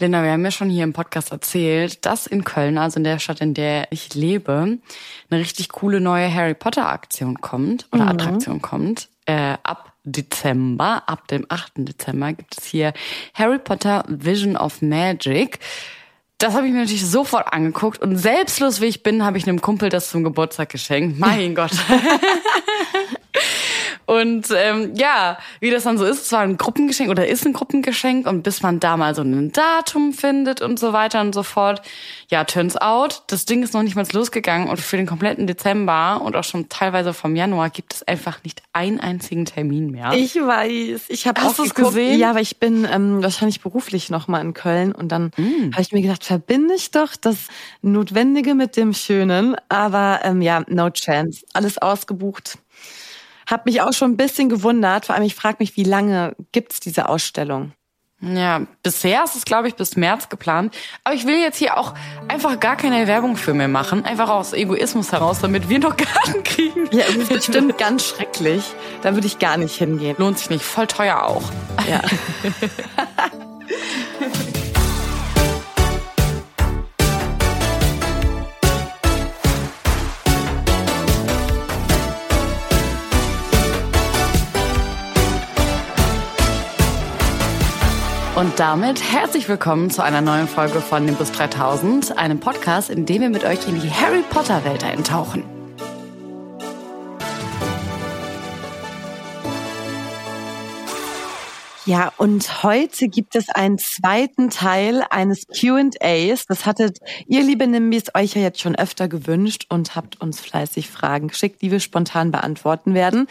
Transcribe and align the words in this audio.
Linda, 0.00 0.22
wir 0.22 0.30
haben 0.30 0.44
ja 0.44 0.50
schon 0.50 0.70
hier 0.70 0.84
im 0.84 0.92
Podcast 0.92 1.32
erzählt, 1.32 2.06
dass 2.06 2.26
in 2.26 2.44
Köln, 2.44 2.78
also 2.78 2.98
in 2.98 3.04
der 3.04 3.18
Stadt, 3.18 3.40
in 3.40 3.54
der 3.54 3.88
ich 3.90 4.14
lebe, 4.14 4.78
eine 5.30 5.40
richtig 5.40 5.70
coole 5.70 6.00
neue 6.00 6.32
Harry 6.32 6.54
Potter 6.54 6.88
Aktion 6.88 7.40
kommt 7.40 7.86
oder 7.92 8.04
mhm. 8.04 8.10
Attraktion 8.10 8.62
kommt. 8.62 9.08
Äh, 9.26 9.56
ab 9.62 9.92
Dezember, 10.04 11.02
ab 11.06 11.28
dem 11.28 11.46
8. 11.48 11.72
Dezember 11.76 12.32
gibt 12.32 12.58
es 12.58 12.64
hier 12.64 12.92
Harry 13.34 13.58
Potter 13.58 14.04
Vision 14.08 14.56
of 14.56 14.80
Magic. 14.82 15.58
Das 16.38 16.54
habe 16.54 16.66
ich 16.66 16.72
mir 16.72 16.80
natürlich 16.80 17.04
sofort 17.04 17.52
angeguckt 17.52 18.00
und 18.00 18.16
selbstlos 18.16 18.80
wie 18.80 18.86
ich 18.86 19.02
bin, 19.02 19.24
habe 19.24 19.38
ich 19.38 19.48
einem 19.48 19.60
Kumpel 19.60 19.88
das 19.88 20.10
zum 20.10 20.22
Geburtstag 20.22 20.68
geschenkt. 20.68 21.18
Mein 21.18 21.54
Gott. 21.56 21.72
Und 24.08 24.48
ähm, 24.56 24.94
ja, 24.94 25.36
wie 25.60 25.70
das 25.70 25.82
dann 25.82 25.98
so 25.98 26.06
ist, 26.06 26.22
es 26.22 26.32
war 26.32 26.40
ein 26.40 26.56
Gruppengeschenk 26.56 27.10
oder 27.10 27.28
ist 27.28 27.44
ein 27.44 27.52
Gruppengeschenk 27.52 28.26
und 28.26 28.42
bis 28.42 28.62
man 28.62 28.80
da 28.80 28.96
mal 28.96 29.14
so 29.14 29.20
ein 29.20 29.52
Datum 29.52 30.14
findet 30.14 30.62
und 30.62 30.78
so 30.78 30.94
weiter 30.94 31.20
und 31.20 31.34
so 31.34 31.42
fort. 31.42 31.82
Ja, 32.30 32.44
turns 32.44 32.78
out, 32.78 33.22
das 33.26 33.44
Ding 33.44 33.62
ist 33.62 33.74
noch 33.74 33.82
nicht 33.82 33.96
mal 33.96 34.06
losgegangen 34.10 34.68
und 34.70 34.80
für 34.80 34.96
den 34.96 35.04
kompletten 35.04 35.46
Dezember 35.46 36.22
und 36.24 36.36
auch 36.36 36.44
schon 36.44 36.70
teilweise 36.70 37.12
vom 37.12 37.36
Januar 37.36 37.68
gibt 37.68 37.92
es 37.92 38.02
einfach 38.08 38.42
nicht 38.44 38.62
einen 38.72 38.98
einzigen 38.98 39.44
Termin 39.44 39.90
mehr. 39.90 40.14
Ich 40.14 40.36
weiß, 40.36 41.02
ich 41.08 41.26
habe 41.26 41.42
auch 41.42 41.54
geguckt, 41.54 41.74
gesehen. 41.74 42.18
Ja, 42.18 42.30
aber 42.30 42.40
ich 42.40 42.58
bin 42.58 42.88
ähm, 42.90 43.22
wahrscheinlich 43.22 43.60
beruflich 43.60 44.08
noch 44.08 44.26
mal 44.26 44.40
in 44.40 44.54
Köln 44.54 44.92
und 44.92 45.12
dann 45.12 45.32
mm. 45.36 45.72
habe 45.72 45.82
ich 45.82 45.92
mir 45.92 46.00
gedacht, 46.00 46.24
verbinde 46.24 46.72
ich 46.72 46.92
doch 46.92 47.14
das 47.14 47.48
Notwendige 47.82 48.54
mit 48.54 48.78
dem 48.78 48.94
Schönen, 48.94 49.54
aber 49.68 50.20
ähm, 50.22 50.40
ja, 50.40 50.64
no 50.66 50.88
chance, 50.88 51.44
alles 51.52 51.76
ausgebucht. 51.76 52.56
Hab 53.48 53.64
mich 53.64 53.80
auch 53.80 53.94
schon 53.94 54.12
ein 54.12 54.16
bisschen 54.18 54.50
gewundert. 54.50 55.06
Vor 55.06 55.14
allem, 55.14 55.24
ich 55.24 55.34
frage 55.34 55.56
mich, 55.60 55.74
wie 55.76 55.84
lange 55.84 56.36
gibt's 56.52 56.80
diese 56.80 57.08
Ausstellung? 57.08 57.72
Ja, 58.20 58.66
bisher 58.82 59.24
ist 59.24 59.36
es, 59.36 59.44
glaube 59.44 59.68
ich, 59.68 59.76
bis 59.76 59.96
März 59.96 60.28
geplant. 60.28 60.76
Aber 61.04 61.14
ich 61.14 61.24
will 61.24 61.38
jetzt 61.38 61.56
hier 61.56 61.78
auch 61.78 61.94
einfach 62.26 62.60
gar 62.60 62.76
keine 62.76 63.06
Werbung 63.06 63.36
für 63.36 63.54
mir 63.54 63.68
machen. 63.68 64.04
Einfach 64.04 64.28
aus 64.28 64.52
Egoismus 64.52 65.12
heraus, 65.12 65.40
damit 65.40 65.68
wir 65.68 65.78
noch 65.78 65.96
Karten 65.96 66.42
kriegen. 66.42 66.88
Ja, 66.90 67.04
es 67.08 67.16
ist 67.16 67.32
bestimmt 67.32 67.78
ganz 67.78 68.04
schrecklich. 68.04 68.64
Da 69.02 69.14
würde 69.14 69.26
ich 69.26 69.38
gar 69.38 69.56
nicht 69.56 69.76
hingehen. 69.76 70.16
Lohnt 70.18 70.38
sich 70.38 70.50
nicht. 70.50 70.64
Voll 70.64 70.86
teuer 70.86 71.22
auch. 71.22 71.44
Ja. 71.88 72.02
Und 88.38 88.60
damit 88.60 89.02
herzlich 89.02 89.48
willkommen 89.48 89.90
zu 89.90 90.00
einer 90.00 90.20
neuen 90.20 90.46
Folge 90.46 90.80
von 90.80 91.04
Nimbus 91.04 91.32
3000, 91.32 92.16
einem 92.16 92.38
Podcast, 92.38 92.88
in 92.88 93.04
dem 93.04 93.22
wir 93.22 93.30
mit 93.30 93.42
euch 93.42 93.66
in 93.66 93.80
die 93.80 93.90
Harry 93.90 94.22
Potter 94.30 94.64
Welt 94.64 94.84
eintauchen. 94.84 95.42
Ja, 101.84 102.12
und 102.16 102.62
heute 102.62 103.08
gibt 103.08 103.34
es 103.34 103.48
einen 103.48 103.76
zweiten 103.76 104.50
Teil 104.50 105.02
eines 105.10 105.48
Q&As. 105.48 106.46
Das 106.46 106.64
hattet 106.64 107.00
ihr, 107.26 107.42
liebe 107.42 107.66
Nimbis, 107.66 108.14
euch 108.14 108.34
ja 108.34 108.42
jetzt 108.42 108.60
schon 108.60 108.76
öfter 108.76 109.08
gewünscht 109.08 109.66
und 109.68 109.96
habt 109.96 110.20
uns 110.20 110.38
fleißig 110.38 110.88
Fragen 110.88 111.26
geschickt, 111.26 111.60
die 111.60 111.72
wir 111.72 111.80
spontan 111.80 112.30
beantworten 112.30 112.94
werden. 112.94 113.26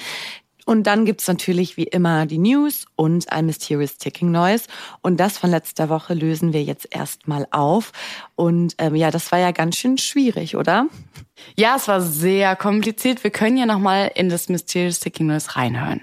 Und 0.68 0.84
dann 0.84 1.06
gibt's 1.06 1.30
natürlich 1.30 1.78
wie 1.78 1.86
immer 1.86 2.26
die 2.26 2.40
News 2.40 2.88
und 2.98 3.32
ein 3.32 3.46
Mysterious 3.46 3.98
Ticking 3.98 4.32
Noise. 4.32 4.66
Und 5.02 5.18
das 5.18 5.38
von 5.38 5.50
letzter 5.50 5.88
Woche 5.88 6.14
lösen 6.14 6.52
wir 6.52 6.62
jetzt 6.62 6.94
erstmal 6.94 7.48
auf. 7.52 7.94
Und 8.36 8.76
ähm, 8.78 8.94
ja, 8.94 9.10
das 9.10 9.32
war 9.32 9.40
ja 9.40 9.52
ganz 9.52 9.78
schön 9.78 9.98
schwierig, 9.98 10.58
oder? 10.58 10.88
Ja, 11.56 11.78
es 11.78 11.88
war 11.88 12.02
sehr 12.02 12.58
kompliziert. 12.58 13.24
Wir 13.24 13.32
können 13.32 13.56
ja 13.56 13.66
nochmal 13.66 14.12
in 14.14 14.28
das 14.28 14.50
Mysterious 14.50 15.00
Ticking 15.00 15.28
Noise 15.28 15.56
reinhören. 15.56 16.02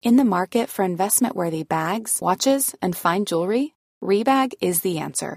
In 0.00 0.16
the 0.16 0.24
market 0.24 0.70
for 0.70 0.86
investment-worthy 0.86 1.64
bags, 1.64 2.22
watches 2.22 2.74
and 2.80 2.96
fine 2.96 3.26
jewelry, 3.26 3.74
Rebag 4.02 4.54
is 4.62 4.80
the 4.80 4.98
answer. 4.98 5.36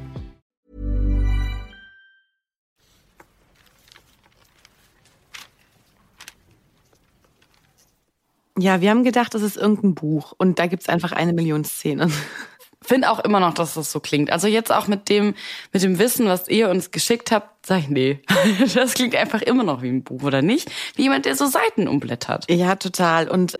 Ja, 8.61 8.79
wir 8.79 8.91
haben 8.91 9.03
gedacht, 9.03 9.33
das 9.33 9.41
ist 9.41 9.57
irgendein 9.57 9.95
Buch 9.95 10.33
und 10.37 10.59
da 10.59 10.67
gibt's 10.67 10.87
einfach 10.87 11.11
eine 11.11 11.33
Million 11.33 11.63
Szenen. 11.65 12.13
Finde 12.83 13.09
auch 13.09 13.19
immer 13.19 13.39
noch, 13.39 13.53
dass 13.53 13.73
das 13.73 13.91
so 13.91 13.99
klingt. 13.99 14.31
Also 14.31 14.47
jetzt 14.47 14.71
auch 14.71 14.87
mit 14.87 15.09
dem, 15.09 15.35
mit 15.71 15.81
dem 15.83 15.97
Wissen, 15.99 16.27
was 16.27 16.47
ihr 16.47 16.69
uns 16.69 16.91
geschickt 16.91 17.31
habt, 17.31 17.65
sag 17.65 17.79
ich, 17.79 17.89
nee. 17.89 18.21
Das 18.73 18.93
klingt 18.93 19.15
einfach 19.15 19.41
immer 19.41 19.63
noch 19.63 19.81
wie 19.81 19.89
ein 19.89 20.03
Buch, 20.03 20.23
oder 20.23 20.41
nicht? 20.41 20.69
Wie 20.95 21.03
jemand, 21.03 21.25
der 21.25 21.35
so 21.35 21.47
Seiten 21.47 21.87
umblättert. 21.87 22.49
Ja, 22.51 22.75
total. 22.75 23.29
Und 23.29 23.57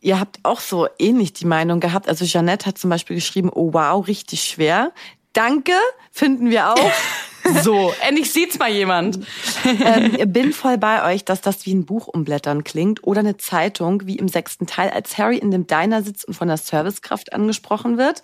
ihr 0.00 0.20
habt 0.20 0.38
auch 0.44 0.60
so 0.60 0.86
ähnlich 0.98 1.32
die 1.32 1.46
Meinung 1.46 1.80
gehabt. 1.80 2.08
Also 2.08 2.24
Jeanette 2.24 2.66
hat 2.66 2.78
zum 2.78 2.90
Beispiel 2.90 3.16
geschrieben, 3.16 3.50
oh 3.52 3.72
wow, 3.72 4.06
richtig 4.06 4.44
schwer. 4.44 4.92
Danke, 5.32 5.74
finden 6.12 6.50
wir 6.50 6.72
auch. 6.72 6.92
So, 7.62 7.92
endlich 8.06 8.32
sieht's 8.32 8.58
mal 8.58 8.70
jemand. 8.70 9.20
ähm, 9.64 10.32
bin 10.32 10.52
voll 10.52 10.78
bei 10.78 11.12
euch, 11.12 11.24
dass 11.24 11.40
das 11.40 11.66
wie 11.66 11.74
ein 11.74 11.86
Buch 11.86 12.06
umblättern 12.08 12.64
klingt 12.64 13.04
oder 13.04 13.20
eine 13.20 13.36
Zeitung, 13.36 14.06
wie 14.06 14.16
im 14.16 14.28
sechsten 14.28 14.66
Teil, 14.66 14.90
als 14.90 15.18
Harry 15.18 15.38
in 15.38 15.50
dem 15.50 15.66
Diner 15.66 16.02
sitzt 16.02 16.26
und 16.26 16.34
von 16.34 16.48
der 16.48 16.56
Servicekraft 16.56 17.32
angesprochen 17.32 17.98
wird. 17.98 18.22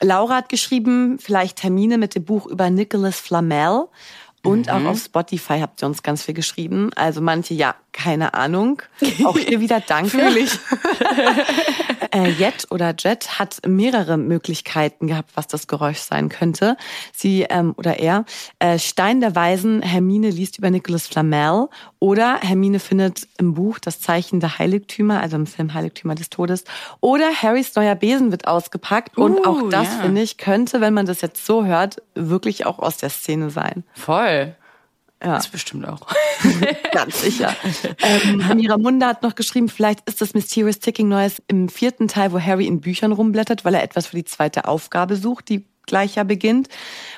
Laura 0.00 0.36
hat 0.36 0.48
geschrieben, 0.48 1.18
vielleicht 1.18 1.58
Termine 1.58 1.98
mit 1.98 2.14
dem 2.14 2.24
Buch 2.24 2.46
über 2.46 2.70
Nicholas 2.70 3.20
Flamel. 3.20 3.86
Und 4.44 4.66
mhm. 4.66 4.72
auch 4.72 4.84
auf 4.90 4.98
Spotify 4.98 5.60
habt 5.60 5.82
ihr 5.82 5.86
uns 5.86 6.02
ganz 6.02 6.24
viel 6.24 6.34
geschrieben. 6.34 6.90
Also 6.96 7.20
manche, 7.20 7.54
ja, 7.54 7.76
keine 7.92 8.34
Ahnung. 8.34 8.82
Auch 9.24 9.38
hier 9.38 9.60
wieder 9.60 9.80
Danke. 9.86 10.10
Fühl 10.10 10.36
ich. 10.36 10.58
äh, 12.12 12.30
Jet 12.30 12.66
oder 12.70 12.94
Jet 12.98 13.38
hat 13.38 13.58
mehrere 13.66 14.16
Möglichkeiten 14.16 15.06
gehabt, 15.06 15.30
was 15.34 15.46
das 15.46 15.66
Geräusch 15.66 15.98
sein 15.98 16.28
könnte. 16.28 16.76
Sie 17.12 17.42
ähm, 17.42 17.74
oder 17.76 17.98
er. 17.98 18.24
Äh, 18.58 18.78
Stein 18.78 19.20
der 19.20 19.34
Weisen, 19.34 19.82
Hermine 19.82 20.30
liest 20.30 20.58
über 20.58 20.70
Nicholas 20.70 21.06
Flamel 21.06 21.68
oder 21.98 22.40
Hermine 22.40 22.80
findet 22.80 23.28
im 23.38 23.54
Buch 23.54 23.78
das 23.78 24.00
Zeichen 24.00 24.40
der 24.40 24.58
Heiligtümer, 24.58 25.20
also 25.20 25.36
im 25.36 25.46
Film 25.46 25.74
Heiligtümer 25.74 26.14
des 26.14 26.30
Todes. 26.30 26.64
Oder 27.00 27.30
Harrys 27.32 27.74
neuer 27.74 27.94
Besen 27.94 28.30
wird 28.30 28.46
ausgepackt. 28.46 29.16
Und 29.16 29.38
uh, 29.40 29.44
auch 29.44 29.68
das, 29.70 29.86
ja. 29.86 30.02
finde 30.02 30.22
ich, 30.22 30.36
könnte, 30.36 30.80
wenn 30.80 30.94
man 30.94 31.06
das 31.06 31.20
jetzt 31.20 31.44
so 31.46 31.64
hört, 31.64 32.02
wirklich 32.14 32.66
auch 32.66 32.78
aus 32.78 32.96
der 32.96 33.10
Szene 33.10 33.50
sein. 33.50 33.84
Voll. 33.94 34.56
Ja. 35.22 35.36
Das 35.36 35.48
bestimmt 35.48 35.86
auch. 35.86 36.06
Ganz 36.92 37.22
sicher. 37.22 37.54
ähm, 38.02 38.42
Miramunda 38.56 39.06
hat 39.08 39.22
noch 39.22 39.34
geschrieben, 39.34 39.68
vielleicht 39.68 40.00
ist 40.08 40.20
das 40.20 40.34
Mysterious 40.34 40.80
Ticking 40.80 41.08
Noise 41.08 41.42
im 41.48 41.68
vierten 41.68 42.08
Teil, 42.08 42.32
wo 42.32 42.40
Harry 42.40 42.66
in 42.66 42.80
Büchern 42.80 43.12
rumblättert, 43.12 43.64
weil 43.64 43.74
er 43.74 43.82
etwas 43.82 44.08
für 44.08 44.16
die 44.16 44.24
zweite 44.24 44.66
Aufgabe 44.66 45.16
sucht, 45.16 45.48
die 45.48 45.64
gleich 45.86 46.14
ja 46.16 46.24
beginnt 46.24 46.68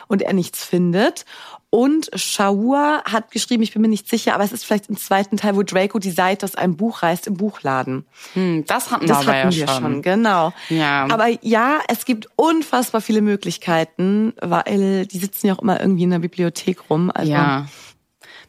und 0.08 0.22
er 0.22 0.32
nichts 0.32 0.64
findet. 0.64 1.24
Und 1.70 2.08
Shaur 2.14 3.02
hat 3.04 3.32
geschrieben, 3.32 3.62
ich 3.64 3.72
bin 3.72 3.82
mir 3.82 3.88
nicht 3.88 4.08
sicher, 4.08 4.34
aber 4.34 4.44
es 4.44 4.52
ist 4.52 4.64
vielleicht 4.64 4.88
im 4.88 4.96
zweiten 4.96 5.36
Teil, 5.36 5.56
wo 5.56 5.64
Draco 5.64 5.98
die 5.98 6.12
Seite 6.12 6.46
aus 6.46 6.54
einem 6.54 6.76
Buch 6.76 7.02
reißt 7.02 7.26
im 7.26 7.34
Buchladen. 7.36 8.06
Hm, 8.34 8.64
das 8.66 8.92
hatten, 8.92 9.06
das 9.08 9.26
wir, 9.26 9.32
hatten 9.32 9.50
ja 9.50 9.56
wir 9.56 9.68
schon. 9.68 9.82
schon, 9.82 10.02
genau. 10.02 10.52
Ja. 10.68 11.08
Aber 11.10 11.26
ja, 11.42 11.80
es 11.88 12.04
gibt 12.04 12.28
unfassbar 12.36 13.00
viele 13.00 13.22
Möglichkeiten, 13.22 14.34
weil 14.40 15.06
die 15.06 15.18
sitzen 15.18 15.48
ja 15.48 15.54
auch 15.54 15.62
immer 15.62 15.80
irgendwie 15.80 16.04
in 16.04 16.10
der 16.10 16.20
Bibliothek 16.20 16.90
rum. 16.90 17.10
Also 17.12 17.32
Ja. 17.32 17.66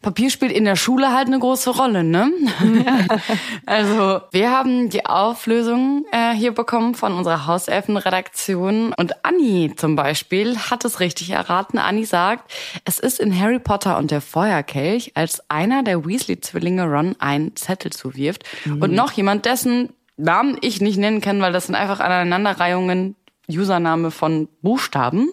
Papier 0.06 0.30
spielt 0.30 0.52
in 0.52 0.66
der 0.66 0.75
Schule 0.75 1.12
halt 1.13 1.25
eine 1.25 1.40
große 1.40 1.72
Rolle, 1.72 2.04
ne? 2.04 2.31
also 3.66 4.22
wir 4.30 4.52
haben 4.52 4.92
die 4.92 5.04
Auflösung 5.04 6.06
äh, 6.12 6.31
hier 6.36 6.54
bekommen 6.54 6.94
von 6.94 7.13
unserer 7.13 7.48
Hauselfenredaktion 7.48 8.94
und 8.94 9.25
Anni 9.25 9.74
zum 9.75 9.96
Beispiel 9.96 10.60
hat 10.60 10.86
es 10.86 11.00
richtig 11.00 11.31
erraten. 11.31 11.80
Anni 11.80 12.06
sagt, 12.06 12.54
es 12.86 13.00
ist 13.00 13.19
in 13.19 13.36
Harry 13.40 13.57
Potter 13.57 13.98
und 13.98 14.12
der 14.12 14.22
Feuerkelch, 14.22 15.13
als 15.16 15.50
einer 15.50 15.81
der 15.81 16.06
Weasley-Zwillinge 16.06 16.84
Ron 16.84 17.16
einen 17.18 17.56
Zettel 17.56 17.92
zuwirft 17.92 18.44
und 18.68 18.94
noch 18.94 19.12
jemand, 19.13 19.46
dessen 19.46 19.90
Namen 20.18 20.60
ich 20.62 20.81
nicht 20.81 20.98
nennen 20.98 21.19
kann, 21.19 21.42
weil 21.42 21.52
das 21.52 21.66
sind 21.66 21.74
einfach 21.74 22.00
Aneinanderreihungen 22.00 23.16
Username 23.50 24.12
von 24.12 24.48
Buchstaben, 24.62 25.30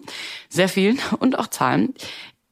sehr 0.49 0.69
vielen 0.69 0.99
und 1.19 1.39
auch 1.39 1.49
Zahlen. 1.49 1.95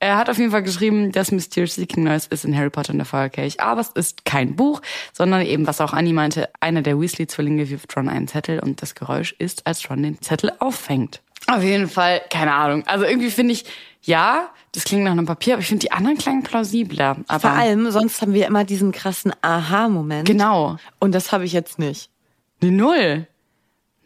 Er 0.02 0.17
hat 0.17 0.31
auf 0.31 0.38
jeden 0.38 0.50
Fall 0.50 0.62
geschrieben, 0.62 1.12
das 1.12 1.31
Mysterious 1.31 1.75
Seeking 1.75 2.05
Noise 2.05 2.29
ist 2.31 2.47
in 2.47 2.56
Harry 2.56 2.70
Potter 2.70 2.93
und 2.93 2.99
der 2.99 3.05
Feuerkelch. 3.05 3.61
Aber 3.61 3.82
es 3.82 3.91
ist 3.91 4.25
kein 4.25 4.56
Buch, 4.56 4.81
sondern 5.12 5.43
eben, 5.43 5.67
was 5.67 5.82
auch 5.82 5.93
Annie 5.93 6.14
meinte, 6.14 6.49
einer 6.58 6.81
der 6.81 6.99
Weasley-Zwillinge 6.99 7.69
wirft 7.69 7.94
Ron 7.94 8.08
einen 8.08 8.26
Zettel 8.26 8.61
und 8.61 8.81
das 8.81 8.94
Geräusch 8.94 9.35
ist, 9.38 9.67
als 9.67 9.91
Ron 9.91 10.02
den 10.02 10.20
Zettel 10.23 10.52
auffängt. 10.58 11.20
Auf 11.49 11.62
jeden 11.62 11.87
Fall, 11.87 12.23
keine 12.31 12.55
Ahnung. 12.55 12.82
Also 12.87 13.05
irgendwie 13.05 13.31
finde 13.31 13.52
ich, 13.52 13.67
ja, 14.02 14.49
das 14.73 14.85
klingt 14.85 15.05
nach 15.05 15.12
einem 15.12 15.26
Papier, 15.26 15.55
aber 15.55 15.61
ich 15.61 15.69
finde 15.69 15.82
die 15.82 15.93
anderen 15.93 16.17
klangen 16.17 16.44
plausibler. 16.44 17.19
Aber 17.29 17.41
Vor 17.41 17.50
allem, 17.50 17.91
sonst 17.91 18.23
haben 18.23 18.32
wir 18.32 18.46
immer 18.46 18.64
diesen 18.64 18.93
krassen 18.93 19.32
Aha-Moment. 19.43 20.26
Genau. 20.26 20.79
Und 20.99 21.14
das 21.14 21.31
habe 21.31 21.44
ich 21.44 21.53
jetzt 21.53 21.79
nicht. 21.79 22.08
Eine 22.62 22.73
Null. 22.73 23.26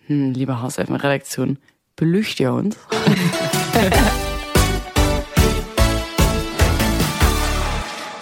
Hm, 0.09 0.33
liebe 0.33 0.61
Hauselfenredaktion, 0.61 1.59
belücht 1.95 2.41
ihr 2.41 2.53
uns? 2.53 2.77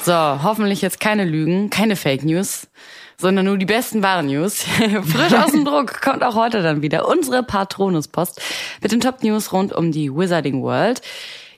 So, 0.05 0.13
hoffentlich 0.13 0.83
jetzt 0.83 0.99
keine 0.99 1.25
Lügen, 1.25 1.71
keine 1.71 1.95
Fake 1.95 2.25
News, 2.25 2.67
sondern 3.19 3.45
nur 3.45 3.57
die 3.57 3.67
besten 3.67 4.03
wahren 4.03 4.27
News. 4.27 4.65
Frisch 5.05 5.33
aus 5.33 5.53
dem 5.53 5.65
Druck 5.65 6.01
kommt 6.01 6.25
auch 6.25 6.35
heute 6.35 6.61
dann 6.61 6.83
wieder 6.83 7.07
unsere 7.07 7.45
Patronuspost 7.45 8.41
mit 8.81 8.91
den 8.91 8.99
Top 8.99 9.23
News 9.23 9.53
rund 9.53 9.73
um 9.73 9.93
die 9.93 10.13
Wizarding 10.13 10.61
World. 10.61 11.03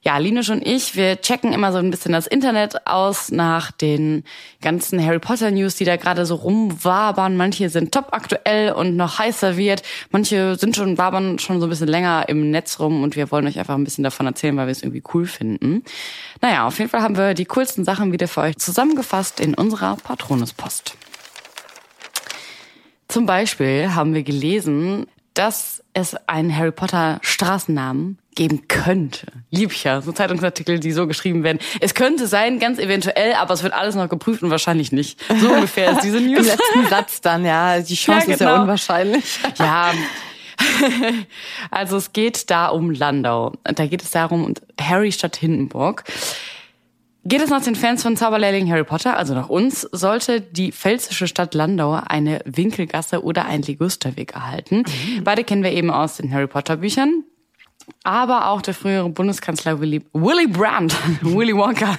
Ja, 0.07 0.19
Linus 0.19 0.51
und 0.51 0.67
ich, 0.67 0.97
wir 0.97 1.19
checken 1.23 1.55
immer 1.55 1.73
so 1.73 1.79
ein 1.79 1.91
bisschen 1.91 2.13
das 2.13 2.27
Internet 2.27 2.87
aus 2.87 3.31
nach 3.31 3.71
den 3.73 4.25
ganzen 4.61 5.03
Harry 5.03 5.19
Potter 5.19 5.51
News, 5.51 5.77
die 5.77 5.87
da 5.87 5.97
gerade 5.97 6.27
so 6.27 6.35
rumwabern. 6.35 7.39
Manche 7.39 7.71
sind 7.71 7.93
top 7.93 8.09
aktuell 8.13 8.73
und 8.73 8.97
noch 8.97 9.19
heiß 9.19 9.41
serviert. 9.41 9.83
Manche 10.11 10.57
sind 10.57 10.77
schon, 10.77 10.99
wabern 10.99 11.39
schon 11.39 11.59
so 11.59 11.67
ein 11.67 11.71
bisschen 11.71 11.89
länger 11.89 12.27
im 12.29 12.51
Netz 12.51 12.81
rum 12.81 13.03
und 13.03 13.17
wir 13.17 13.31
wollen 13.31 13.47
euch 13.47 13.59
einfach 13.59 13.77
ein 13.77 13.85
bisschen 13.85 14.05
davon 14.05 14.27
erzählen, 14.27 14.55
weil 14.59 14.67
wir 14.67 14.73
es 14.73 14.83
irgendwie 14.83 15.03
cool 15.15 15.25
finden. 15.25 15.83
Naja, 16.43 16.67
auf 16.67 16.79
jeden 16.79 16.91
Fall 16.91 17.01
haben 17.01 17.17
wir 17.17 17.33
die 17.33 17.47
coolsten 17.47 17.87
Sachen 17.87 18.13
wieder 18.13 18.29
für 18.29 18.43
euch 18.43 18.59
zusammengefasst 18.59 19.41
in 19.41 19.55
unserer 19.55 19.97
Patronuspost. 19.97 20.99
Zum 23.09 23.25
Beispiel 23.25 23.95
haben 23.95 24.13
wir 24.13 24.23
gelesen, 24.23 25.07
dass 25.33 25.83
es 25.95 26.15
einen 26.27 26.55
Harry 26.55 26.73
Potter 26.73 27.21
Straßennamen 27.23 28.19
geben 28.35 28.69
könnte. 28.69 29.27
Lieb 29.51 29.73
ich 29.73 29.85
ja, 29.85 30.01
so 30.01 30.13
Zeitungsartikel, 30.13 30.81
die 30.81 30.93
so 30.93 31.07
geschrieben 31.07 31.43
werden. 31.45 31.59
Es 31.81 31.95
könnte 31.95 32.27
sein, 32.27 32.59
ganz 32.59 32.79
eventuell, 32.79 33.35
aber 33.35 33.55
es 33.55 33.63
wird 33.63 33.73
alles 33.73 33.95
noch 33.95 34.09
geprüft 34.09 34.43
und 34.43 34.51
wahrscheinlich 34.51 34.93
nicht. 34.93 35.21
So 35.41 35.51
ungefähr 35.53 35.93
ist 35.93 36.03
diese 36.03 36.19
Im 36.25 36.27
News. 36.33 36.47
letzten 36.47 36.87
Satz 36.89 37.21
dann, 37.21 37.45
ja, 37.45 37.81
die 37.81 37.95
Chance 37.95 38.27
Ja, 38.29 38.33
ist 38.35 38.41
ja 38.41 38.49
genau. 38.51 38.63
unwahrscheinlich. 38.63 39.25
Ja. 39.59 39.93
Also 41.71 41.97
es 41.97 42.13
geht 42.13 42.51
da 42.51 42.69
um 42.69 42.91
Landau. 42.91 43.53
Da 43.65 43.87
geht 43.87 44.03
es 44.03 44.11
darum, 44.11 44.45
und 44.45 44.63
Harry 44.81 45.11
statt 45.13 45.37
Hindenburg. 45.37 46.05
Geht 47.25 47.41
es 47.41 47.51
nach 47.51 47.63
den 47.63 47.75
Fans 47.75 48.03
von 48.03 48.17
Zauberlehrling 48.17 48.71
Harry 48.71 48.85
Potter, 48.85 49.17
also 49.17 49.35
nach 49.35 49.49
uns, 49.49 49.81
sollte 49.93 50.43
die 50.43 50.73
pfälzische 50.73 51.27
Stadt 51.27 51.55
Landau 51.55 51.99
eine 52.07 52.41
Winkelgasse 52.45 53.23
oder 53.25 53.47
ein 53.47 53.63
Ligusterweg 53.63 54.35
erhalten. 54.35 54.85
Beide 55.25 55.43
kennen 55.43 55.63
wir 55.63 55.73
eben 55.73 55.91
aus 55.91 56.19
den 56.19 56.31
Harry 56.33 56.47
Potter 56.47 56.77
Büchern. 56.77 57.25
Aber 58.03 58.49
auch 58.49 58.63
der 58.63 58.75
frühere 58.75 59.09
Bundeskanzler 59.09 59.81
Willy, 59.81 60.03
Willy 60.13 60.47
Brandt, 60.47 60.95
Willy 61.23 61.57
Wonka, 61.57 61.99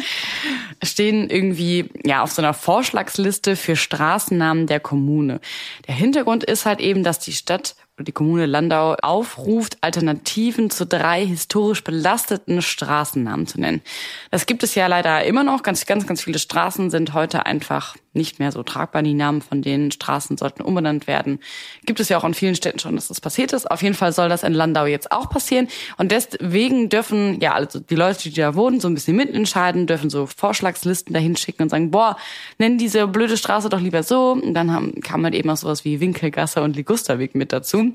stehen 0.82 1.28
irgendwie 1.28 1.90
ja 2.04 2.22
auf 2.22 2.32
so 2.32 2.42
einer 2.42 2.54
Vorschlagsliste 2.54 3.56
für 3.56 3.76
Straßennamen 3.76 4.66
der 4.66 4.80
Kommune. 4.80 5.40
Der 5.86 5.94
Hintergrund 5.94 6.44
ist 6.44 6.66
halt 6.66 6.80
eben, 6.80 7.04
dass 7.04 7.18
die 7.18 7.32
Stadt 7.32 7.76
oder 7.98 8.04
die 8.04 8.12
Kommune 8.12 8.46
Landau 8.46 8.94
aufruft, 9.02 9.78
Alternativen 9.80 10.70
zu 10.70 10.86
drei 10.86 11.26
historisch 11.26 11.82
belasteten 11.82 12.62
Straßennamen 12.62 13.46
zu 13.46 13.60
nennen. 13.60 13.82
Das 14.30 14.46
gibt 14.46 14.62
es 14.62 14.76
ja 14.76 14.86
leider 14.86 15.24
immer 15.24 15.42
noch. 15.42 15.62
Ganz, 15.62 15.84
ganz, 15.84 16.06
ganz 16.06 16.22
viele 16.22 16.38
Straßen 16.38 16.90
sind 16.90 17.12
heute 17.12 17.44
einfach 17.44 17.96
nicht 18.12 18.38
mehr 18.38 18.52
so 18.52 18.62
tragbar. 18.62 19.02
Die 19.02 19.14
Namen 19.14 19.42
von 19.42 19.62
den 19.62 19.90
Straßen 19.90 20.36
sollten 20.36 20.62
umbenannt 20.62 21.06
werden. 21.06 21.40
Gibt 21.84 22.00
es 22.00 22.08
ja 22.08 22.18
auch 22.18 22.24
in 22.24 22.34
vielen 22.34 22.54
Städten 22.54 22.78
schon, 22.78 22.96
dass 22.96 23.08
das 23.08 23.20
passiert 23.20 23.52
ist. 23.52 23.70
Auf 23.70 23.82
jeden 23.82 23.94
Fall 23.94 24.12
soll 24.12 24.28
das 24.28 24.42
in 24.42 24.52
Landau 24.52 24.86
jetzt 24.86 25.12
auch 25.12 25.30
passieren. 25.30 25.68
Und 25.96 26.12
deswegen 26.12 26.88
dürfen, 26.88 27.40
ja, 27.40 27.54
also 27.54 27.80
die 27.80 27.94
Leute, 27.94 28.28
die 28.28 28.34
da 28.34 28.54
wohnen, 28.54 28.80
so 28.80 28.88
ein 28.88 28.94
bisschen 28.94 29.16
mitentscheiden, 29.16 29.86
dürfen 29.86 30.10
so 30.10 30.26
Vorschlagslisten 30.26 31.14
dahin 31.14 31.36
schicken 31.36 31.62
und 31.62 31.68
sagen, 31.68 31.90
boah, 31.90 32.16
nenn 32.58 32.78
diese 32.78 33.06
blöde 33.06 33.36
Straße 33.36 33.68
doch 33.68 33.80
lieber 33.80 34.02
so. 34.02 34.32
Und 34.32 34.54
dann 34.54 34.72
haben, 34.72 35.00
kam 35.00 35.24
halt 35.24 35.34
eben 35.34 35.50
auch 35.50 35.56
sowas 35.56 35.84
wie 35.84 36.00
Winkelgasse 36.00 36.62
und 36.62 36.76
Ligusterweg 36.76 37.34
mit 37.34 37.52
dazu. 37.52 37.92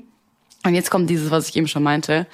Und 0.64 0.74
jetzt 0.74 0.90
kommt 0.90 1.10
dieses, 1.10 1.30
was 1.30 1.48
ich 1.48 1.56
eben 1.56 1.68
schon 1.68 1.82
meinte. 1.82 2.26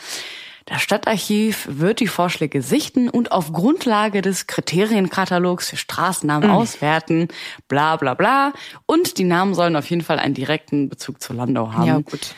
Das 0.70 0.82
Stadtarchiv 0.82 1.66
wird 1.68 1.98
die 1.98 2.06
Vorschläge 2.06 2.62
sichten 2.62 3.08
und 3.08 3.32
auf 3.32 3.52
Grundlage 3.52 4.22
des 4.22 4.46
Kriterienkatalogs 4.46 5.68
für 5.68 5.76
Straßennamen 5.76 6.48
auswerten, 6.48 7.26
bla 7.66 7.96
bla 7.96 8.14
bla. 8.14 8.52
Und 8.86 9.18
die 9.18 9.24
Namen 9.24 9.54
sollen 9.54 9.74
auf 9.74 9.90
jeden 9.90 10.02
Fall 10.02 10.20
einen 10.20 10.34
direkten 10.34 10.88
Bezug 10.88 11.20
zu 11.20 11.32
Landau 11.32 11.72
haben. 11.72 11.86
Ja, 11.86 11.98
gut. 11.98 12.36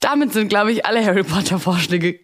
Damit 0.00 0.34
sind, 0.34 0.48
glaube 0.48 0.70
ich, 0.70 0.84
alle 0.84 1.02
Harry 1.02 1.22
Potter 1.22 1.58
Vorschläge 1.58 2.20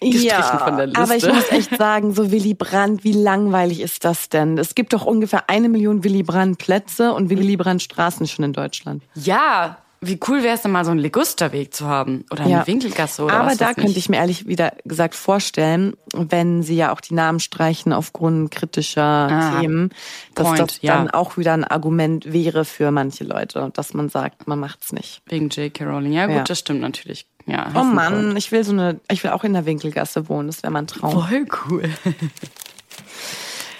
gestrichen 0.00 0.58
von 0.58 0.78
der 0.78 0.86
Liste. 0.86 1.02
aber 1.02 1.16
ich 1.16 1.26
muss 1.26 1.50
echt 1.50 1.76
sagen, 1.76 2.14
so 2.14 2.32
Willy 2.32 2.54
Brandt, 2.54 3.04
wie 3.04 3.12
langweilig 3.12 3.80
ist 3.82 4.06
das 4.06 4.30
denn? 4.30 4.56
Es 4.56 4.74
gibt 4.74 4.94
doch 4.94 5.04
ungefähr 5.04 5.50
eine 5.50 5.68
Million 5.68 6.02
Willy 6.02 6.22
Brandt 6.22 6.56
Plätze 6.56 7.12
und 7.12 7.28
Willy 7.28 7.58
Brandt 7.58 7.82
Straßen 7.82 8.26
schon 8.26 8.46
in 8.46 8.54
Deutschland. 8.54 9.02
ja, 9.16 9.81
wie 10.04 10.18
cool 10.28 10.42
wäre 10.42 10.56
es 10.56 10.62
denn 10.62 10.72
mal 10.72 10.84
so 10.84 10.90
einen 10.90 10.98
Ligusterweg 11.00 11.72
zu 11.72 11.86
haben 11.86 12.24
oder 12.30 12.42
eine 12.44 12.66
Winkelgasse 12.66 13.22
oder 13.22 13.34
Aber 13.34 13.50
was 13.50 13.56
da 13.58 13.72
könnte 13.72 13.98
ich 13.98 14.08
mir 14.08 14.16
ehrlich 14.16 14.46
wieder 14.48 14.72
gesagt 14.84 15.14
vorstellen, 15.14 15.94
wenn 16.12 16.62
sie 16.64 16.74
ja 16.76 16.92
auch 16.92 17.00
die 17.00 17.14
Namen 17.14 17.38
streichen 17.40 17.92
aufgrund 17.92 18.50
kritischer 18.50 19.02
Ah, 19.30 19.60
Themen, 19.60 19.90
dass 20.34 20.46
Point, 20.48 20.60
das 20.60 20.82
ja. 20.82 20.96
dann 20.96 21.08
auch 21.10 21.36
wieder 21.36 21.52
ein 21.54 21.64
Argument 21.64 22.32
wäre 22.32 22.64
für 22.64 22.90
manche 22.90 23.22
Leute, 23.24 23.70
dass 23.74 23.94
man 23.94 24.08
sagt, 24.08 24.48
man 24.48 24.58
macht's 24.58 24.92
nicht. 24.92 25.22
Wegen 25.26 25.48
J.K. 25.48 25.84
Rowling. 25.84 26.12
Ja 26.12 26.26
gut, 26.26 26.34
Ja. 26.34 26.42
das 26.42 26.58
stimmt 26.58 26.80
natürlich. 26.80 27.26
Ja, 27.46 27.70
Oh 27.74 27.82
Mann, 27.84 28.36
ich 28.36 28.50
will 28.52 28.64
so 28.64 28.72
eine, 28.72 29.00
ich 29.10 29.22
will 29.24 29.30
auch 29.30 29.44
in 29.44 29.52
der 29.52 29.66
Winkelgasse 29.66 30.28
wohnen, 30.28 30.48
das 30.48 30.62
wäre 30.62 30.72
mein 30.72 30.86
Traum. 30.88 31.12
Voll 31.12 31.46
cool. 31.70 31.88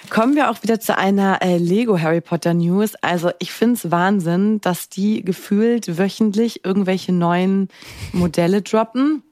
Kommen 0.09 0.35
wir 0.35 0.51
auch 0.51 0.61
wieder 0.61 0.79
zu 0.79 0.97
einer 0.97 1.41
äh, 1.41 1.57
Lego 1.57 1.99
Harry 1.99 2.21
Potter 2.21 2.53
News. 2.53 2.95
Also 3.01 3.31
ich 3.39 3.51
find's 3.51 3.89
Wahnsinn, 3.89 4.61
dass 4.61 4.89
die 4.89 5.23
gefühlt 5.23 5.97
wöchentlich 5.97 6.65
irgendwelche 6.65 7.11
neuen 7.11 7.69
Modelle 8.11 8.61
droppen. 8.61 9.23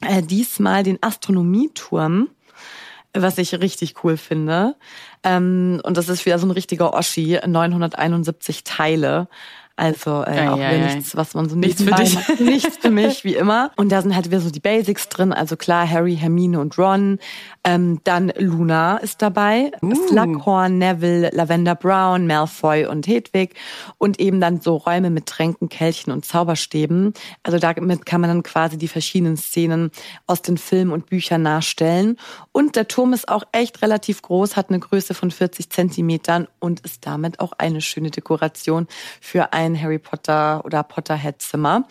Äh, 0.00 0.22
diesmal 0.22 0.82
den 0.82 0.98
Astronomieturm, 1.02 2.28
was 3.12 3.38
ich 3.38 3.52
richtig 3.60 4.02
cool 4.04 4.16
finde. 4.16 4.76
Ähm, 5.22 5.80
und 5.84 5.96
das 5.96 6.08
ist 6.08 6.24
wieder 6.24 6.38
so 6.38 6.46
ein 6.46 6.52
richtiger 6.52 6.94
Oschi, 6.94 7.38
971 7.46 8.64
Teile. 8.64 9.28
Also 9.76 10.22
äh, 10.22 10.30
Ei, 10.30 10.50
auch 10.50 10.58
ei, 10.58 10.74
wieder 10.76 10.86
ei. 10.90 10.94
nichts, 10.94 11.16
was 11.16 11.34
man 11.34 11.48
so 11.48 11.56
Nichts 11.56 11.82
für 11.82 11.90
dich. 11.92 12.14
macht. 12.14 12.40
Nichts 12.40 12.76
für 12.76 12.90
mich, 12.90 13.24
wie 13.24 13.34
immer. 13.34 13.70
Und 13.76 13.90
da 13.90 14.02
sind 14.02 14.14
halt 14.14 14.26
wieder 14.26 14.40
so 14.40 14.50
die 14.50 14.60
Basics 14.60 15.08
drin. 15.08 15.32
Also 15.32 15.56
klar, 15.56 15.88
Harry, 15.88 16.16
Hermine 16.16 16.60
und 16.60 16.76
Ron. 16.78 17.18
Ähm, 17.64 18.00
dann 18.04 18.32
Luna 18.36 18.98
ist 18.98 19.22
dabei. 19.22 19.70
Uh. 19.80 19.94
Slughorn, 20.08 20.78
Neville, 20.78 21.30
Lavender 21.32 21.74
Brown, 21.74 22.26
Malfoy 22.26 22.86
und 22.86 23.06
Hedwig. 23.06 23.54
Und 23.98 24.20
eben 24.20 24.40
dann 24.40 24.60
so 24.60 24.76
Räume 24.76 25.10
mit 25.10 25.26
Tränken, 25.26 25.68
Kelchen 25.68 26.12
und 26.12 26.24
Zauberstäben. 26.24 27.14
Also 27.42 27.58
damit 27.58 28.04
kann 28.04 28.20
man 28.20 28.28
dann 28.28 28.42
quasi 28.42 28.76
die 28.76 28.88
verschiedenen 28.88 29.36
Szenen 29.36 29.90
aus 30.26 30.42
den 30.42 30.58
Filmen 30.58 30.92
und 30.92 31.06
Büchern 31.06 31.42
nachstellen. 31.42 32.18
Und 32.52 32.76
der 32.76 32.88
Turm 32.88 33.12
ist 33.12 33.28
auch 33.28 33.44
echt 33.52 33.80
relativ 33.80 34.20
groß, 34.22 34.56
hat 34.56 34.68
eine 34.68 34.80
Größe 34.80 35.14
von 35.14 35.30
40 35.30 35.70
Zentimetern 35.70 36.46
und 36.58 36.80
ist 36.80 37.06
damit 37.06 37.40
auch 37.40 37.52
eine 37.56 37.80
schöne 37.80 38.10
Dekoration 38.10 38.86
für 39.20 39.52
ein 39.52 39.61
Harry 39.80 39.98
Potter 39.98 40.64
oder 40.64 40.82
Potterhead-Zimmer. 40.82 41.86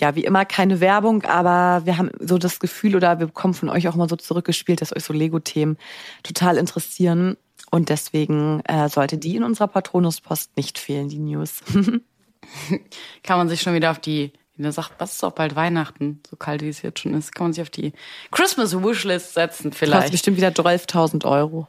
Ja, 0.00 0.14
wie 0.14 0.24
immer 0.24 0.44
keine 0.44 0.80
Werbung, 0.80 1.24
aber 1.24 1.84
wir 1.84 1.98
haben 1.98 2.10
so 2.18 2.38
das 2.38 2.60
Gefühl 2.60 2.96
oder 2.96 3.18
wir 3.18 3.26
bekommen 3.26 3.54
von 3.54 3.68
euch 3.68 3.88
auch 3.88 3.94
mal 3.94 4.08
so 4.08 4.16
zurückgespielt, 4.16 4.80
dass 4.80 4.94
euch 4.94 5.04
so 5.04 5.12
Lego-Themen 5.12 5.76
total 6.22 6.56
interessieren. 6.56 7.36
Und 7.70 7.88
deswegen 7.88 8.60
äh, 8.64 8.88
sollte 8.88 9.18
die 9.18 9.36
in 9.36 9.44
unserer 9.44 9.68
Patronuspost 9.68 10.56
nicht 10.56 10.78
fehlen, 10.78 11.08
die 11.08 11.18
News. 11.18 11.60
Kann 13.22 13.38
man 13.38 13.48
sich 13.48 13.60
schon 13.60 13.74
wieder 13.74 13.90
auf 13.90 13.98
die, 13.98 14.32
wie 14.56 14.62
der 14.62 14.72
sagt, 14.72 14.94
was 14.98 15.14
ist 15.14 15.24
auch 15.24 15.32
bald 15.32 15.54
Weihnachten, 15.54 16.20
so 16.28 16.36
kalt 16.36 16.62
wie 16.62 16.68
es 16.68 16.82
jetzt 16.82 17.00
schon 17.00 17.14
ist, 17.14 17.34
kann 17.34 17.46
man 17.46 17.52
sich 17.52 17.62
auf 17.62 17.70
die 17.70 17.92
Christmas 18.30 18.74
Wishlist 18.74 19.34
setzen 19.34 19.72
vielleicht. 19.72 19.94
Kostet 19.94 20.12
bestimmt 20.12 20.36
wieder 20.36 20.48
12.000 20.48 21.24
Euro. 21.26 21.68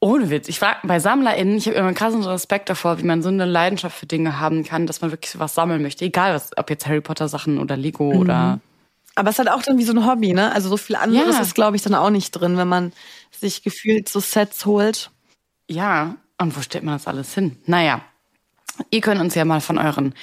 Ohne 0.00 0.30
Witz. 0.30 0.48
Ich 0.48 0.60
frage 0.60 0.78
bei 0.84 1.00
SammlerInnen, 1.00 1.56
ich 1.56 1.66
habe 1.66 1.76
immer 1.76 1.88
einen 1.88 1.96
krassen 1.96 2.22
Respekt 2.22 2.70
davor, 2.70 2.98
wie 2.98 3.04
man 3.04 3.22
so 3.22 3.30
eine 3.30 3.44
Leidenschaft 3.44 3.98
für 3.98 4.06
Dinge 4.06 4.38
haben 4.38 4.62
kann, 4.62 4.86
dass 4.86 5.00
man 5.00 5.10
wirklich 5.10 5.30
sowas 5.30 5.54
sammeln 5.54 5.82
möchte. 5.82 6.04
Egal, 6.04 6.34
was, 6.34 6.56
ob 6.56 6.70
jetzt 6.70 6.86
Harry 6.86 7.00
Potter 7.00 7.28
Sachen 7.28 7.58
oder 7.58 7.76
Lego 7.76 8.12
mhm. 8.12 8.20
oder. 8.20 8.60
Aber 9.16 9.30
es 9.30 9.38
hat 9.40 9.48
auch 9.48 9.62
dann 9.62 9.78
wie 9.78 9.84
so 9.84 9.92
ein 9.92 10.06
Hobby, 10.06 10.32
ne? 10.32 10.52
Also 10.52 10.68
so 10.68 10.76
viel 10.76 10.94
anderes 10.94 11.34
ja. 11.34 11.42
ist, 11.42 11.56
glaube 11.56 11.74
ich, 11.76 11.82
dann 11.82 11.96
auch 11.96 12.10
nicht 12.10 12.30
drin, 12.30 12.56
wenn 12.56 12.68
man 12.68 12.92
sich 13.32 13.64
gefühlt 13.64 14.08
so 14.08 14.20
Sets 14.20 14.64
holt. 14.66 15.10
Ja. 15.68 16.14
Und 16.40 16.56
wo 16.56 16.60
stellt 16.60 16.84
man 16.84 16.94
das 16.94 17.08
alles 17.08 17.34
hin? 17.34 17.56
Naja. 17.66 18.00
Ihr 18.90 19.00
könnt 19.00 19.20
uns 19.20 19.34
ja 19.34 19.44
mal 19.44 19.60
von 19.60 19.78
euren 19.78 20.14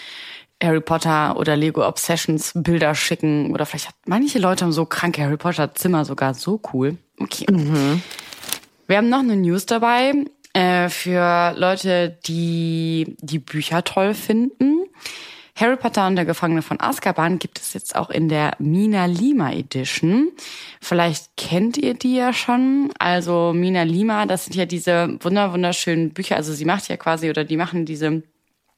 Harry 0.63 0.79
Potter 0.79 1.35
oder 1.35 1.57
Lego 1.57 1.85
Obsessions 1.85 2.53
Bilder 2.55 2.95
schicken. 2.95 3.53
Oder 3.53 3.65
vielleicht 3.65 3.89
hat 3.89 3.95
manche 4.05 4.39
Leute 4.39 4.63
haben 4.63 4.71
so 4.71 4.85
kranke 4.85 5.21
Harry 5.21 5.35
Potter 5.35 5.75
Zimmer 5.75 6.05
sogar 6.05 6.33
so 6.33 6.61
cool. 6.71 6.97
Okay. 7.19 7.45
Mhm. 7.51 8.01
Wir 8.87 8.97
haben 8.97 9.09
noch 9.09 9.19
eine 9.19 9.35
News 9.35 9.65
dabei 9.65 10.13
äh, 10.53 10.89
für 10.89 11.53
Leute, 11.57 12.17
die 12.27 13.15
die 13.19 13.39
Bücher 13.39 13.83
toll 13.83 14.13
finden. 14.13 14.83
Harry 15.55 15.77
Potter 15.77 16.05
und 16.05 16.17
der 16.17 16.25
Gefangene 16.25 16.61
von 16.61 16.81
Azkaban 16.81 17.39
gibt 17.39 17.59
es 17.59 17.73
jetzt 17.73 17.95
auch 17.95 18.09
in 18.09 18.27
der 18.27 18.51
Mina 18.59 19.05
Lima 19.05 19.53
Edition. 19.53 20.31
Vielleicht 20.81 21.35
kennt 21.37 21.77
ihr 21.77 21.93
die 21.93 22.15
ja 22.15 22.33
schon. 22.33 22.91
Also 22.99 23.53
Mina 23.55 23.83
Lima, 23.83 24.25
das 24.25 24.45
sind 24.45 24.55
ja 24.55 24.65
diese 24.65 25.17
wunder 25.21 25.53
wunderschönen 25.53 26.11
Bücher. 26.11 26.35
Also 26.35 26.53
sie 26.53 26.65
macht 26.65 26.89
ja 26.89 26.97
quasi 26.97 27.29
oder 27.29 27.45
die 27.45 27.57
machen 27.57 27.85
diese 27.85 28.21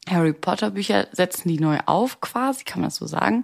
Harry 0.08 0.34
Potter 0.34 0.72
Bücher, 0.72 1.08
setzen 1.12 1.50
die 1.50 1.60
neu 1.60 1.80
auf 1.86 2.22
quasi, 2.22 2.64
kann 2.64 2.82
man 2.82 2.90
das 2.90 2.98
so 2.98 3.08
sagen. 3.08 3.44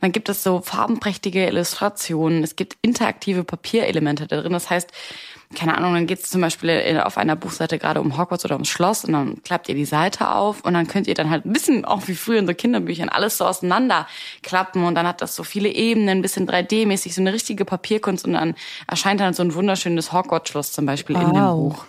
Dann 0.00 0.12
gibt 0.12 0.28
es 0.28 0.42
so 0.42 0.60
farbenprächtige 0.60 1.46
Illustrationen. 1.46 2.42
Es 2.42 2.56
gibt 2.56 2.76
interaktive 2.82 3.44
Papierelemente 3.44 4.26
da 4.26 4.40
drin. 4.40 4.52
Das 4.52 4.68
heißt, 4.68 4.90
keine 5.54 5.76
Ahnung, 5.76 5.94
dann 5.94 6.06
geht 6.06 6.20
es 6.20 6.30
zum 6.30 6.40
Beispiel 6.40 7.00
auf 7.04 7.18
einer 7.18 7.36
Buchseite 7.36 7.78
gerade 7.78 8.00
um 8.00 8.16
Hogwarts 8.16 8.44
oder 8.44 8.54
ums 8.54 8.68
Schloss 8.68 9.04
und 9.04 9.12
dann 9.12 9.42
klappt 9.42 9.68
ihr 9.68 9.74
die 9.74 9.84
Seite 9.84 10.30
auf 10.30 10.64
und 10.64 10.74
dann 10.74 10.86
könnt 10.86 11.06
ihr 11.06 11.14
dann 11.14 11.30
halt 11.30 11.44
ein 11.44 11.52
bisschen, 11.52 11.84
auch 11.84 12.08
wie 12.08 12.14
früher 12.14 12.38
in 12.38 12.46
so 12.46 12.54
Kinderbüchern, 12.54 13.08
alles 13.08 13.38
so 13.38 13.44
auseinander 13.44 14.06
klappen 14.42 14.84
und 14.84 14.94
dann 14.94 15.06
hat 15.06 15.20
das 15.20 15.36
so 15.36 15.44
viele 15.44 15.68
Ebenen, 15.68 16.08
ein 16.08 16.22
bisschen 16.22 16.48
3D-mäßig, 16.48 17.14
so 17.14 17.20
eine 17.20 17.32
richtige 17.32 17.64
Papierkunst 17.64 18.24
und 18.24 18.34
dann 18.34 18.54
erscheint 18.86 19.20
dann 19.20 19.34
so 19.34 19.42
ein 19.42 19.54
wunderschönes 19.54 20.12
Hogwarts-Schloss 20.12 20.72
zum 20.72 20.86
Beispiel 20.86 21.16
wow. 21.16 21.22
in 21.22 21.32
dem 21.32 21.44
Buch. 21.44 21.84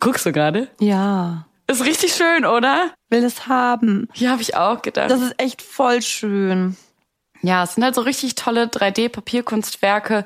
Guckst 0.00 0.24
du 0.26 0.32
gerade? 0.32 0.68
Ja. 0.80 1.46
Ist 1.66 1.84
richtig 1.84 2.14
schön, 2.14 2.44
oder? 2.46 2.90
Will 3.10 3.22
es 3.22 3.46
haben. 3.46 4.08
Ja, 4.14 4.30
habe 4.30 4.42
ich 4.42 4.56
auch 4.56 4.82
gedacht. 4.82 5.10
Das 5.10 5.20
ist 5.20 5.34
echt 5.38 5.62
voll 5.62 6.02
schön. 6.02 6.76
Ja, 7.42 7.62
es 7.62 7.74
sind 7.74 7.84
halt 7.84 7.94
so 7.94 8.00
richtig 8.00 8.34
tolle 8.34 8.64
3D-Papierkunstwerke 8.64 10.24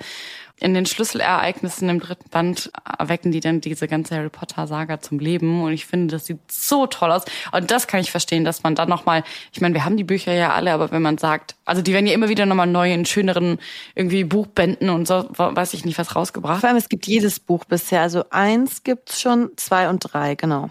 in 0.60 0.72
den 0.72 0.86
Schlüsselereignissen 0.86 1.88
im 1.88 1.98
dritten 1.98 2.30
Band 2.30 2.70
erwecken 2.98 3.32
die 3.32 3.40
dann 3.40 3.60
diese 3.60 3.88
ganze 3.88 4.14
Harry 4.14 4.28
Potter 4.28 4.66
Saga 4.66 5.00
zum 5.00 5.18
Leben 5.18 5.62
und 5.62 5.72
ich 5.72 5.84
finde, 5.84 6.14
das 6.14 6.26
sieht 6.26 6.38
so 6.50 6.86
toll 6.86 7.10
aus 7.10 7.24
und 7.52 7.70
das 7.70 7.88
kann 7.88 8.00
ich 8.00 8.12
verstehen, 8.12 8.44
dass 8.44 8.62
man 8.62 8.76
dann 8.76 8.88
nochmal, 8.88 9.24
ich 9.52 9.60
meine, 9.60 9.74
wir 9.74 9.84
haben 9.84 9.96
die 9.96 10.04
Bücher 10.04 10.32
ja 10.32 10.54
alle, 10.54 10.72
aber 10.72 10.92
wenn 10.92 11.02
man 11.02 11.18
sagt, 11.18 11.56
also 11.64 11.82
die 11.82 11.92
werden 11.92 12.06
ja 12.06 12.14
immer 12.14 12.28
wieder 12.28 12.46
nochmal 12.46 12.68
neu 12.68 12.92
in 12.92 13.04
schöneren 13.04 13.58
irgendwie 13.96 14.22
Buchbänden 14.22 14.90
und 14.90 15.08
so, 15.08 15.28
weiß 15.36 15.74
ich 15.74 15.84
nicht, 15.84 15.98
was 15.98 16.14
rausgebracht. 16.14 16.60
Vor 16.60 16.68
allem, 16.68 16.78
es 16.78 16.88
gibt 16.88 17.06
jedes 17.06 17.40
Buch 17.40 17.64
bisher, 17.64 18.02
also 18.02 18.24
eins 18.30 18.84
gibt's 18.84 19.20
schon, 19.20 19.50
zwei 19.56 19.88
und 19.88 20.00
drei, 20.00 20.36
genau. 20.36 20.70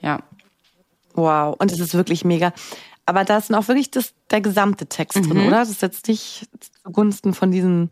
Ja. 0.00 0.20
Wow, 1.14 1.56
und 1.58 1.72
es 1.72 1.80
ist 1.80 1.94
wirklich 1.94 2.24
mega. 2.24 2.52
Aber 3.06 3.24
da 3.24 3.38
ist 3.38 3.52
auch 3.54 3.68
wirklich 3.68 3.90
das, 3.90 4.12
der 4.30 4.40
gesamte 4.40 4.86
Text 4.86 5.18
mhm. 5.18 5.28
drin, 5.28 5.46
oder? 5.46 5.60
Das 5.60 5.70
ist 5.70 5.82
jetzt 5.82 6.08
nicht 6.08 6.46
zugunsten 6.82 7.34
von 7.34 7.50
diesen 7.50 7.90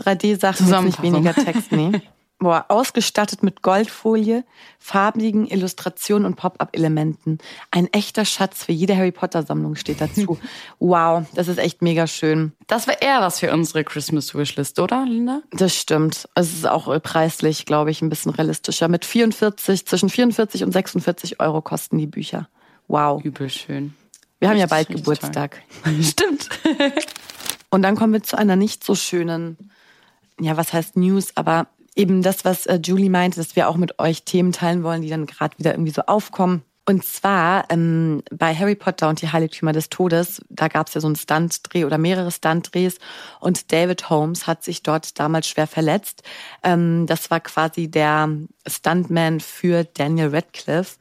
3D-Sachen 0.00 0.72
ist 0.72 0.82
nicht 0.82 1.02
weniger 1.02 1.34
Text, 1.34 1.72
nee. 1.72 1.92
Boah, 2.38 2.66
ausgestattet 2.68 3.42
mit 3.42 3.62
Goldfolie, 3.62 4.44
farbigen 4.78 5.46
Illustrationen 5.46 6.26
und 6.26 6.36
Pop-up-Elementen. 6.36 7.38
Ein 7.70 7.90
echter 7.94 8.26
Schatz 8.26 8.64
für 8.64 8.72
jede 8.72 8.94
Harry 8.94 9.10
Potter-Sammlung 9.10 9.74
steht 9.74 10.02
dazu. 10.02 10.38
wow, 10.78 11.24
das 11.34 11.48
ist 11.48 11.56
echt 11.56 11.80
mega 11.80 12.06
schön. 12.06 12.52
Das 12.66 12.86
wäre 12.86 12.98
eher 13.00 13.22
was 13.22 13.40
für 13.40 13.50
unsere 13.54 13.84
Christmas 13.84 14.34
Wishlist, 14.34 14.78
oder, 14.78 15.06
Linda? 15.06 15.40
Das 15.50 15.74
stimmt. 15.74 16.28
Es 16.34 16.52
ist 16.52 16.68
auch 16.68 16.94
preislich, 17.02 17.64
glaube 17.64 17.90
ich, 17.90 18.02
ein 18.02 18.10
bisschen 18.10 18.32
realistischer. 18.32 18.88
Mit 18.88 19.06
44, 19.06 19.86
zwischen 19.86 20.10
44 20.10 20.62
und 20.62 20.72
46 20.72 21.40
Euro 21.40 21.62
kosten 21.62 21.96
die 21.96 22.06
Bücher. 22.06 22.50
Wow. 22.86 23.24
Übel 23.24 23.48
schön. 23.48 23.94
Wir 24.40 24.50
haben 24.50 24.58
ja 24.58 24.66
bald 24.66 24.88
Geburtstag. 24.88 25.62
Stimmt. 26.02 26.50
und 27.70 27.80
dann 27.80 27.96
kommen 27.96 28.12
wir 28.12 28.22
zu 28.22 28.36
einer 28.36 28.56
nicht 28.56 28.84
so 28.84 28.94
schönen 28.94 29.56
ja, 30.40 30.56
was 30.56 30.72
heißt 30.72 30.96
News, 30.96 31.32
aber 31.34 31.68
eben 31.94 32.22
das, 32.22 32.44
was 32.44 32.66
äh, 32.66 32.78
Julie 32.82 33.10
meinte, 33.10 33.38
dass 33.38 33.56
wir 33.56 33.68
auch 33.68 33.76
mit 33.76 33.98
euch 33.98 34.24
Themen 34.24 34.52
teilen 34.52 34.82
wollen, 34.82 35.02
die 35.02 35.08
dann 35.08 35.26
gerade 35.26 35.58
wieder 35.58 35.72
irgendwie 35.72 35.92
so 35.92 36.02
aufkommen. 36.02 36.62
Und 36.88 37.04
zwar 37.04 37.64
ähm, 37.68 38.22
bei 38.30 38.54
Harry 38.54 38.76
Potter 38.76 39.08
und 39.08 39.20
die 39.20 39.32
Heiligtümer 39.32 39.72
des 39.72 39.88
Todes, 39.88 40.40
da 40.48 40.68
gab 40.68 40.86
es 40.86 40.94
ja 40.94 41.00
so 41.00 41.08
einen 41.08 41.16
Stuntdreh 41.16 41.84
oder 41.84 41.98
mehrere 41.98 42.30
Stuntdrehs 42.30 42.98
und 43.40 43.72
David 43.72 44.08
Holmes 44.08 44.46
hat 44.46 44.62
sich 44.62 44.84
dort 44.84 45.18
damals 45.18 45.48
schwer 45.48 45.66
verletzt. 45.66 46.22
Ähm, 46.62 47.06
das 47.08 47.28
war 47.28 47.40
quasi 47.40 47.88
der 47.88 48.30
Stuntman 48.68 49.40
für 49.40 49.82
Daniel 49.82 50.28
Radcliffe. 50.28 50.96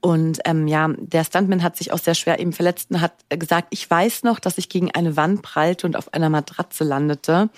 Und 0.00 0.38
ähm, 0.46 0.68
ja, 0.68 0.88
der 0.96 1.24
Stuntman 1.24 1.62
hat 1.62 1.76
sich 1.76 1.92
auch 1.92 1.98
sehr 1.98 2.14
schwer 2.14 2.38
eben 2.38 2.54
verletzt 2.54 2.90
und 2.90 3.02
hat 3.02 3.12
gesagt, 3.28 3.68
ich 3.70 3.90
weiß 3.90 4.22
noch, 4.22 4.38
dass 4.38 4.56
ich 4.56 4.70
gegen 4.70 4.90
eine 4.92 5.16
Wand 5.16 5.42
prallte 5.42 5.86
und 5.86 5.96
auf 5.96 6.14
einer 6.14 6.30
Matratze 6.30 6.84
landete. 6.84 7.50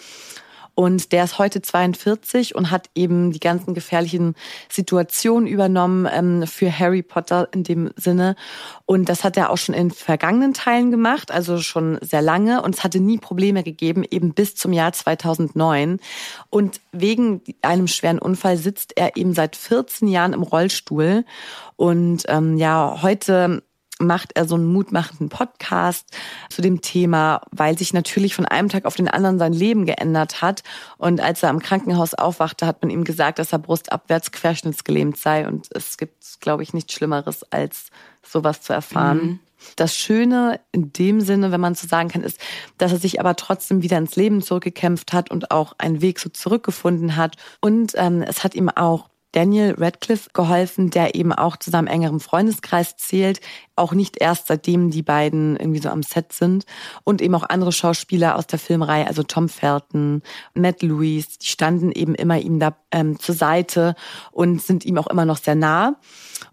Und 0.78 1.10
der 1.10 1.24
ist 1.24 1.40
heute 1.40 1.60
42 1.60 2.54
und 2.54 2.70
hat 2.70 2.88
eben 2.94 3.32
die 3.32 3.40
ganzen 3.40 3.74
gefährlichen 3.74 4.36
Situationen 4.68 5.48
übernommen 5.48 6.06
ähm, 6.08 6.46
für 6.46 6.70
Harry 6.70 7.02
Potter 7.02 7.48
in 7.50 7.64
dem 7.64 7.90
Sinne. 7.96 8.36
Und 8.86 9.08
das 9.08 9.24
hat 9.24 9.36
er 9.36 9.50
auch 9.50 9.56
schon 9.56 9.74
in 9.74 9.90
vergangenen 9.90 10.54
Teilen 10.54 10.92
gemacht, 10.92 11.32
also 11.32 11.58
schon 11.58 11.98
sehr 12.00 12.22
lange. 12.22 12.62
Und 12.62 12.76
es 12.76 12.84
hatte 12.84 13.00
nie 13.00 13.18
Probleme 13.18 13.64
gegeben, 13.64 14.04
eben 14.08 14.34
bis 14.34 14.54
zum 14.54 14.72
Jahr 14.72 14.92
2009. 14.92 15.98
Und 16.48 16.80
wegen 16.92 17.40
einem 17.60 17.88
schweren 17.88 18.20
Unfall 18.20 18.56
sitzt 18.56 18.96
er 18.96 19.16
eben 19.16 19.34
seit 19.34 19.56
14 19.56 20.06
Jahren 20.06 20.32
im 20.32 20.44
Rollstuhl. 20.44 21.24
Und 21.74 22.22
ähm, 22.28 22.56
ja, 22.56 23.02
heute 23.02 23.64
macht 23.98 24.36
er 24.36 24.46
so 24.46 24.54
einen 24.54 24.66
mutmachenden 24.66 25.28
Podcast 25.28 26.06
zu 26.48 26.62
dem 26.62 26.80
Thema, 26.80 27.42
weil 27.50 27.76
sich 27.76 27.92
natürlich 27.92 28.34
von 28.34 28.44
einem 28.44 28.68
Tag 28.68 28.84
auf 28.84 28.96
den 28.96 29.08
anderen 29.08 29.38
sein 29.38 29.52
Leben 29.52 29.86
geändert 29.86 30.40
hat. 30.42 30.62
Und 30.96 31.20
als 31.20 31.42
er 31.42 31.50
im 31.50 31.58
Krankenhaus 31.58 32.14
aufwachte, 32.14 32.66
hat 32.66 32.82
man 32.82 32.90
ihm 32.90 33.04
gesagt, 33.04 33.38
dass 33.38 33.52
er 33.52 33.58
brustabwärts 33.58 34.32
querschnittsgelähmt 34.32 35.16
sei. 35.16 35.46
Und 35.46 35.68
es 35.72 35.96
gibt, 35.96 36.40
glaube 36.40 36.62
ich, 36.62 36.72
nichts 36.74 36.94
Schlimmeres, 36.94 37.44
als 37.50 37.90
sowas 38.22 38.62
zu 38.62 38.72
erfahren. 38.72 39.18
Mhm. 39.18 39.40
Das 39.76 39.96
Schöne 39.96 40.60
in 40.70 40.92
dem 40.92 41.20
Sinne, 41.20 41.50
wenn 41.50 41.60
man 41.60 41.74
so 41.74 41.88
sagen 41.88 42.08
kann, 42.08 42.22
ist, 42.22 42.40
dass 42.78 42.92
er 42.92 42.98
sich 42.98 43.18
aber 43.18 43.34
trotzdem 43.34 43.82
wieder 43.82 43.98
ins 43.98 44.14
Leben 44.14 44.40
zurückgekämpft 44.40 45.12
hat 45.12 45.30
und 45.30 45.50
auch 45.50 45.74
einen 45.78 46.00
Weg 46.00 46.20
so 46.20 46.28
zurückgefunden 46.28 47.16
hat. 47.16 47.36
Und 47.60 47.92
ähm, 47.96 48.22
es 48.22 48.44
hat 48.44 48.54
ihm 48.54 48.68
auch 48.68 49.08
Daniel 49.32 49.74
Radcliffe 49.78 50.30
geholfen, 50.32 50.90
der 50.90 51.14
eben 51.14 51.32
auch 51.32 51.56
zu 51.56 51.70
seinem 51.70 51.86
engeren 51.86 52.20
Freundeskreis 52.20 52.96
zählt, 52.96 53.40
auch 53.76 53.92
nicht 53.92 54.20
erst 54.20 54.46
seitdem 54.46 54.90
die 54.90 55.02
beiden 55.02 55.56
irgendwie 55.56 55.80
so 55.80 55.90
am 55.90 56.02
Set 56.02 56.32
sind 56.32 56.64
und 57.04 57.20
eben 57.20 57.34
auch 57.34 57.48
andere 57.48 57.72
Schauspieler 57.72 58.36
aus 58.36 58.46
der 58.46 58.58
Filmreihe, 58.58 59.06
also 59.06 59.22
Tom 59.22 59.48
Felton, 59.48 60.22
Matt 60.54 60.82
Lewis, 60.82 61.38
die 61.38 61.46
standen 61.46 61.92
eben 61.92 62.14
immer 62.14 62.38
ihm 62.38 62.58
da 62.58 62.76
ähm, 62.90 63.18
zur 63.18 63.34
Seite 63.34 63.94
und 64.32 64.62
sind 64.62 64.84
ihm 64.84 64.98
auch 64.98 65.06
immer 65.06 65.24
noch 65.24 65.38
sehr 65.38 65.54
nah. 65.54 65.96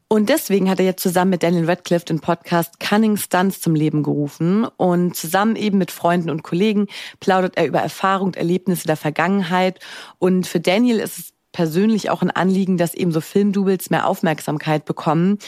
Und 0.07 0.29
deswegen 0.29 0.69
hat 0.69 0.79
er 0.79 0.85
jetzt 0.85 1.01
zusammen 1.01 1.31
mit 1.31 1.41
Daniel 1.41 1.65
Radcliffe 1.65 2.05
den 2.05 2.19
Podcast 2.19 2.79
Cunning 2.79 3.17
Stunts 3.17 3.59
zum 3.59 3.73
Leben 3.73 4.03
gerufen. 4.03 4.65
Und 4.77 5.15
zusammen 5.15 5.55
eben 5.55 5.79
mit 5.79 5.89
Freunden 5.89 6.29
und 6.29 6.43
Kollegen 6.43 6.87
plaudert 7.19 7.57
er 7.57 7.65
über 7.65 7.79
Erfahrung 7.79 8.27
und 8.27 8.37
Erlebnisse 8.37 8.85
der 8.85 8.97
Vergangenheit. 8.97 9.79
Und 10.19 10.45
für 10.45 10.59
Daniel 10.59 10.99
ist 10.99 11.17
es 11.17 11.34
persönlich 11.55 12.09
auch 12.09 12.21
ein 12.21 12.31
Anliegen, 12.31 12.75
dass 12.75 12.93
eben 12.93 13.13
so 13.13 13.21
Filmdoubles 13.21 13.89
mehr 13.89 14.07
Aufmerksamkeit 14.07 14.83
bekommen. 14.83 15.39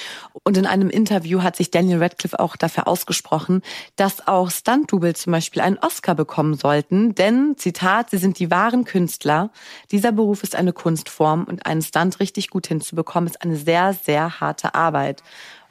Und 0.44 0.56
in 0.56 0.66
einem 0.66 0.90
Interview 0.90 1.44
hat 1.44 1.58
sich 1.58 1.70
Daniel 1.70 2.02
Radcliffe 2.02 2.40
auch 2.40 2.56
dafür 2.56 2.88
ausgesprochen, 2.88 3.62
dass 3.98 4.26
auch 4.26 4.50
Stunt-Doubles 4.50 5.24
zum 5.24 5.34
Beispiel 5.34 5.62
einen 5.62 5.78
Oscar 5.78 6.16
bekommen 6.16 6.54
sollten. 6.54 7.14
Denn, 7.14 7.56
Zitat, 7.58 8.12
sie 8.12 8.20
sind 8.20 8.40
die 8.40 8.50
wahren 8.50 8.86
Künstler. 8.86 9.52
Dieser 9.92 10.14
Beruf 10.14 10.44
ist 10.44 10.56
eine 10.56 10.72
Kunstform 10.72 11.44
und 11.44 11.66
einen 11.66 11.82
Stunt 11.82 12.22
richtig 12.22 12.50
gut 12.50 12.68
hinzubekommen 12.68 13.28
ist 13.28 13.42
eine 13.42 13.58
sehr, 13.58 13.92
sehr 13.92 14.40
harte 14.40 14.76
Arbeit. 14.76 15.24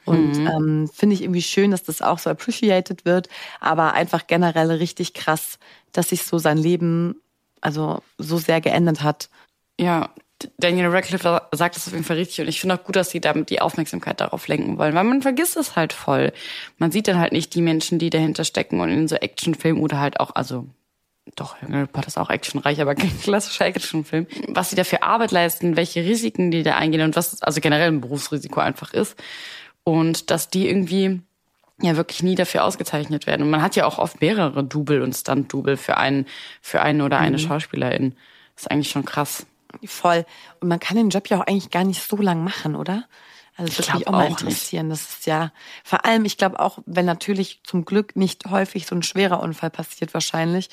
Und 0.05 0.37
mhm. 0.37 0.47
ähm, 0.47 0.89
finde 0.93 1.15
ich 1.15 1.23
irgendwie 1.23 1.41
schön, 1.41 1.71
dass 1.71 1.81
das 1.81 2.03
auch 2.03 2.19
so 2.19 2.29
appreciated 2.29 3.05
wird, 3.05 3.27
aber 3.59 3.95
einfach 3.95 4.27
generell 4.27 4.69
richtig 4.69 5.15
krass, 5.15 5.57
dass 5.93 6.09
sich 6.09 6.21
so 6.23 6.37
sein 6.37 6.59
Leben 6.59 7.15
also 7.59 8.03
so 8.19 8.37
sehr 8.37 8.61
geändert 8.61 9.01
hat. 9.01 9.29
Ja, 9.79 10.11
Daniel 10.57 10.87
Radcliffe 10.87 11.41
sagt 11.51 11.75
das 11.75 11.87
auf 11.87 11.93
jeden 11.93 12.05
Fall 12.05 12.17
richtig 12.17 12.41
und 12.41 12.47
ich 12.47 12.61
finde 12.61 12.75
auch 12.75 12.83
gut, 12.83 12.95
dass 12.95 13.09
sie 13.09 13.19
damit 13.19 13.49
die 13.49 13.61
Aufmerksamkeit 13.61 14.21
darauf 14.21 14.47
lenken 14.47 14.77
wollen, 14.77 14.93
weil 14.93 15.03
man 15.03 15.21
vergisst 15.21 15.57
es 15.57 15.75
halt 15.75 15.93
voll. 15.93 16.31
Man 16.77 16.91
sieht 16.91 17.07
dann 17.07 17.17
halt 17.17 17.31
nicht 17.31 17.55
die 17.55 17.61
Menschen, 17.61 17.97
die 17.97 18.09
dahinter 18.09 18.43
stecken 18.43 18.79
und 18.79 18.89
in 18.89 19.07
so 19.07 19.15
Actionfilmen 19.15 19.81
oder 19.81 19.99
halt 19.99 20.19
auch, 20.19 20.35
also 20.35 20.67
doch, 21.35 21.55
Harry 21.61 21.87
Potter 21.87 22.07
ist 22.07 22.17
auch 22.17 22.29
actionreich, 22.29 22.81
aber 22.81 22.95
kein 22.95 23.17
klassischer 23.21 23.65
Actionfilm. 23.65 24.27
Was 24.49 24.69
sie 24.69 24.75
da 24.75 24.83
für 24.83 25.03
Arbeit 25.03 25.31
leisten, 25.31 25.75
welche 25.75 26.03
Risiken 26.03 26.51
die 26.51 26.63
da 26.63 26.75
eingehen 26.75 27.01
und 27.01 27.15
was 27.15 27.41
also 27.41 27.59
generell 27.59 27.89
ein 27.89 28.01
Berufsrisiko 28.01 28.59
einfach 28.59 28.93
ist. 28.93 29.15
Und 29.83 30.31
dass 30.31 30.49
die 30.49 30.67
irgendwie 30.67 31.21
ja 31.81 31.95
wirklich 31.95 32.23
nie 32.23 32.35
dafür 32.35 32.63
ausgezeichnet 32.63 33.27
werden. 33.27 33.43
Und 33.43 33.49
man 33.49 33.61
hat 33.61 33.75
ja 33.75 33.85
auch 33.85 33.99
oft 33.99 34.21
mehrere 34.21 34.63
Double 34.63 35.01
und 35.01 35.13
Stunt-Double 35.13 35.77
für 35.77 35.97
einen, 35.97 36.25
für 36.61 36.81
einen 36.81 37.01
oder 37.01 37.19
eine 37.19 37.37
mhm. 37.37 37.41
Schauspielerin. 37.41 38.15
Das 38.55 38.63
ist 38.63 38.71
eigentlich 38.71 38.89
schon 38.89 39.05
krass. 39.05 39.45
Voll. 39.85 40.25
Und 40.59 40.67
man 40.69 40.79
kann 40.79 40.97
den 40.97 41.09
Job 41.09 41.27
ja 41.29 41.39
auch 41.39 41.47
eigentlich 41.47 41.69
gar 41.69 41.83
nicht 41.83 42.01
so 42.01 42.17
lang 42.17 42.43
machen, 42.43 42.75
oder? 42.75 43.05
Also 43.57 43.69
das 43.75 43.87
würde 43.87 43.97
mich 43.97 44.07
auch 44.07 44.11
mal 44.11 44.27
interessieren. 44.27 44.87
Nicht. 44.87 45.01
Das 45.01 45.17
ist 45.17 45.25
ja 45.25 45.51
vor 45.83 46.05
allem, 46.05 46.25
ich 46.25 46.37
glaube 46.37 46.59
auch, 46.59 46.79
wenn 46.85 47.05
natürlich 47.05 47.61
zum 47.63 47.85
Glück 47.85 48.15
nicht 48.15 48.45
häufig 48.49 48.85
so 48.85 48.95
ein 48.95 49.03
schwerer 49.03 49.41
Unfall 49.41 49.71
passiert, 49.71 50.13
wahrscheinlich 50.13 50.69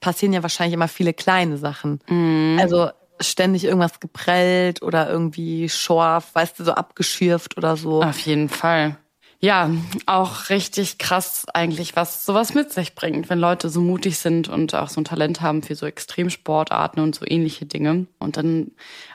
passieren 0.00 0.32
ja 0.32 0.42
wahrscheinlich 0.42 0.74
immer 0.74 0.88
viele 0.88 1.14
kleine 1.14 1.56
Sachen. 1.56 2.00
Mhm. 2.08 2.58
Also 2.60 2.90
ständig 3.20 3.64
irgendwas 3.64 4.00
geprellt 4.00 4.82
oder 4.82 5.08
irgendwie 5.08 5.68
schorf, 5.68 6.34
weißt 6.34 6.58
du, 6.58 6.64
so 6.64 6.72
abgeschürft 6.72 7.56
oder 7.56 7.76
so. 7.76 8.02
Auf 8.02 8.18
jeden 8.20 8.48
Fall. 8.48 8.96
Ja, 9.44 9.72
auch 10.06 10.50
richtig 10.50 10.98
krass 10.98 11.46
eigentlich, 11.52 11.96
was 11.96 12.24
sowas 12.24 12.54
mit 12.54 12.70
sich 12.70 12.94
bringt, 12.94 13.28
wenn 13.28 13.40
Leute 13.40 13.70
so 13.70 13.80
mutig 13.80 14.18
sind 14.18 14.48
und 14.48 14.72
auch 14.76 14.88
so 14.88 15.00
ein 15.00 15.04
Talent 15.04 15.40
haben 15.40 15.64
für 15.64 15.74
so 15.74 15.84
Extremsportarten 15.84 17.02
und 17.02 17.16
so 17.16 17.24
ähnliche 17.26 17.66
Dinge 17.66 18.06
und 18.20 18.36
dann 18.36 18.70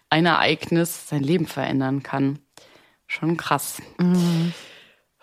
ein 0.10 0.25
Ereignis 0.25 1.07
sein 1.07 1.24
Leben 1.24 1.46
verändern 1.46 2.03
kann. 2.03 2.39
Schon 3.07 3.38
krass. 3.38 3.81
Mhm. 4.00 4.53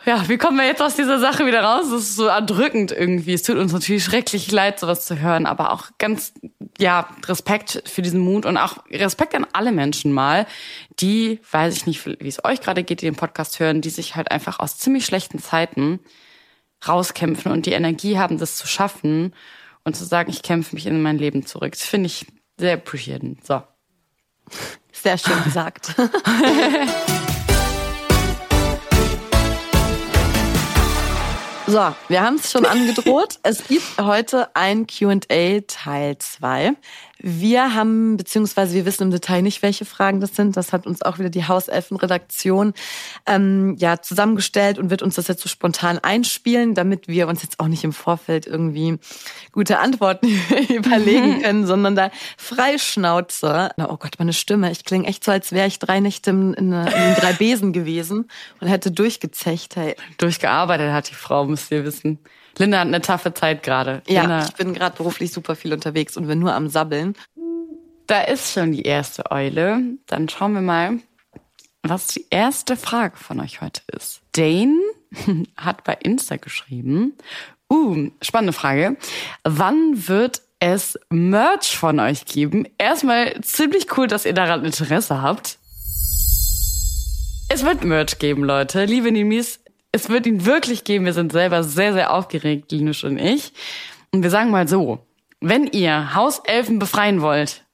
Ja, 0.07 0.29
wie 0.29 0.37
kommen 0.37 0.59
wir 0.59 0.67
jetzt 0.67 0.83
aus 0.83 0.97
dieser 0.97 1.19
Sache 1.19 1.47
wieder 1.47 1.63
raus? 1.63 1.87
Das 1.91 2.03
ist 2.03 2.17
so 2.17 2.27
erdrückend 2.27 2.93
irgendwie. 2.93 3.33
Es 3.33 3.43
tut 3.43 3.57
uns 3.57 3.73
natürlich 3.73 4.05
schrecklich 4.05 4.51
leid, 4.53 4.79
sowas 4.79 5.07
zu 5.07 5.19
hören, 5.19 5.47
aber 5.47 5.73
auch 5.73 5.89
ganz, 5.97 6.35
ja, 6.79 7.09
Respekt 7.27 7.83
für 7.87 8.03
diesen 8.03 8.21
Mut 8.21 8.45
und 8.45 8.59
auch 8.59 8.85
Respekt 8.91 9.35
an 9.35 9.47
alle 9.55 9.73
Menschen 9.73 10.13
mal, 10.13 10.47
die, 11.01 11.41
weiß 11.51 11.75
ich 11.75 11.87
nicht, 11.87 12.05
wie 12.07 12.29
es 12.29 12.45
euch 12.45 12.61
gerade 12.61 12.85
geht, 12.85 13.01
die 13.01 13.07
den 13.07 13.17
Podcast 13.17 13.61
hören, 13.61 13.81
die 13.81 13.91
sich 13.91 14.15
halt 14.15 14.31
einfach 14.31 14.59
aus 14.61 14.77
ziemlich 14.77 15.07
schlechten 15.07 15.39
Zeiten 15.39 16.01
rauskämpfen 16.87 17.51
und 17.51 17.65
die 17.65 17.73
Energie 17.73 18.19
haben, 18.19 18.37
das 18.37 18.57
zu 18.57 18.67
schaffen 18.67 19.35
und 19.85 19.97
zu 19.97 20.05
sagen, 20.05 20.31
ich 20.31 20.43
kämpfe 20.43 20.75
mich 20.75 20.87
in 20.87 21.01
mein 21.01 21.17
Leben 21.17 21.47
zurück. 21.47 21.73
Das 21.73 21.83
finde 21.83 22.07
ich 22.07 22.27
sehr 22.59 22.75
appreciated. 22.75 23.45
So. 23.47 23.63
Sehr 24.93 25.17
schön 25.17 25.43
gesagt. 25.45 25.95
So, 31.75 31.93
wir 32.07 32.23
haben 32.23 32.37
es 32.37 32.53
schon 32.53 32.67
angedroht. 32.67 33.41
es 33.43 33.67
gibt 33.67 33.99
heute 34.01 34.55
ein 34.55 34.87
QA 34.87 35.61
Teil 35.67 36.17
2. 36.17 36.75
Wir 37.19 37.75
haben, 37.75 38.17
beziehungsweise 38.17 38.75
wir 38.75 38.87
wissen 38.87 39.05
im 39.05 39.11
Detail 39.11 39.43
nicht, 39.43 39.63
welche 39.63 39.85
Fragen 39.85 40.21
das 40.21 40.35
sind. 40.35 40.57
Das 40.57 40.73
hat 40.73 40.87
uns 40.87 41.03
auch 41.03 41.19
wieder 41.19 41.31
die 41.31 41.47
Hauselfenredaktion 41.47 42.75
ähm, 43.27 43.77
ja, 43.79 44.01
zusammengestellt 44.01 44.79
und 44.79 44.91
wird 44.91 45.03
uns 45.03 45.15
das 45.15 45.29
jetzt 45.29 45.43
so 45.43 45.49
spontan 45.49 45.99
einspielen, 45.99 46.75
damit 46.75 47.09
wir 47.09 47.29
uns 47.29 47.43
jetzt 47.43 47.61
auch 47.61 47.69
nicht 47.69 47.85
im 47.85 47.93
Vorfeld 47.93 48.47
irgendwie 48.47 48.99
gute 49.53 49.79
Antworten 49.79 50.27
überlegen 50.69 51.41
können, 51.43 51.67
sondern 51.67 51.95
da 51.95 52.11
freischnauze. 52.37 53.71
Oh 53.79 53.97
Gott, 53.97 54.17
meine 54.19 54.33
Stimme. 54.33 54.71
Ich 54.73 54.85
klinge 54.85 55.07
echt 55.07 55.25
so, 55.25 55.31
als 55.31 55.53
wäre 55.53 55.69
ich 55.69 55.79
drei 55.79 56.01
Nächte 56.01 56.31
in, 56.31 56.55
in, 56.55 56.73
in 56.73 57.15
drei 57.15 57.33
Besen 57.33 57.73
gewesen 57.73 58.29
und 58.61 58.69
hätte 58.69 58.91
durchgezecht. 58.91 59.77
Hey. 59.77 59.95
Durchgearbeitet 60.19 60.93
hat 60.93 61.11
die 61.11 61.15
Frau, 61.15 61.45
müsst 61.45 61.71
ihr 61.71 61.85
wissen. 61.85 62.19
Linda 62.59 62.79
hat 62.79 62.87
eine 62.87 63.01
taffe 63.01 63.35
Zeit 63.35 63.63
gerade. 63.63 64.03
Ja, 64.07 64.45
ich 64.45 64.55
bin 64.55 64.75
gerade 64.75 64.97
beruflich 64.97 65.33
super 65.33 65.57
viel 65.57 65.73
unterwegs 65.73 66.17
und 66.17 66.29
wir 66.29 66.37
nur 66.37 66.55
am 66.55 66.69
Sabbeln. 66.69 67.15
Da 68.07 68.23
ist 68.23 68.53
schon 68.53 68.73
die 68.73 68.83
erste 68.83 69.31
Eule. 69.31 69.81
Dann 70.07 70.29
schauen 70.29 70.53
wir 70.53 70.61
mal, 70.61 70.99
was 71.83 72.09
die 72.09 72.27
erste 72.31 72.77
Frage 72.77 73.17
von 73.17 73.41
euch 73.41 73.61
heute 73.61 73.83
ist. 73.93 74.21
Dane 74.33 74.79
hat 75.57 75.85
bei 75.85 75.95
Insta 75.95 76.37
geschrieben. 76.37 77.15
Uh, 77.71 78.11
spannende 78.23 78.53
Frage. 78.53 78.97
Wann 79.43 80.09
wird 80.09 80.43
es 80.61 80.99
Merch 81.11 81.77
von 81.77 81.99
euch 81.99 82.27
geben? 82.27 82.67
Erstmal 82.79 83.41
ziemlich 83.41 83.97
cool, 83.97 84.07
dass 84.07 84.27
ihr 84.27 84.35
daran 84.35 84.65
Interesse 84.65 85.23
habt. 85.23 85.59
Es 87.49 87.65
wird 87.65 87.85
Merch 87.85 88.19
geben, 88.19 88.45
Leute. 88.45 88.85
Liebe 88.85 89.13
Nimis, 89.13 89.61
es 89.95 90.09
wird 90.09 90.27
ihn 90.27 90.45
wirklich 90.45 90.83
geben. 90.83 91.05
Wir 91.05 91.13
sind 91.13 91.31
selber 91.31 91.63
sehr, 91.63 91.93
sehr 91.93 92.13
aufgeregt, 92.13 92.73
Linus 92.73 93.05
und 93.05 93.17
ich. 93.17 93.53
Und 94.11 94.25
wir 94.25 94.31
sagen 94.31 94.51
mal 94.51 94.67
so, 94.67 94.99
wenn 95.41 95.69
ihr 95.69 96.17
Hauselfen 96.17 96.81
befreien 96.81 97.23
wollt, 97.23 97.65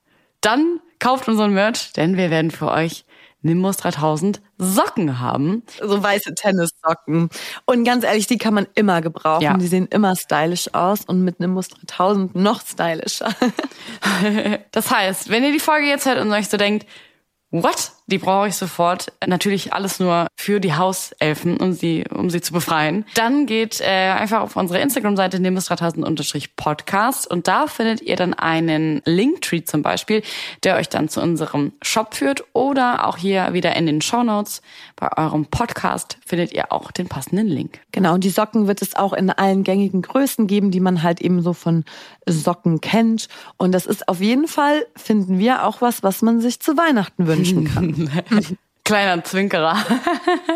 dann 0.43 0.81
kauft 0.99 1.29
unseren 1.29 1.55
Merch, 1.55 1.95
denn 1.95 2.19
wir 2.19 2.31
werden 2.31 2.51
für 2.51 2.71
euch 2.71 3.07
Nimbus 3.43 3.79
3000 3.79 4.43
Socken 4.59 5.19
haben. 5.19 5.63
So 5.81 6.03
weiße 6.03 6.35
Tennissocken. 6.35 7.31
Und 7.65 7.85
ganz 7.85 8.05
ehrlich, 8.05 8.27
die 8.27 8.37
kann 8.37 8.53
man 8.53 8.67
immer 8.75 9.01
gebrauchen. 9.01 9.43
Ja. 9.43 9.57
Die 9.57 9.67
sehen 9.67 9.87
immer 9.91 10.15
stylisch 10.15 10.75
aus 10.75 11.07
und 11.07 11.25
mit 11.25 11.41
Nimbus 11.41 11.69
3000 11.69 12.35
noch 12.35 12.61
stylischer. 12.61 13.35
das 14.73 14.91
heißt, 14.91 15.31
wenn 15.31 15.43
ihr 15.43 15.53
die 15.53 15.59
Folge 15.59 15.87
jetzt 15.87 16.05
hört 16.05 16.19
und 16.19 16.31
euch 16.33 16.49
so 16.49 16.59
denkt, 16.59 16.87
what? 17.51 17.93
Die 18.11 18.19
brauche 18.19 18.49
ich 18.49 18.57
sofort. 18.57 19.13
Natürlich 19.25 19.73
alles 19.73 20.01
nur 20.01 20.27
für 20.37 20.59
die 20.59 20.75
Hauselfen, 20.75 21.59
um 21.59 21.73
sie, 21.73 22.05
um 22.11 22.29
sie 22.29 22.41
zu 22.41 22.53
befreien. 22.53 23.05
Dann 23.15 23.47
geht 23.47 23.81
äh, 23.81 23.85
einfach 23.85 24.41
auf 24.41 24.57
unsere 24.57 24.81
Instagram-Seite 24.81 25.37
nimbus3000-podcast 25.37 27.29
und 27.29 27.47
da 27.47 27.69
findet 27.69 28.03
ihr 28.03 28.17
dann 28.17 28.35
einen 28.35 29.01
Linktree 29.05 29.63
zum 29.63 29.83
Beispiel, 29.83 30.23
der 30.65 30.77
euch 30.77 30.89
dann 30.89 31.09
zu 31.09 31.21
unserem 31.21 31.73
Shop 31.83 32.15
führt 32.15 32.43
oder 32.53 33.07
auch 33.07 33.17
hier 33.17 33.53
wieder 33.53 33.77
in 33.77 33.87
den 33.87 34.01
Show 34.01 34.25
Notes 34.25 34.61
bei 34.97 35.17
eurem 35.17 35.47
Podcast 35.47 36.19
findet 36.27 36.53
ihr 36.53 36.73
auch 36.73 36.91
den 36.91 37.09
passenden 37.09 37.47
Link. 37.47 37.81
Genau, 37.93 38.15
und 38.15 38.25
die 38.25 38.31
Socken 38.31 38.67
wird 38.67 38.83
es 38.83 38.97
auch 38.97 39.13
in 39.13 39.31
allen 39.31 39.63
gängigen 39.63 40.03
Größen 40.03 40.49
geben, 40.49 40.71
die 40.71 40.81
man 40.81 41.03
halt 41.03 41.21
eben 41.21 41.43
so 41.43 41.53
von 41.53 41.85
Socken 42.27 42.81
kennt. 42.81 43.29
Und 43.57 43.73
das 43.73 43.87
ist 43.87 44.09
auf 44.09 44.21
jeden 44.21 44.49
Fall, 44.49 44.87
finden 44.97 45.39
wir, 45.39 45.65
auch 45.65 45.81
was, 45.81 46.03
was 46.03 46.23
man 46.23 46.41
sich 46.41 46.61
zu 46.61 46.77
Weihnachten 46.77 47.27
wünschen 47.27 47.65
kann. 47.73 47.95
Kleiner 48.85 49.23
Zwinkerer. 49.25 49.77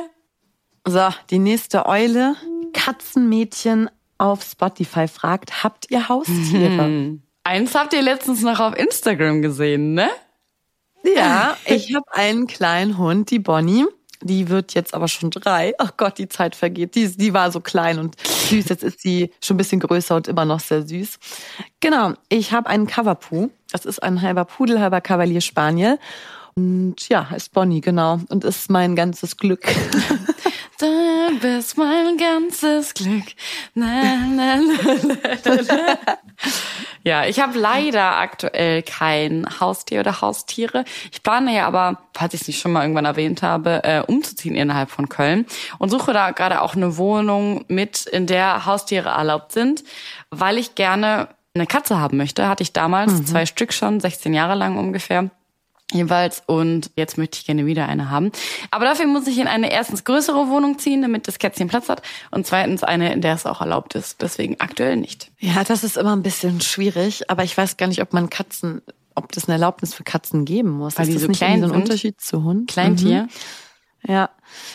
so, 0.86 1.08
die 1.30 1.38
nächste 1.38 1.86
Eule. 1.86 2.36
Katzenmädchen 2.72 3.88
auf 4.18 4.42
Spotify 4.42 5.06
fragt, 5.06 5.62
habt 5.62 5.90
ihr 5.90 6.08
Haustiere? 6.08 7.18
Eins 7.44 7.74
habt 7.74 7.92
ihr 7.92 8.02
letztens 8.02 8.42
noch 8.42 8.58
auf 8.58 8.76
Instagram 8.76 9.42
gesehen, 9.42 9.94
ne? 9.94 10.08
Ja, 11.04 11.56
ich 11.66 11.94
habe 11.94 12.06
einen 12.12 12.46
kleinen 12.46 12.96
Hund, 12.98 13.30
die 13.30 13.38
Bonnie. 13.38 13.84
Die 14.22 14.48
wird 14.48 14.72
jetzt 14.72 14.94
aber 14.94 15.06
schon 15.08 15.30
drei. 15.30 15.74
Ach 15.78 15.98
Gott, 15.98 16.16
die 16.16 16.28
Zeit 16.28 16.56
vergeht. 16.56 16.94
Die, 16.94 17.14
die 17.14 17.34
war 17.34 17.52
so 17.52 17.60
klein 17.60 17.98
und 17.98 18.16
süß. 18.48 18.70
Jetzt 18.70 18.82
ist 18.82 19.02
sie 19.02 19.30
schon 19.42 19.56
ein 19.56 19.58
bisschen 19.58 19.80
größer 19.80 20.16
und 20.16 20.28
immer 20.28 20.46
noch 20.46 20.60
sehr 20.60 20.86
süß. 20.86 21.18
Genau, 21.80 22.14
ich 22.30 22.52
habe 22.52 22.70
einen 22.70 22.86
Coverpoo. 22.86 23.50
Das 23.70 23.84
ist 23.84 24.02
ein 24.02 24.22
halber 24.22 24.46
Pudel, 24.46 24.80
halber 24.80 25.02
Kavalier 25.02 25.42
Spaniel. 25.42 25.98
Und 26.56 27.08
ja, 27.08 27.30
heißt 27.30 27.52
Bonnie, 27.52 27.80
genau. 27.80 28.20
Und 28.28 28.44
ist 28.44 28.70
mein 28.70 28.96
ganzes 28.96 29.36
Glück. 29.36 29.66
Du 30.80 31.38
bist 31.40 31.78
mein 31.78 32.16
ganzes 32.16 32.94
Glück. 32.94 33.24
Na, 33.74 34.26
na, 34.26 34.56
na, 34.56 35.98
ja, 37.04 37.26
ich 37.26 37.38
habe 37.38 37.56
leider 37.56 38.18
aktuell 38.18 38.82
kein 38.82 39.46
Haustier 39.60 40.00
oder 40.00 40.20
Haustiere. 40.20 40.84
Ich 41.12 41.22
plane 41.22 41.54
ja 41.54 41.66
aber, 41.66 41.98
falls 42.12 42.34
ich 42.34 42.40
es 42.42 42.48
nicht 42.48 42.60
schon 42.60 42.72
mal 42.72 42.82
irgendwann 42.82 43.04
erwähnt 43.04 43.42
habe, 43.42 43.84
äh, 43.84 44.00
umzuziehen 44.00 44.56
innerhalb 44.56 44.90
von 44.90 45.08
Köln 45.08 45.46
und 45.78 45.90
suche 45.90 46.12
da 46.12 46.32
gerade 46.32 46.60
auch 46.60 46.74
eine 46.74 46.96
Wohnung 46.96 47.64
mit, 47.68 48.06
in 48.06 48.26
der 48.26 48.66
Haustiere 48.66 49.10
erlaubt 49.10 49.52
sind, 49.52 49.84
weil 50.30 50.58
ich 50.58 50.74
gerne 50.74 51.28
eine 51.54 51.66
Katze 51.66 52.00
haben 52.00 52.16
möchte. 52.16 52.48
Hatte 52.48 52.64
ich 52.64 52.72
damals 52.72 53.12
mhm. 53.12 53.26
zwei 53.26 53.46
Stück 53.46 53.72
schon, 53.72 54.00
16 54.00 54.34
Jahre 54.34 54.56
lang 54.56 54.76
ungefähr 54.76 55.30
jeweils 55.94 56.42
und 56.46 56.90
jetzt 56.96 57.16
möchte 57.16 57.38
ich 57.38 57.46
gerne 57.46 57.66
wieder 57.66 57.86
eine 57.88 58.10
haben. 58.10 58.32
Aber 58.70 58.84
dafür 58.84 59.06
muss 59.06 59.26
ich 59.26 59.38
in 59.38 59.46
eine 59.46 59.72
erstens 59.72 60.04
größere 60.04 60.48
Wohnung 60.48 60.78
ziehen, 60.78 61.02
damit 61.02 61.28
das 61.28 61.38
Kätzchen 61.38 61.68
Platz 61.68 61.88
hat 61.88 62.02
und 62.30 62.46
zweitens 62.46 62.82
eine, 62.82 63.12
in 63.12 63.20
der 63.20 63.34
es 63.34 63.46
auch 63.46 63.60
erlaubt 63.60 63.94
ist. 63.94 64.20
Deswegen 64.20 64.56
aktuell 64.60 64.96
nicht. 64.96 65.30
Ja, 65.38 65.64
das 65.64 65.84
ist 65.84 65.96
immer 65.96 66.14
ein 66.14 66.22
bisschen 66.22 66.60
schwierig, 66.60 67.30
aber 67.30 67.44
ich 67.44 67.56
weiß 67.56 67.76
gar 67.76 67.86
nicht, 67.86 68.02
ob 68.02 68.12
man 68.12 68.28
Katzen, 68.28 68.82
ob 69.14 69.32
das 69.32 69.44
eine 69.44 69.54
Erlaubnis 69.54 69.94
für 69.94 70.04
Katzen 70.04 70.44
geben 70.44 70.70
muss. 70.70 70.98
Weil 70.98 71.08
ist 71.08 71.14
die 71.14 71.20
so 71.20 71.28
nicht 71.28 71.38
klein 71.38 71.60
so 71.60 71.66
ein? 71.66 71.80
Unterschied 71.80 72.20
zu 72.20 72.44
Hund? 72.44 72.70
Kleintier? 72.70 73.22
Mhm. 73.22 73.28
Ja, 74.06 74.28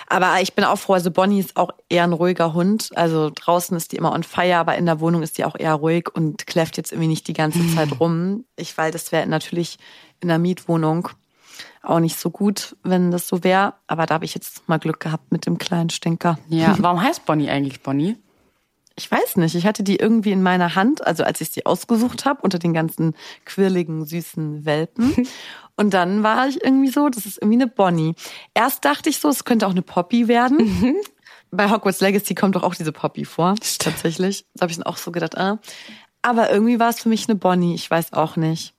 aber 0.08 0.42
ich 0.42 0.54
bin 0.56 0.66
auch 0.66 0.78
froh, 0.78 0.94
also 0.94 1.12
Bonnie 1.12 1.40
ist 1.40 1.56
auch 1.56 1.70
eher 1.88 2.04
ein 2.04 2.14
ruhiger 2.14 2.54
Hund. 2.54 2.90
Also 2.96 3.30
draußen 3.34 3.78
ist 3.78 3.92
die 3.92 3.98
immer 3.98 4.12
on 4.12 4.24
fire, 4.24 4.58
aber 4.58 4.76
in 4.76 4.88
der 4.88 5.00
Wohnung 5.00 5.22
ist 5.22 5.38
die 5.38 5.46
auch 5.46 5.56
eher 5.56 5.76
ruhig 5.76 6.10
und 6.12 6.48
kläfft 6.48 6.78
jetzt 6.78 6.92
irgendwie 6.92 7.10
nicht 7.10 7.28
die 7.28 7.34
ganze 7.34 7.60
Zeit 7.76 7.90
rum. 8.00 8.46
Ich, 8.56 8.76
weil 8.78 8.92
das 8.92 9.12
wäre 9.12 9.28
natürlich 9.28 9.78
in 10.22 10.28
der 10.30 10.40
Mietwohnung 10.40 11.10
auch 11.82 12.00
nicht 12.00 12.20
so 12.20 12.30
gut, 12.30 12.76
wenn 12.84 13.12
das 13.12 13.28
so 13.28 13.44
wäre. 13.44 13.74
Aber 13.88 14.06
da 14.06 14.16
habe 14.16 14.26
ich 14.26 14.34
jetzt 14.34 14.68
mal 14.68 14.80
Glück 14.80 15.00
gehabt 15.00 15.32
mit 15.32 15.46
dem 15.46 15.58
kleinen 15.58 15.90
Stinker. 15.90 16.38
Ja, 16.50 16.76
warum 16.80 17.02
heißt 17.02 17.26
Bonnie 17.26 17.50
eigentlich 17.50 17.82
Bonnie? 17.82 18.18
Ich 18.96 19.10
weiß 19.10 19.38
nicht, 19.38 19.56
ich 19.56 19.66
hatte 19.66 19.82
die 19.82 19.96
irgendwie 19.96 20.34
in 20.34 20.44
meiner 20.44 20.76
Hand, 20.76 21.08
also 21.08 21.24
als 21.24 21.40
ich 21.40 21.52
sie 21.52 21.66
ausgesucht 21.66 22.26
habe, 22.26 22.42
unter 22.42 22.60
den 22.60 22.74
ganzen 22.74 23.16
quirligen, 23.46 24.06
süßen 24.06 24.66
Welpen. 24.66 25.26
Und 25.78 25.94
dann 25.94 26.24
war 26.24 26.50
ich 26.50 26.62
irgendwie 26.62 26.90
so, 26.90 27.08
das 27.08 27.26
ist 27.26 27.38
irgendwie 27.42 27.62
eine 27.62 27.68
Bonnie. 27.68 28.14
Erst 28.54 28.84
dachte 28.84 29.10
ich 29.10 29.20
so, 29.20 29.30
es 29.30 29.46
könnte 29.46 29.66
auch 29.66 29.72
eine 29.72 29.82
Poppy 29.82 30.28
werden. 30.28 30.58
Mhm. 30.58 30.96
Bei 31.52 31.72
Hogwarts 31.72 32.02
Legacy 32.02 32.36
kommt 32.36 32.58
doch 32.58 32.64
auch 32.64 32.76
diese 32.76 32.92
Poppy 32.92 33.24
vor, 33.24 33.56
tatsächlich. 33.80 34.46
Da 34.56 34.64
habe 34.64 34.72
ich 34.72 34.78
dann 34.78 34.86
auch 34.86 34.98
so 34.98 35.14
gedacht, 35.14 35.38
ah. 35.38 35.60
Aber 36.22 36.52
irgendwie 36.52 36.80
war 36.80 36.90
es 36.90 37.00
für 37.00 37.08
mich 37.08 37.30
eine 37.30 37.38
Bonnie, 37.38 37.76
ich 37.76 37.90
weiß 37.90 38.12
auch 38.12 38.36
nicht. 38.36 38.74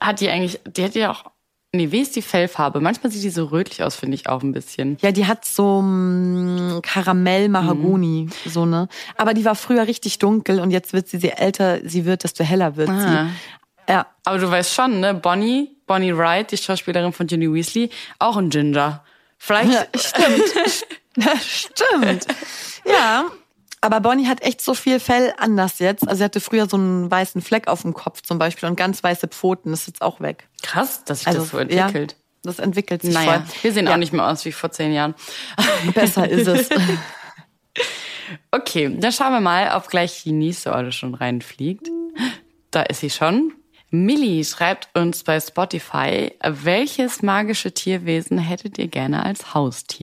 Hat 0.00 0.20
die 0.20 0.28
eigentlich, 0.28 0.60
die 0.66 0.84
hat 0.84 0.94
ja 0.94 1.10
auch, 1.10 1.24
nee, 1.72 1.90
wie 1.92 2.00
ist 2.00 2.16
die 2.16 2.22
Fellfarbe? 2.22 2.80
Manchmal 2.80 3.12
sieht 3.12 3.22
die 3.24 3.30
so 3.30 3.44
rötlich 3.46 3.82
aus, 3.82 3.96
finde 3.96 4.14
ich 4.14 4.28
auch 4.28 4.42
ein 4.42 4.52
bisschen. 4.52 4.96
Ja, 5.02 5.12
die 5.12 5.26
hat 5.26 5.44
so 5.44 5.82
mm, 5.82 6.80
Karamell, 6.82 7.48
Mahagoni, 7.48 8.24
Mhm. 8.44 8.50
so 8.50 8.64
ne. 8.66 8.88
Aber 9.16 9.34
die 9.34 9.44
war 9.44 9.54
früher 9.54 9.86
richtig 9.86 10.18
dunkel 10.18 10.60
und 10.60 10.70
jetzt 10.70 10.92
wird 10.92 11.08
sie, 11.08 11.18
je 11.18 11.30
älter 11.30 11.80
sie 11.84 12.04
wird, 12.04 12.24
desto 12.24 12.44
heller 12.44 12.76
wird 12.76 12.90
Ah. 12.90 13.26
sie. 13.26 13.92
Ja, 13.92 14.06
Aber 14.24 14.38
du 14.38 14.50
weißt 14.50 14.74
schon, 14.74 15.00
ne? 15.00 15.14
Bonnie, 15.14 15.70
Bonnie 15.86 16.14
Wright, 16.16 16.52
die 16.52 16.58
Schauspielerin 16.58 17.12
von 17.12 17.26
Ginny 17.26 17.50
Weasley, 17.52 17.88
auch 18.18 18.36
ein 18.36 18.50
Ginger. 18.50 19.02
Vielleicht, 19.38 19.70
Ja, 19.72 19.84
stimmt. 19.98 20.84
Ja, 21.16 21.32
stimmt. 21.40 22.26
Ja. 22.84 23.24
Aber 23.80 24.00
Bonnie 24.00 24.26
hat 24.26 24.42
echt 24.42 24.60
so 24.60 24.74
viel 24.74 25.00
Fell 25.00 25.32
anders 25.38 25.78
jetzt. 25.78 26.06
Also 26.06 26.18
sie 26.18 26.24
hatte 26.24 26.40
früher 26.40 26.68
so 26.68 26.76
einen 26.76 27.10
weißen 27.10 27.42
Fleck 27.42 27.68
auf 27.68 27.82
dem 27.82 27.94
Kopf 27.94 28.22
zum 28.22 28.38
Beispiel 28.38 28.68
und 28.68 28.76
ganz 28.76 29.02
weiße 29.02 29.28
Pfoten. 29.28 29.70
Das 29.70 29.82
ist 29.82 29.86
jetzt 29.86 30.02
auch 30.02 30.20
weg. 30.20 30.48
krass, 30.62 31.04
dass 31.04 31.20
sich 31.20 31.28
Also 31.28 31.40
das 31.40 31.50
so 31.50 31.58
entwickelt. 31.58 32.12
Ja, 32.12 32.18
das 32.42 32.58
entwickelt 32.58 33.02
sich 33.02 33.14
naja, 33.14 33.44
voll. 33.44 33.62
wir 33.62 33.72
sehen 33.72 33.86
ja, 33.86 33.92
auch 33.92 33.96
nicht 33.98 34.12
mehr 34.12 34.26
aus 34.26 34.44
wie 34.44 34.52
vor 34.52 34.70
zehn 34.70 34.92
Jahren. 34.92 35.14
Besser 35.94 36.28
ist 36.28 36.46
es. 36.46 36.68
Okay, 38.50 38.94
dann 38.98 39.12
schauen 39.12 39.32
wir 39.32 39.40
mal, 39.40 39.74
ob 39.74 39.88
gleich 39.88 40.22
die 40.22 40.32
nächste 40.32 40.74
Eule 40.74 40.92
schon 40.92 41.14
reinfliegt. 41.14 41.88
Da 42.70 42.82
ist 42.82 43.00
sie 43.00 43.10
schon. 43.10 43.52
Millie 43.90 44.44
schreibt 44.44 44.88
uns 44.94 45.24
bei 45.24 45.40
Spotify, 45.40 46.32
welches 46.42 47.22
magische 47.22 47.72
Tierwesen 47.72 48.36
hättet 48.38 48.76
ihr 48.76 48.88
gerne 48.88 49.22
als 49.22 49.54
Haustier? 49.54 50.02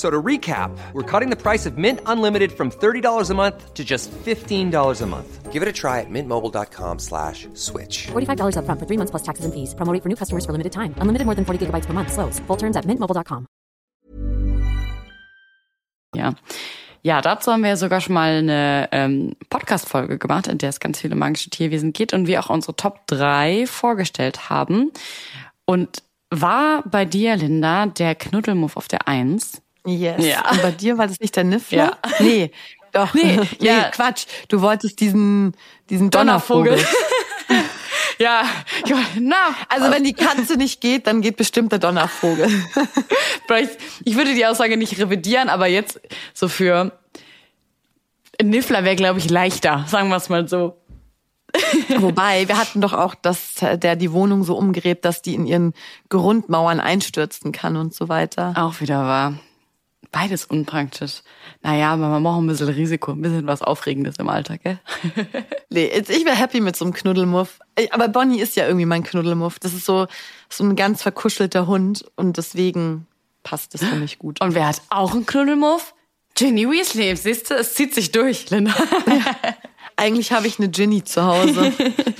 So 0.00 0.08
to 0.08 0.22
recap, 0.22 0.70
we're 0.94 1.02
cutting 1.02 1.28
the 1.28 1.36
price 1.36 1.66
of 1.66 1.76
Mint 1.76 2.00
Unlimited 2.06 2.52
from 2.52 2.70
$30 2.70 3.28
a 3.28 3.34
month 3.34 3.74
to 3.74 3.84
just 3.84 4.10
$15 4.24 5.02
a 5.02 5.06
month. 5.06 5.52
Give 5.52 5.62
it 5.62 5.68
a 5.68 5.72
try 5.72 6.00
at 6.00 6.08
mintmobile.com 6.08 6.98
slash 6.98 7.46
switch. 7.52 8.08
$45 8.08 8.56
upfront 8.56 8.78
for 8.80 8.86
three 8.88 8.96
months 8.96 9.10
plus 9.10 9.22
taxes 9.22 9.44
and 9.44 9.52
fees. 9.52 9.74
Promo 9.74 9.92
rate 9.92 10.02
for 10.02 10.08
new 10.08 10.16
customers 10.16 10.46
for 10.46 10.52
limited 10.52 10.72
time. 10.72 10.94
Unlimited 11.02 11.26
more 11.26 11.34
than 11.34 11.44
40 11.44 11.66
gigabytes 11.66 11.86
per 11.86 11.92
month. 11.92 12.12
Slows. 12.12 12.40
Full 12.48 12.56
terms 12.56 12.76
at 12.76 12.86
mintmobile.com. 12.86 13.46
Ja. 16.16 16.34
Ja, 17.02 17.20
dazu 17.20 17.52
haben 17.52 17.62
wir 17.62 17.76
sogar 17.76 18.00
schon 18.00 18.14
mal 18.14 18.38
eine 18.38 18.88
ähm, 18.92 19.36
Podcast-Folge 19.50 20.16
gemacht, 20.16 20.48
in 20.48 20.56
der 20.56 20.70
es 20.70 20.80
ganz 20.80 20.98
viele 21.00 21.14
magische 21.14 21.50
Tierwesen 21.50 21.92
geht 21.92 22.14
und 22.14 22.26
wir 22.26 22.40
auch 22.40 22.48
unsere 22.48 22.74
Top 22.74 23.06
3 23.06 23.66
vorgestellt 23.66 24.48
haben. 24.48 24.92
Und 25.66 26.02
war 26.30 26.84
bei 26.88 27.04
dir, 27.04 27.36
Linda, 27.36 27.84
der 27.84 28.14
Knuddelmuff 28.14 28.78
auf 28.78 28.88
der 28.88 29.06
Eins? 29.06 29.60
Yes. 29.86 30.24
Ja. 30.24 30.50
Und 30.50 30.62
bei 30.62 30.70
dir 30.72 30.98
war 30.98 31.06
das 31.06 31.18
nicht 31.20 31.34
der 31.36 31.44
Niffler? 31.44 31.78
Ja. 31.78 31.98
Nee. 32.18 32.50
Doch. 32.92 33.14
Nee, 33.14 33.40
nee 33.60 33.66
ja. 33.66 33.90
Quatsch. 33.90 34.26
Du 34.48 34.60
wolltest 34.60 35.00
diesen, 35.00 35.54
diesen 35.88 36.10
Donnervogel. 36.10 36.76
ja, 38.18 38.42
ich 38.84 38.90
war- 38.92 38.98
na, 39.18 39.54
Also 39.68 39.90
wenn 39.90 40.04
die 40.04 40.12
Katze 40.12 40.56
nicht 40.56 40.80
geht, 40.80 41.06
dann 41.06 41.22
geht 41.22 41.36
bestimmt 41.36 41.72
der 41.72 41.78
Donnervogel. 41.78 42.48
vielleicht, 43.46 43.78
ich 44.04 44.16
würde 44.16 44.34
die 44.34 44.44
Aussage 44.46 44.76
nicht 44.76 44.98
revidieren, 44.98 45.48
aber 45.48 45.66
jetzt 45.66 46.00
so 46.34 46.48
für 46.48 46.92
Niffler 48.42 48.84
wäre, 48.84 48.96
glaube 48.96 49.18
ich, 49.18 49.30
leichter, 49.30 49.84
sagen 49.88 50.08
wir 50.08 50.16
es 50.16 50.28
mal 50.28 50.48
so. 50.48 50.76
Wobei, 51.98 52.46
wir 52.48 52.58
hatten 52.58 52.80
doch 52.80 52.92
auch, 52.92 53.14
dass 53.16 53.54
der 53.54 53.96
die 53.96 54.12
Wohnung 54.12 54.44
so 54.44 54.56
umgräbt, 54.56 55.04
dass 55.04 55.20
die 55.20 55.34
in 55.34 55.46
ihren 55.46 55.74
Grundmauern 56.08 56.78
einstürzen 56.78 57.50
kann 57.50 57.76
und 57.76 57.92
so 57.92 58.08
weiter. 58.08 58.54
Auch 58.56 58.80
wieder 58.80 59.00
wahr. 59.04 59.34
Beides 60.12 60.44
unpraktisch. 60.44 61.22
Naja, 61.62 61.92
aber 61.92 62.08
man 62.08 62.22
braucht 62.22 62.40
ein 62.42 62.46
bisschen 62.48 62.68
Risiko, 62.68 63.12
ein 63.12 63.22
bisschen 63.22 63.46
was 63.46 63.62
Aufregendes 63.62 64.16
im 64.16 64.28
Alltag, 64.28 64.62
gell? 64.64 64.78
Nee, 65.70 65.88
jetzt- 65.94 66.10
ich 66.10 66.24
wäre 66.24 66.34
happy 66.36 66.60
mit 66.60 66.74
so 66.76 66.84
einem 66.84 66.94
Knuddelmuff. 66.94 67.60
Ey, 67.76 67.88
Aber 67.92 68.08
Bonnie 68.08 68.40
ist 68.40 68.56
ja 68.56 68.66
irgendwie 68.66 68.86
mein 68.86 69.04
Knuddelmuff. 69.04 69.60
Das 69.60 69.72
ist 69.72 69.84
so, 69.84 70.08
so 70.48 70.64
ein 70.64 70.74
ganz 70.74 71.02
verkuschelter 71.02 71.68
Hund 71.68 72.04
und 72.16 72.36
deswegen 72.38 73.06
passt 73.44 73.72
das 73.74 73.84
für 73.84 73.94
mich 73.96 74.18
gut. 74.18 74.40
Und 74.40 74.54
wer 74.54 74.66
hat 74.66 74.82
auch 74.90 75.12
einen 75.14 75.26
Knuddelmuff? 75.26 75.94
Ginny 76.34 76.68
Weasley. 76.68 77.14
Siehst 77.16 77.50
du, 77.50 77.54
es 77.54 77.74
zieht 77.74 77.94
sich 77.94 78.10
durch, 78.10 78.50
Linda. 78.50 78.74
Eigentlich 79.96 80.32
habe 80.32 80.46
ich 80.46 80.58
eine 80.58 80.68
Ginny 80.70 81.04
zu 81.04 81.24
Hause. 81.24 81.72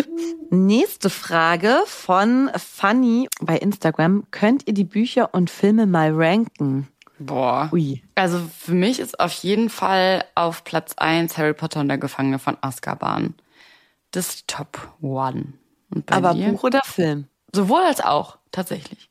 Nächste 0.50 1.10
Frage 1.10 1.80
von 1.86 2.50
Fanny 2.56 3.28
bei 3.40 3.56
Instagram. 3.56 4.24
Könnt 4.30 4.66
ihr 4.66 4.74
die 4.74 4.84
Bücher 4.84 5.32
und 5.32 5.48
Filme 5.50 5.86
mal 5.86 6.12
ranken? 6.14 6.88
Boah. 7.20 7.68
Ui. 7.72 8.02
Also 8.14 8.40
für 8.58 8.72
mich 8.72 8.98
ist 8.98 9.20
auf 9.20 9.32
jeden 9.34 9.68
Fall 9.68 10.24
auf 10.34 10.64
Platz 10.64 10.94
eins 10.96 11.36
Harry 11.36 11.52
Potter 11.52 11.80
und 11.80 11.88
der 11.88 11.98
Gefangene 11.98 12.38
von 12.38 12.56
Azkaban. 12.62 13.34
Das 14.10 14.30
ist 14.30 14.48
Top 14.48 14.88
One. 15.02 15.52
Aber 16.08 16.32
dir? 16.32 16.48
Buch 16.48 16.64
oder 16.64 16.80
Film? 16.82 17.26
Sowohl 17.52 17.82
als 17.82 18.00
auch, 18.00 18.38
tatsächlich. 18.52 19.10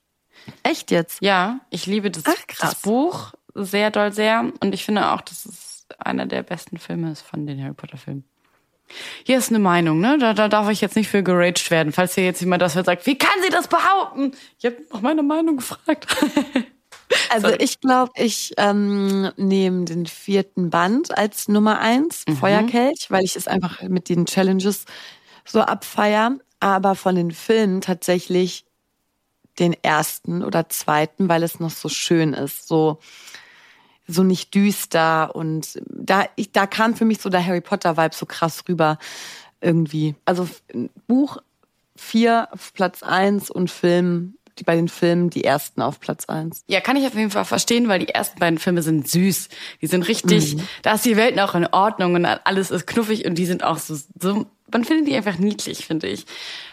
Echt 0.63 0.89
jetzt? 0.89 1.21
Ja, 1.21 1.59
ich 1.69 1.85
liebe 1.85 2.09
das, 2.09 2.23
Ach, 2.25 2.35
das 2.59 2.75
Buch 2.81 3.33
sehr 3.53 3.91
doll 3.91 4.11
sehr. 4.11 4.51
Und 4.59 4.73
ich 4.73 4.85
finde 4.85 5.11
auch, 5.11 5.21
dass 5.21 5.45
es 5.45 5.85
einer 5.99 6.25
der 6.25 6.41
besten 6.41 6.79
Filme 6.79 7.11
ist 7.11 7.21
von 7.21 7.45
den 7.45 7.61
Harry 7.61 7.73
Potter 7.73 7.97
Filmen. 7.97 8.23
Hier 9.23 9.37
ist 9.37 9.49
eine 9.49 9.59
Meinung, 9.59 9.99
ne? 9.99 10.17
Da, 10.17 10.33
da 10.33 10.47
darf 10.47 10.67
ich 10.69 10.81
jetzt 10.81 10.95
nicht 10.95 11.09
für 11.09 11.21
geraged 11.21 11.69
werden. 11.69 11.93
Falls 11.93 12.15
hier 12.15 12.25
jetzt 12.25 12.41
jemand 12.41 12.63
das 12.63 12.73
hört, 12.73 12.87
sagt, 12.87 13.05
wie 13.05 13.19
kann 13.19 13.39
sie 13.43 13.51
das 13.51 13.67
behaupten? 13.67 14.31
Ich 14.57 14.65
habe 14.65 14.77
nach 14.91 15.01
meiner 15.01 15.21
Meinung 15.21 15.57
gefragt. 15.57 16.07
Also 17.31 17.49
ich 17.49 17.79
glaube, 17.79 18.11
ich 18.15 18.53
ähm, 18.57 19.31
nehme 19.35 19.85
den 19.85 20.05
vierten 20.05 20.69
Band 20.69 21.15
als 21.17 21.47
Nummer 21.47 21.79
eins, 21.79 22.23
Feuerkelch, 22.39 23.07
weil 23.09 23.23
ich 23.23 23.35
es 23.35 23.47
einfach 23.47 23.81
mit 23.83 24.09
den 24.09 24.25
Challenges 24.25 24.85
so 25.45 25.61
abfeier. 25.61 26.37
Aber 26.59 26.95
von 26.95 27.15
den 27.15 27.31
Filmen 27.31 27.81
tatsächlich 27.81 28.65
den 29.59 29.75
ersten 29.81 30.43
oder 30.43 30.69
zweiten, 30.69 31.29
weil 31.29 31.43
es 31.43 31.59
noch 31.59 31.71
so 31.71 31.89
schön 31.89 32.33
ist, 32.33 32.67
so 32.67 32.99
so 34.07 34.23
nicht 34.23 34.55
düster 34.55 35.35
und 35.35 35.79
da 35.87 36.25
ich, 36.35 36.51
da 36.51 36.65
kam 36.65 36.95
für 36.95 37.05
mich 37.05 37.21
so 37.21 37.29
der 37.29 37.45
Harry 37.45 37.61
Potter 37.61 37.95
Vibe 37.95 38.15
so 38.15 38.25
krass 38.25 38.63
rüber 38.67 38.97
irgendwie. 39.61 40.15
Also 40.25 40.49
Buch 41.07 41.37
vier 41.95 42.47
auf 42.51 42.73
Platz 42.73 43.03
eins 43.03 43.51
und 43.51 43.69
Film 43.69 44.35
die 44.59 44.63
bei 44.63 44.75
den 44.75 44.87
Filmen 44.87 45.29
die 45.29 45.43
ersten 45.43 45.81
auf 45.81 45.99
Platz 45.99 46.25
eins. 46.25 46.63
Ja, 46.67 46.81
kann 46.81 46.97
ich 46.97 47.05
auf 47.07 47.15
jeden 47.15 47.31
Fall 47.31 47.45
verstehen, 47.45 47.87
weil 47.87 47.99
die 47.99 48.09
ersten 48.09 48.39
beiden 48.39 48.59
Filme 48.59 48.81
sind 48.81 49.07
süß. 49.07 49.49
Die 49.81 49.87
sind 49.87 50.07
richtig, 50.07 50.57
da 50.81 50.93
ist 50.93 51.05
die 51.05 51.17
Welt 51.17 51.35
noch 51.35 51.55
in 51.55 51.65
Ordnung 51.67 52.15
und 52.15 52.25
alles 52.25 52.71
ist 52.71 52.87
knuffig 52.87 53.25
und 53.25 53.35
die 53.35 53.45
sind 53.45 53.63
auch 53.63 53.77
so, 53.77 53.97
so 54.19 54.45
man 54.71 54.85
findet 54.85 55.07
die 55.07 55.15
einfach 55.15 55.37
niedlich, 55.37 55.85
finde 55.85 56.07
ich. 56.07 56.25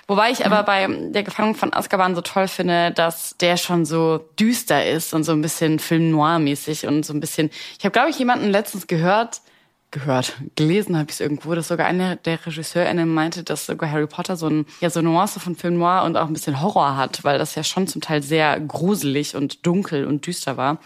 Wobei 0.07 0.31
ich 0.31 0.46
aber 0.46 0.62
bei 0.62 0.87
der 0.87 1.22
Gefangenen 1.22 1.57
von 1.57 1.72
Azkaban 1.72 2.14
so 2.14 2.20
toll 2.20 2.46
finde, 2.46 2.92
dass 2.92 3.37
der 3.38 3.57
schon 3.57 3.85
so 3.85 4.18
düster 4.38 4.87
ist 4.87 5.14
und 5.14 5.25
so 5.25 5.33
ein 5.33 5.42
bisschen 5.42 5.79
Film 5.79 6.11
noir 6.11 6.38
mäßig 6.38 6.87
und 6.87 7.05
so 7.05 7.12
ein 7.12 7.20
bisschen. 7.20 7.51
Ich 7.79 7.85
habe 7.85 7.92
glaube 7.92 8.11
ich 8.11 8.18
jemanden 8.18 8.51
letztens 8.51 8.87
gehört, 8.87 9.40
gehört, 9.97 10.37
gelesen 10.57 10.97
habe 10.97 11.07
ich 11.09 11.15
es 11.15 11.21
irgendwo, 11.21 11.55
dass 11.55 11.69
sogar 11.69 11.87
einer 11.87 12.17
der 12.17 12.45
RegisseurInnen 12.45 13.09
meinte, 13.13 13.43
dass 13.43 13.65
sogar 13.67 13.91
Harry 13.91 14.07
Potter 14.07 14.37
so 14.37 14.49
ein 14.49 14.67
ja 14.81 14.91
so 14.91 15.01
Nuance 15.01 15.41
von 15.41 15.57
Film 15.57 15.79
Noir 15.79 16.03
und 16.05 16.17
auch 16.17 16.27
ein 16.27 16.33
bisschen 16.35 16.61
Horror 16.61 16.97
hat, 16.97 17.25
weil 17.25 17.39
das 17.39 17.55
ja 17.55 17.65
schon 17.65 17.87
zum 17.87 18.03
Teil 18.03 18.23
sehr 18.23 18.61
gruselig 18.61 19.35
und 19.35 19.67
dunkel 19.67 20.05
und 20.07 20.27
düster 20.27 20.57
war. 20.57 20.79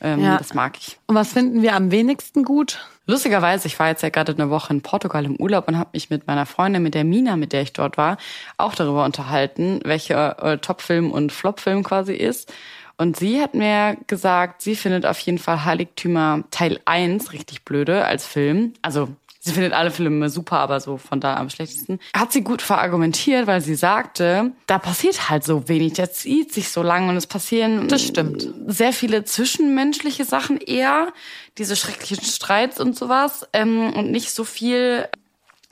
Ähm, 0.00 0.20
Ja. 0.22 0.38
Das 0.38 0.54
mag 0.54 0.76
ich. 0.78 0.98
Und 1.06 1.14
was 1.14 1.32
finden 1.32 1.62
wir 1.62 1.74
am 1.74 1.90
wenigsten 1.90 2.42
gut? 2.44 2.86
Lustigerweise, 3.06 3.68
ich 3.68 3.78
war 3.78 3.88
jetzt 3.88 4.02
ja 4.02 4.08
gerade 4.08 4.32
eine 4.32 4.50
Woche 4.50 4.72
in 4.72 4.82
Portugal 4.82 5.24
im 5.24 5.36
Urlaub 5.36 5.68
und 5.68 5.78
habe 5.78 5.90
mich 5.92 6.10
mit 6.10 6.26
meiner 6.26 6.44
Freundin, 6.44 6.82
mit 6.82 6.94
der 6.94 7.04
Mina, 7.04 7.36
mit 7.36 7.52
der 7.52 7.62
ich 7.62 7.72
dort 7.72 7.96
war, 7.96 8.16
auch 8.56 8.74
darüber 8.74 9.04
unterhalten, 9.04 9.80
welcher 9.84 10.42
äh, 10.42 10.58
Topfilm 10.58 11.12
und 11.12 11.30
Flopfilm 11.30 11.84
quasi 11.84 12.14
ist. 12.14 12.52
Und 12.98 13.16
sie 13.16 13.40
hat 13.40 13.54
mir 13.54 13.96
gesagt, 14.06 14.62
sie 14.62 14.74
findet 14.74 15.04
auf 15.04 15.18
jeden 15.20 15.38
Fall 15.38 15.64
Heiligtümer 15.64 16.44
Teil 16.50 16.80
1 16.86 17.32
richtig 17.32 17.64
blöde 17.64 18.04
als 18.04 18.26
Film. 18.26 18.72
Also 18.80 19.08
sie 19.38 19.52
findet 19.52 19.74
alle 19.74 19.90
Filme 19.90 20.30
super, 20.30 20.58
aber 20.58 20.80
so 20.80 20.96
von 20.96 21.20
da 21.20 21.36
am 21.36 21.50
schlechtesten. 21.50 22.00
Hat 22.14 22.32
sie 22.32 22.42
gut 22.42 22.62
verargumentiert, 22.62 23.46
weil 23.46 23.60
sie 23.60 23.74
sagte, 23.74 24.52
da 24.66 24.78
passiert 24.78 25.28
halt 25.28 25.44
so 25.44 25.68
wenig, 25.68 25.92
der 25.92 26.10
zieht 26.10 26.54
sich 26.54 26.70
so 26.70 26.82
lang 26.82 27.08
und 27.10 27.16
es 27.16 27.26
passieren 27.26 27.86
Das 27.88 28.02
stimmt. 28.02 28.48
sehr 28.66 28.92
viele 28.94 29.24
zwischenmenschliche 29.24 30.24
Sachen 30.24 30.56
eher, 30.58 31.12
diese 31.58 31.76
schrecklichen 31.76 32.24
Streits 32.24 32.80
und 32.80 32.96
sowas 32.96 33.46
ähm, 33.52 33.92
und 33.92 34.10
nicht 34.10 34.30
so 34.32 34.44
viel 34.44 35.06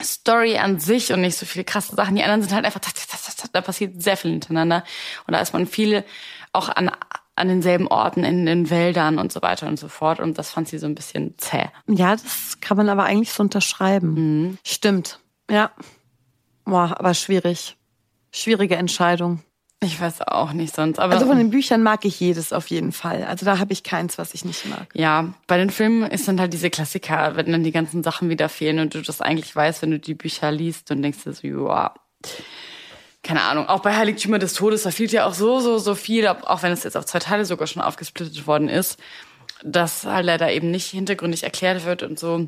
Story 0.01 0.57
an 0.57 0.79
sich 0.79 1.13
und 1.13 1.21
nicht 1.21 1.37
so 1.37 1.45
viele 1.45 1.63
krasse 1.63 1.95
Sachen. 1.95 2.15
Die 2.15 2.23
anderen 2.23 2.41
sind 2.41 2.53
halt 2.53 2.65
einfach, 2.65 2.81
da 3.51 3.61
passiert 3.61 4.01
sehr 4.01 4.17
viel 4.17 4.31
hintereinander 4.31 4.83
und 5.25 5.33
da 5.33 5.39
ist 5.39 5.53
man 5.53 5.67
viel 5.67 6.03
auch 6.55 6.69
an 6.69 6.89
an 7.35 7.49
denselben 7.49 7.87
Orten, 7.87 8.23
in 8.23 8.45
den 8.45 8.69
Wäldern 8.69 9.19
und 9.19 9.31
so 9.31 9.41
weiter 9.41 9.67
und 9.67 9.77
so 9.77 9.89
fort. 9.89 10.19
Und 10.19 10.37
das 10.37 10.51
fand 10.51 10.69
sie 10.69 10.77
so 10.77 10.87
ein 10.87 10.95
bisschen 10.95 11.37
zäh. 11.37 11.65
Ja, 11.87 12.15
das 12.15 12.59
kann 12.61 12.77
man 12.77 12.87
aber 12.87 13.03
eigentlich 13.03 13.33
so 13.33 13.43
unterschreiben. 13.43 14.57
Stimmt. 14.65 15.19
Ja. 15.51 15.71
Boah, 16.63 16.95
aber 16.97 17.13
schwierig. 17.13 17.75
Schwierige 18.31 18.77
Entscheidung. 18.77 19.41
Ich 19.83 19.99
weiß 19.99 20.21
auch 20.21 20.53
nicht 20.53 20.73
sonst. 20.73 20.97
Aber 20.97 21.13
Also 21.13 21.27
von 21.27 21.37
den 21.37 21.49
Büchern 21.49 21.83
mag 21.83 22.05
ich 22.05 22.19
jedes 22.19 22.53
auf 22.53 22.67
jeden 22.67 22.93
Fall. 22.93 23.25
Also 23.25 23.45
da 23.45 23.59
habe 23.59 23.73
ich 23.73 23.83
keins, 23.83 24.17
was 24.17 24.33
ich 24.33 24.45
nicht 24.45 24.65
mag. 24.67 24.87
Ja, 24.93 25.33
bei 25.47 25.57
den 25.57 25.69
Filmen 25.69 26.09
ist 26.09 26.27
dann 26.27 26.39
halt 26.39 26.53
diese 26.53 26.69
Klassiker, 26.69 27.35
wenn 27.35 27.51
dann 27.51 27.63
die 27.63 27.73
ganzen 27.73 28.01
Sachen 28.01 28.29
wieder 28.29 28.47
fehlen 28.47 28.79
und 28.79 28.95
du 28.95 29.01
das 29.01 29.21
eigentlich 29.21 29.53
weißt, 29.53 29.81
wenn 29.81 29.91
du 29.91 29.99
die 29.99 30.15
Bücher 30.15 30.51
liest 30.51 30.89
und 30.89 31.01
denkst 31.01 31.23
dir 31.25 31.33
so, 31.33 31.45
ja, 31.47 31.93
keine 33.25 33.41
Ahnung. 33.41 33.67
Auch 33.67 33.81
bei 33.81 33.95
Heiligtümer 33.95 34.37
des 34.39 34.53
Todes, 34.53 34.83
da 34.83 34.91
fehlt 34.91 35.11
ja 35.11 35.25
auch 35.25 35.33
so, 35.33 35.59
so, 35.59 35.79
so 35.79 35.95
viel, 35.95 36.27
auch 36.27 36.63
wenn 36.63 36.71
es 36.71 36.83
jetzt 36.83 36.95
auf 36.95 37.05
zwei 37.05 37.19
Teile 37.19 37.43
sogar 37.43 37.67
schon 37.67 37.81
aufgesplittet 37.81 38.45
worden 38.45 38.69
ist, 38.69 38.99
dass 39.63 40.05
halt 40.05 40.25
leider 40.25 40.51
eben 40.51 40.69
nicht 40.69 40.85
hintergründig 40.87 41.43
erklärt 41.43 41.85
wird 41.85 42.03
und 42.03 42.19
so. 42.19 42.47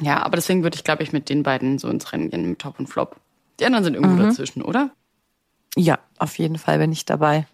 Ja, 0.00 0.22
aber 0.24 0.36
deswegen 0.36 0.64
würde 0.64 0.74
ich, 0.74 0.84
glaube 0.84 1.04
ich, 1.04 1.12
mit 1.12 1.28
den 1.28 1.44
beiden 1.44 1.78
so 1.78 1.88
ins 1.88 2.12
Rennen 2.12 2.30
gehen, 2.30 2.48
mit 2.48 2.58
Top 2.58 2.80
und 2.80 2.88
Flop. 2.88 3.16
Die 3.60 3.64
anderen 3.64 3.84
sind 3.84 3.94
irgendwo 3.94 4.20
dazwischen, 4.22 4.62
oder? 4.62 4.90
Ja, 5.76 5.98
auf 6.18 6.36
jeden 6.38 6.58
Fall 6.58 6.78
bin 6.78 6.90
ich 6.90 7.04
dabei. 7.04 7.46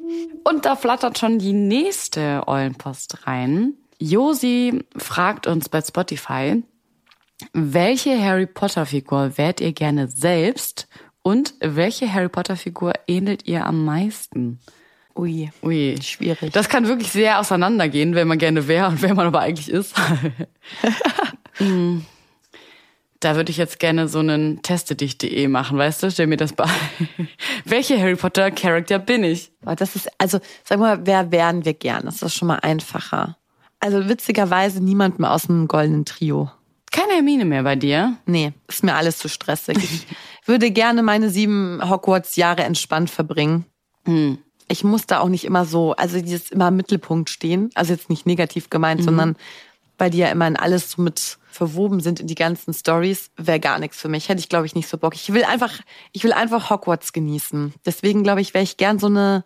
Und 0.45 0.65
da 0.65 0.75
flattert 0.75 1.19
schon 1.19 1.39
die 1.39 1.53
nächste 1.53 2.45
Eulenpost 2.47 3.27
rein. 3.27 3.75
Josi 3.99 4.85
fragt 4.97 5.47
uns 5.47 5.69
bei 5.69 5.83
Spotify, 5.83 6.63
welche 7.53 8.21
Harry 8.21 8.47
Potter 8.47 8.87
Figur 8.87 9.37
wärt 9.37 9.61
ihr 9.61 9.73
gerne 9.73 10.09
selbst 10.09 10.89
und 11.23 11.55
welche 11.61 12.13
Harry 12.13 12.29
Potter 12.29 12.57
Figur 12.57 12.93
ähnelt 13.07 13.47
ihr 13.47 13.67
am 13.67 13.85
meisten? 13.85 14.61
Ui. 15.17 15.51
Ui, 15.63 15.99
Schwierig. 16.01 16.53
Das 16.53 16.69
kann 16.69 16.87
wirklich 16.87 17.11
sehr 17.11 17.41
auseinandergehen, 17.41 18.15
wer 18.15 18.25
man 18.25 18.39
gerne 18.39 18.69
wäre 18.69 18.87
und 18.87 19.03
wer 19.03 19.15
man 19.15 19.27
aber 19.27 19.41
eigentlich 19.41 19.71
ist. 19.71 19.95
Hm. 21.57 22.07
Da 23.21 23.35
würde 23.35 23.51
ich 23.51 23.57
jetzt 23.57 23.81
gerne 23.81 24.07
so 24.07 24.21
einen 24.21 24.63
teste-dich.de 24.63 25.49
machen, 25.49 25.77
weißt 25.77 26.05
du? 26.05 26.11
Stell 26.13 26.29
mir 26.29 26.37
das 26.37 26.53
bei. 26.53 26.69
Welche 27.65 27.99
Harry 27.99 28.15
Potter 28.15 28.53
Charakter 28.53 29.01
bin 29.01 29.25
ich? 29.25 29.51
Das 29.77 29.97
ist, 29.97 30.09
also, 30.19 30.39
sag 30.63 30.79
mal, 30.79 31.05
wer 31.05 31.33
wären 31.33 31.65
wir 31.65 31.75
gern? 31.75 32.05
Das 32.05 32.23
ist 32.23 32.35
schon 32.35 32.47
mal 32.47 32.61
einfacher. 32.61 33.37
Also 33.81 34.09
witzigerweise 34.09 34.83
niemand 34.83 35.19
mehr 35.19 35.33
aus 35.33 35.49
dem 35.49 35.67
goldenen 35.67 36.05
Trio. 36.05 36.51
Keine 36.93 37.15
Hermine 37.15 37.45
mehr 37.45 37.65
bei 37.65 37.75
dir. 37.75 38.17
Nee, 38.25 38.53
ist 38.69 38.85
mir 38.85 38.95
alles 38.95 39.19
zu 39.19 39.29
stressig. 39.29 40.07
Ich 40.49 40.51
würde 40.51 40.71
gerne 40.71 41.03
meine 41.03 41.29
sieben 41.29 41.79
Hogwarts-Jahre 41.91 42.63
entspannt 42.65 43.11
verbringen. 43.11 43.67
Ich 44.67 44.83
muss 44.83 45.05
da 45.05 45.21
auch 45.21 45.29
nicht 45.29 45.45
immer 45.45 45.67
so, 45.67 45.93
also 45.93 46.19
dieses 46.23 46.51
immer 46.51 46.69
im 46.69 46.77
Mittelpunkt 46.77 47.29
stehen. 47.29 47.69
Also 47.75 47.93
jetzt 47.93 48.09
nicht 48.09 48.25
negativ 48.25 48.71
gemeint, 48.71 49.05
sondern 49.05 49.37
bei 49.99 50.09
dir 50.09 50.31
immer 50.31 50.47
in 50.47 50.57
alles 50.57 50.93
so 50.93 51.03
mit 51.03 51.37
verwoben 51.51 52.01
sind 52.01 52.21
in 52.21 52.29
die 52.29 52.35
ganzen 52.35 52.73
Stories, 52.73 53.31
wäre 53.37 53.61
gar 53.61 53.79
nichts 53.79 53.99
für 53.99 54.09
mich. 54.09 54.31
Hätte 54.31 54.41
ich, 54.41 54.49
glaube 54.49 54.65
ich, 54.65 54.75
nicht 54.75 54.89
so 54.89 54.97
Bock. 54.97 55.15
Ich 55.15 55.31
will 55.35 55.45
einfach, 55.45 55.81
ich 56.13 56.25
will 56.25 56.33
einfach 56.33 56.71
Hogwarts 56.71 57.13
genießen. 57.13 57.75
Deswegen, 57.85 58.23
glaube 58.23 58.41
ich, 58.41 58.55
wäre 58.55 58.65
ich 58.65 58.79
gern 58.79 58.99
so 58.99 59.09
eine, 59.09 59.45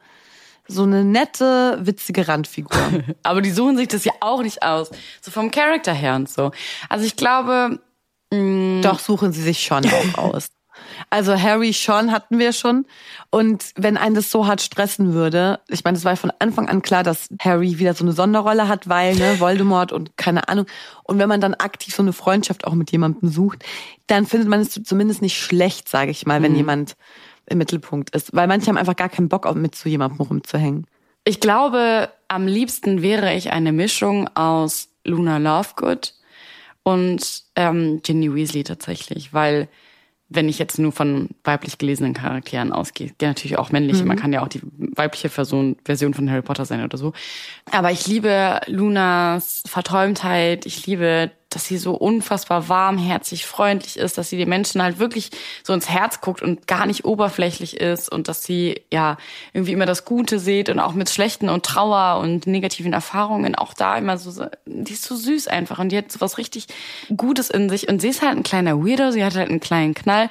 so 0.69 0.85
eine 0.85 1.05
nette, 1.05 1.81
witzige 1.83 2.29
Randfigur. 2.29 2.79
Aber 3.25 3.43
die 3.43 3.51
suchen 3.51 3.77
sich 3.77 3.89
das 3.89 4.05
ja 4.05 4.13
auch 4.21 4.41
nicht 4.45 4.63
aus. 4.63 4.93
So 5.21 5.33
vom 5.33 5.51
Charakter 5.51 5.95
her 5.95 6.15
und 6.15 6.29
so. 6.29 6.53
Also 6.89 7.05
ich 7.05 7.17
glaube, 7.17 7.81
Doch 8.31 9.01
suchen 9.01 9.33
sie 9.33 9.43
sich 9.43 9.65
schon 9.65 9.85
auch 9.87 10.19
aus. 10.35 10.47
Also 11.11 11.41
Harry 11.41 11.73
schon 11.73 12.13
hatten 12.13 12.39
wir 12.39 12.53
schon. 12.53 12.87
Und 13.31 13.73
wenn 13.77 13.97
einen 13.97 14.15
das 14.15 14.31
so 14.31 14.47
hart 14.47 14.61
stressen 14.61 15.13
würde, 15.13 15.61
ich 15.69 15.85
meine, 15.85 15.97
es 15.97 16.05
war 16.05 16.17
von 16.17 16.33
Anfang 16.39 16.69
an 16.69 16.83
klar, 16.83 17.03
dass 17.03 17.29
Harry 17.41 17.79
wieder 17.79 17.95
so 17.95 18.05
eine 18.05 18.13
Sonderrolle 18.13 18.69
hat, 18.69 18.89
weil, 18.89 19.17
ne, 19.17 19.41
Voldemort 19.41 19.93
und 19.93 20.17
keine 20.17 20.49
Ahnung. 20.49 20.67
Und 21.05 21.19
wenn 21.19 21.29
man 21.29 21.41
dann 21.41 21.55
aktiv 21.55 21.95
so 21.95 22.03
eine 22.03 22.13
Freundschaft 22.13 22.67
auch 22.67 22.75
mit 22.75 22.93
jemandem 22.93 23.29
sucht, 23.29 23.65
dann 24.07 24.27
findet 24.27 24.49
man 24.49 24.61
es 24.61 24.81
zumindest 24.85 25.23
nicht 25.23 25.39
schlecht, 25.39 25.89
sage 25.89 26.11
ich 26.11 26.27
mal, 26.27 26.43
wenn 26.43 26.55
jemand 26.55 26.97
im 27.47 27.59
Mittelpunkt 27.59 28.15
ist. 28.15 28.35
Weil 28.35 28.47
manche 28.47 28.69
haben 28.69 28.79
einfach 28.79 28.97
gar 28.97 29.09
keinen 29.09 29.29
Bock, 29.29 29.53
mit 29.55 29.75
zu 29.75 29.89
jemandem 29.89 30.21
rumzuhängen. 30.21 30.87
ich 31.25 31.41
glaube, 31.41 32.11
am 32.29 32.47
liebsten 32.47 33.03
wäre 33.03 33.35
ich 33.35 33.53
eine 33.53 33.73
Mischung 33.73 34.29
aus 34.35 34.89
Luna 35.05 35.39
Lovegood 35.39 36.15
und 36.83 37.45
ähm, 37.57 38.01
Ginny 38.03 38.35
Weasley 38.35 38.65
tatsächlich, 38.65 39.33
weil 39.33 39.69
wenn 40.35 40.49
ich 40.49 40.59
jetzt 40.59 40.79
nur 40.79 40.93
von 40.93 41.29
weiblich 41.45 41.79
gelesenen 41.79 42.15
Charakteren 42.15 42.73
ausgehe, 42.73 43.13
ja 43.21 43.29
natürlich 43.29 43.59
auch 43.59 43.71
männliche, 43.71 44.05
man 44.05 44.17
kann 44.17 44.33
ja 44.33 44.43
auch 44.43 44.49
die 44.49 44.61
weibliche 44.77 45.29
Version, 45.29 45.77
Version 45.85 46.15
von 46.15 46.31
Harry 46.31 46.43
Potter 46.43 46.65
sein 46.65 46.85
oder 46.85 46.99
so. 46.99 47.13
Aber 47.71 47.91
ich 47.91 48.07
liebe 48.07 48.61
Lunas 48.67 49.63
Verträumtheit, 49.67 50.67
ich 50.67 50.87
liebe, 50.87 51.31
dass 51.55 51.67
sie 51.67 51.79
so 51.79 51.95
unfassbar 51.95 52.69
warmherzig, 52.69 53.47
freundlich 53.47 53.99
ist, 53.99 54.19
dass 54.19 54.29
sie 54.29 54.37
den 54.37 54.49
Menschen 54.49 54.83
halt 54.83 54.99
wirklich 54.99 55.31
so 55.63 55.73
ins 55.73 55.89
Herz 55.89 56.21
guckt 56.21 56.43
und 56.43 56.67
gar 56.67 56.87
nicht 56.87 57.05
oberflächlich 57.05 57.79
ist 57.79 58.11
und 58.11 58.29
dass 58.29 58.43
sie 58.45 58.83
ja 58.93 59.17
irgendwie 59.53 59.73
immer 59.73 59.87
das 59.87 60.05
Gute 60.05 60.39
sieht 60.39 60.69
und 60.69 60.81
auch 60.81 60.95
mit 60.95 61.11
schlechten 61.11 61.49
und 61.49 61.65
Trauer 61.65 62.21
und 62.21 62.47
negativen 62.47 62.93
Erfahrungen 62.93 63.55
auch 63.55 63.75
da 63.75 63.97
immer 63.97 64.19
so, 64.19 64.47
die 64.67 64.93
ist 64.93 65.05
so 65.05 65.17
süß 65.17 65.49
einfach 65.49 65.79
und 65.79 65.91
die 65.91 65.99
hat 65.99 66.11
so 66.11 66.21
was 66.21 66.39
richtig 66.39 66.67
Gutes 67.17 67.51
in 67.51 67.69
sich 67.69 67.89
und 67.89 68.01
sie 68.01 68.09
ist 68.09 68.23
halt 68.23 68.37
ein 68.37 68.43
kleiner 68.43 68.79
Weirdo, 68.79 69.11
sie 69.11 69.25
hat 69.25 69.35
halt 69.35 69.51
einen 69.51 69.61
kleinen 69.61 69.95
Knall 69.95 70.31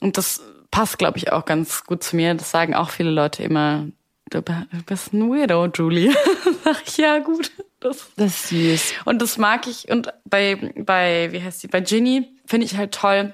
und 0.00 0.18
das 0.18 0.42
passt, 0.70 0.98
glaube 0.98 1.18
ich, 1.18 1.32
auch 1.32 1.44
ganz 1.44 1.84
gut 1.84 2.02
zu 2.02 2.16
mir. 2.16 2.34
Das 2.34 2.50
sagen 2.50 2.74
auch 2.74 2.90
viele 2.90 3.10
Leute 3.10 3.44
immer, 3.44 3.86
du 4.30 4.42
bist 4.86 5.12
ein 5.12 5.30
Weirdo, 5.30 5.66
Julie. 5.66 6.12
Sag 6.64 6.82
ich, 6.86 6.96
ja 6.96 7.18
gut. 7.18 7.50
Das 7.80 8.10
Das 8.16 8.32
ist 8.32 8.48
süß. 8.48 8.94
und 9.04 9.20
das 9.20 9.36
mag 9.38 9.66
ich. 9.66 9.90
Und 9.90 10.12
bei, 10.24 10.72
bei, 10.76 11.28
wie 11.32 11.42
heißt 11.42 11.60
sie, 11.60 11.68
bei 11.68 11.80
Ginny 11.80 12.28
finde 12.46 12.66
ich 12.66 12.76
halt 12.76 12.92
toll, 12.92 13.32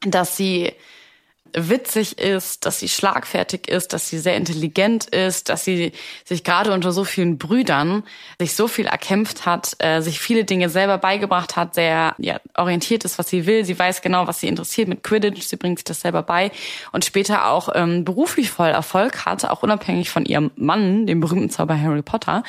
dass 0.00 0.36
sie 0.36 0.72
witzig 1.54 2.18
ist, 2.18 2.66
dass 2.66 2.80
sie 2.80 2.88
schlagfertig 2.88 3.68
ist, 3.68 3.92
dass 3.92 4.08
sie 4.08 4.18
sehr 4.18 4.36
intelligent 4.36 5.06
ist, 5.06 5.48
dass 5.48 5.64
sie 5.64 5.92
sich 6.24 6.44
gerade 6.44 6.72
unter 6.72 6.92
so 6.92 7.04
vielen 7.04 7.38
Brüdern 7.38 8.02
sich 8.40 8.54
so 8.54 8.68
viel 8.68 8.86
erkämpft 8.86 9.46
hat, 9.46 9.76
äh, 9.78 10.00
sich 10.00 10.20
viele 10.20 10.44
Dinge 10.44 10.68
selber 10.68 10.98
beigebracht 10.98 11.56
hat, 11.56 11.74
sehr 11.74 12.14
ja, 12.18 12.40
orientiert 12.56 13.04
ist, 13.04 13.18
was 13.18 13.28
sie 13.28 13.46
will. 13.46 13.64
Sie 13.64 13.78
weiß 13.78 14.02
genau, 14.02 14.26
was 14.26 14.40
sie 14.40 14.48
interessiert 14.48 14.88
mit 14.88 15.02
Quidditch. 15.02 15.42
Sie 15.42 15.56
bringt 15.56 15.78
sich 15.78 15.84
das 15.84 16.00
selber 16.00 16.22
bei 16.22 16.50
und 16.92 17.04
später 17.04 17.48
auch 17.48 17.68
ähm, 17.74 18.04
beruflich 18.04 18.50
voll 18.50 18.68
Erfolg 18.68 19.24
hatte, 19.24 19.52
auch 19.52 19.62
unabhängig 19.62 20.10
von 20.10 20.24
ihrem 20.24 20.50
Mann, 20.56 21.06
dem 21.06 21.20
berühmten 21.20 21.50
Zauber 21.50 21.80
Harry 21.80 22.02
Potter. 22.02 22.42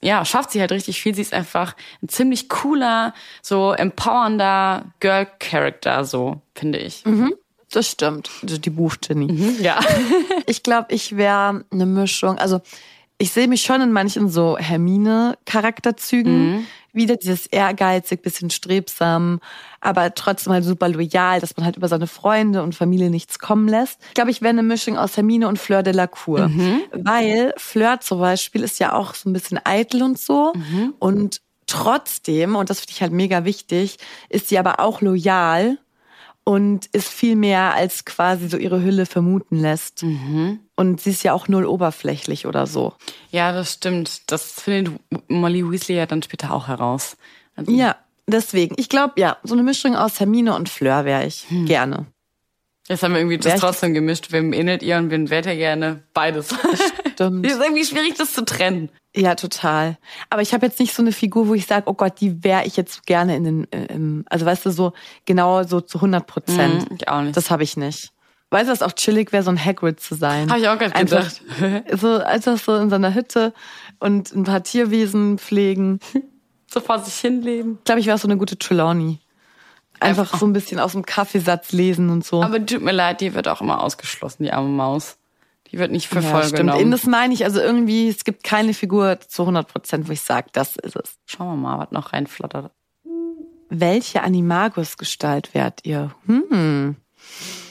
Ja, 0.00 0.24
schafft 0.24 0.50
sie 0.50 0.60
halt 0.60 0.72
richtig 0.72 1.00
viel. 1.00 1.14
Sie 1.14 1.22
ist 1.22 1.34
einfach 1.34 1.76
ein 2.02 2.08
ziemlich 2.08 2.48
cooler, 2.48 3.14
so 3.42 3.72
empowernder 3.72 4.86
Girl-Character, 5.00 6.04
so 6.04 6.40
finde 6.54 6.78
ich. 6.78 7.04
Das 7.76 7.90
stimmt. 7.90 8.30
Also 8.42 8.56
die 8.56 8.70
Buchgenie. 8.70 9.56
Ja. 9.60 9.78
Ich 10.48 10.62
glaube, 10.62 10.94
ich 10.94 11.16
wäre 11.16 11.64
eine 11.70 11.86
Mischung. 11.86 12.38
Also 12.38 12.60
ich 13.18 13.32
sehe 13.32 13.48
mich 13.48 13.62
schon 13.62 13.82
in 13.82 13.92
manchen 13.92 14.30
so 14.30 14.56
Hermine-Charakterzügen. 14.56 16.66
Wieder 16.92 17.16
dieses 17.16 17.46
ehrgeizig, 17.46 18.22
bisschen 18.22 18.48
strebsam, 18.48 19.40
aber 19.82 20.14
trotzdem 20.14 20.54
halt 20.54 20.64
super 20.64 20.88
loyal, 20.88 21.40
dass 21.40 21.54
man 21.56 21.66
halt 21.66 21.76
über 21.76 21.88
seine 21.88 22.06
Freunde 22.06 22.62
und 22.62 22.74
Familie 22.74 23.10
nichts 23.10 23.38
kommen 23.38 23.68
lässt. 23.68 24.00
Ich 24.08 24.14
glaube, 24.14 24.30
ich 24.30 24.40
wäre 24.40 24.50
eine 24.50 24.62
Mischung 24.62 24.96
aus 24.96 25.16
Hermine 25.16 25.48
und 25.48 25.58
Fleur 25.58 25.82
de 25.82 25.92
la 25.92 26.06
Cour. 26.06 26.50
Weil 26.92 27.52
Fleur 27.58 28.00
zum 28.00 28.20
Beispiel 28.20 28.62
ist 28.62 28.78
ja 28.78 28.94
auch 28.94 29.14
so 29.14 29.28
ein 29.28 29.34
bisschen 29.34 29.60
eitel 29.64 30.02
und 30.02 30.18
so. 30.18 30.54
Und 30.98 31.42
trotzdem, 31.66 32.56
und 32.56 32.70
das 32.70 32.80
finde 32.80 32.92
ich 32.92 33.02
halt 33.02 33.12
mega 33.12 33.44
wichtig, 33.44 33.98
ist 34.30 34.48
sie 34.48 34.58
aber 34.58 34.80
auch 34.80 35.02
loyal 35.02 35.76
und 36.48 36.86
ist 36.86 37.08
viel 37.08 37.34
mehr, 37.34 37.74
als 37.74 38.04
quasi 38.04 38.48
so 38.48 38.56
ihre 38.56 38.80
Hülle 38.80 39.04
vermuten 39.04 39.58
lässt. 39.58 40.04
Und 40.76 41.00
sie 41.00 41.10
ist 41.10 41.24
ja 41.24 41.32
auch 41.32 41.48
null 41.48 41.66
oberflächlich 41.66 42.46
oder 42.46 42.68
so. 42.68 42.94
Ja, 43.32 43.50
das 43.50 43.72
stimmt. 43.72 44.30
Das 44.30 44.52
findet 44.52 44.94
Molly 45.28 45.68
Weasley 45.68 45.96
ja 45.96 46.06
dann 46.06 46.22
später 46.22 46.52
auch 46.52 46.68
heraus. 46.68 47.16
Also, 47.56 47.72
Ja, 47.72 47.96
deswegen. 48.28 48.76
Ich 48.78 48.88
glaube, 48.88 49.14
ja, 49.16 49.38
so 49.42 49.54
eine 49.54 49.64
Mischung 49.64 49.96
aus 49.96 50.20
Hermine 50.20 50.54
und 50.54 50.68
Fleur 50.68 51.04
wäre 51.04 51.26
ich 51.26 51.46
gerne. 51.66 52.06
Jetzt 52.88 53.02
haben 53.02 53.14
wir 53.14 53.20
irgendwie 53.20 53.38
das 53.38 53.60
trotzdem 53.60 53.94
gemischt. 53.94 54.30
Wem 54.30 54.52
ähnelt 54.52 54.84
ihr 54.84 54.98
und 54.98 55.10
wen 55.10 55.28
wählt 55.28 55.46
ihr 55.46 55.56
gerne? 55.56 56.04
Beides. 56.14 56.54
Stimmt. 57.14 57.44
ist 57.46 57.60
irgendwie 57.60 57.84
schwierig, 57.84 58.14
das 58.16 58.32
zu 58.32 58.44
trennen. 58.44 58.90
Ja, 59.16 59.34
total. 59.34 59.96
Aber 60.30 60.42
ich 60.42 60.52
habe 60.52 60.66
jetzt 60.66 60.78
nicht 60.78 60.94
so 60.94 61.02
eine 61.02 61.10
Figur, 61.12 61.48
wo 61.48 61.54
ich 61.54 61.66
sage, 61.66 61.88
oh 61.88 61.94
Gott, 61.94 62.20
die 62.20 62.44
wäre 62.44 62.64
ich 62.66 62.76
jetzt 62.76 63.06
gerne 63.06 63.34
in 63.34 63.44
den, 63.44 63.72
äh, 63.72 63.86
im, 63.86 64.24
also 64.28 64.44
weißt 64.44 64.66
du, 64.66 64.70
so 64.70 64.92
genau 65.24 65.62
so 65.62 65.80
zu 65.80 65.98
100 65.98 66.26
Prozent. 66.26 66.90
Mhm, 66.90 66.96
ich 67.00 67.08
auch 67.08 67.22
nicht. 67.22 67.36
Das 67.36 67.50
habe 67.50 67.62
ich 67.62 67.76
nicht. 67.76 68.12
Weißt 68.50 68.68
du, 68.68 68.72
was 68.72 68.82
auch 68.82 68.92
chillig 68.92 69.32
wäre, 69.32 69.42
so 69.42 69.50
ein 69.50 69.62
Hagrid 69.62 69.98
zu 70.00 70.14
sein? 70.14 70.50
Habe 70.50 70.60
ich 70.60 70.68
auch 70.68 70.78
gerade 70.78 70.92
gedacht. 71.04 71.42
so, 71.98 72.18
einfach 72.18 72.58
so 72.58 72.76
in 72.76 72.90
seiner 72.90 73.14
Hütte 73.14 73.52
und 73.98 74.32
ein 74.34 74.44
paar 74.44 74.62
Tierwesen 74.62 75.38
pflegen. 75.38 75.98
so 76.70 76.80
vor 76.80 76.98
sich 77.00 77.14
hinleben. 77.14 77.78
Ich 77.78 77.84
glaube, 77.84 78.00
ich 78.00 78.06
wäre 78.06 78.18
so 78.18 78.28
eine 78.28 78.36
gute 78.36 78.58
Trelawney. 78.58 79.18
Einfach 79.98 80.24
Einfach- 80.24 80.38
so 80.38 80.46
ein 80.46 80.52
bisschen 80.52 80.78
aus 80.78 80.92
dem 80.92 81.06
Kaffeesatz 81.06 81.72
lesen 81.72 82.10
und 82.10 82.24
so. 82.24 82.42
Aber 82.42 82.64
tut 82.64 82.82
mir 82.82 82.92
leid, 82.92 83.22
die 83.22 83.34
wird 83.34 83.48
auch 83.48 83.62
immer 83.62 83.82
ausgeschlossen, 83.82 84.42
die 84.44 84.52
arme 84.52 84.68
Maus. 84.68 85.16
Die 85.72 85.78
wird 85.78 85.90
nicht 85.90 86.08
für 86.08 86.20
ja, 86.20 86.30
voll 86.30 86.44
stimmt. 86.44 86.58
genommen. 86.58 86.90
Das 86.90 87.04
meine 87.04 87.34
ich. 87.34 87.44
Also 87.44 87.60
irgendwie, 87.60 88.08
es 88.08 88.24
gibt 88.24 88.44
keine 88.44 88.74
Figur 88.74 89.18
zu 89.20 89.42
100 89.42 89.66
Prozent, 89.66 90.08
wo 90.08 90.12
ich 90.12 90.22
sage, 90.22 90.48
das 90.52 90.76
ist 90.76 90.96
es. 90.96 91.16
Schauen 91.26 91.48
wir 91.48 91.56
mal, 91.56 91.78
was 91.78 91.92
noch 91.92 92.12
reinflattert. 92.12 92.72
Welche 93.68 94.22
Animagus-Gestalt 94.22 95.54
wärt 95.54 95.80
ihr? 95.84 96.14
Hm. 96.26 96.96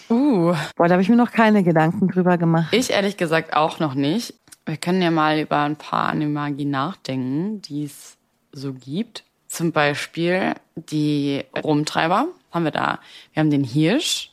Uh, 0.09 0.53
Boah, 0.75 0.87
da 0.87 0.91
habe 0.91 1.01
ich 1.01 1.09
mir 1.09 1.15
noch 1.15 1.31
keine 1.31 1.63
Gedanken 1.63 2.09
drüber 2.09 2.37
gemacht. 2.37 2.73
ich 2.73 2.91
ehrlich 2.91 3.17
gesagt 3.17 3.55
auch 3.55 3.79
noch 3.79 3.95
nicht. 3.95 4.35
Wir 4.65 4.77
können 4.77 5.01
ja 5.01 5.11
mal 5.11 5.39
über 5.39 5.59
ein 5.61 5.77
paar 5.77 6.09
Animagi 6.09 6.65
nachdenken, 6.65 7.61
die 7.61 7.85
es 7.85 8.17
so 8.51 8.73
gibt. 8.73 9.23
Zum 9.47 9.71
Beispiel 9.71 10.53
die 10.75 11.43
Rumtreiber 11.63 12.27
haben 12.51 12.63
wir 12.63 12.71
da. 12.71 12.99
Wir 13.33 13.41
haben 13.41 13.51
den 13.51 13.63
Hirsch. 13.63 14.31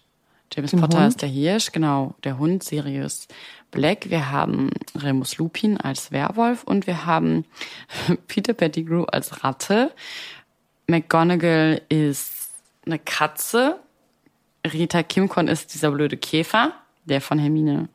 James 0.55 0.73
Potter 0.73 0.99
Hund. 0.99 1.09
ist 1.09 1.23
der 1.23 1.29
Hirsch, 1.29 1.73
genau. 1.73 2.15
Der 2.25 2.39
Hund 2.39 2.63
Sirius 2.63 3.27
Black. 3.71 4.11
Wir 4.11 4.31
haben 4.31 4.71
Remus 4.95 5.39
Lupin 5.39 5.79
als 5.79 6.13
Werwolf 6.13 6.65
und 6.65 6.87
wir 6.87 7.07
haben 7.07 7.45
Peter 8.27 8.53
Pettigrew 8.53 9.05
als 9.05 9.43
Ratte. 9.43 9.93
McGonagall 10.87 11.81
ist 11.89 12.51
eine 12.85 12.99
Katze. 12.99 13.79
Rita 14.67 15.03
Kimcon 15.03 15.49
ist 15.49 15.75
dieser 15.75 15.91
blöde 15.91 16.17
Käfer, 16.17 16.73
der 17.05 17.21
von 17.21 17.39
Hermine 17.39 17.89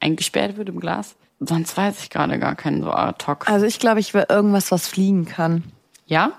eingesperrt 0.00 0.56
wird 0.56 0.68
im 0.68 0.80
Glas. 0.80 1.16
Sonst 1.40 1.76
weiß 1.76 2.02
ich 2.02 2.10
gerade 2.10 2.38
gar 2.38 2.54
keinen 2.56 2.82
so 2.82 2.90
ad 2.90 3.24
hoc. 3.26 3.48
Also 3.48 3.66
ich 3.66 3.78
glaube, 3.78 4.00
ich 4.00 4.12
wäre 4.14 4.26
irgendwas, 4.28 4.70
was 4.70 4.88
fliegen 4.88 5.24
kann. 5.24 5.64
Ja? 6.06 6.32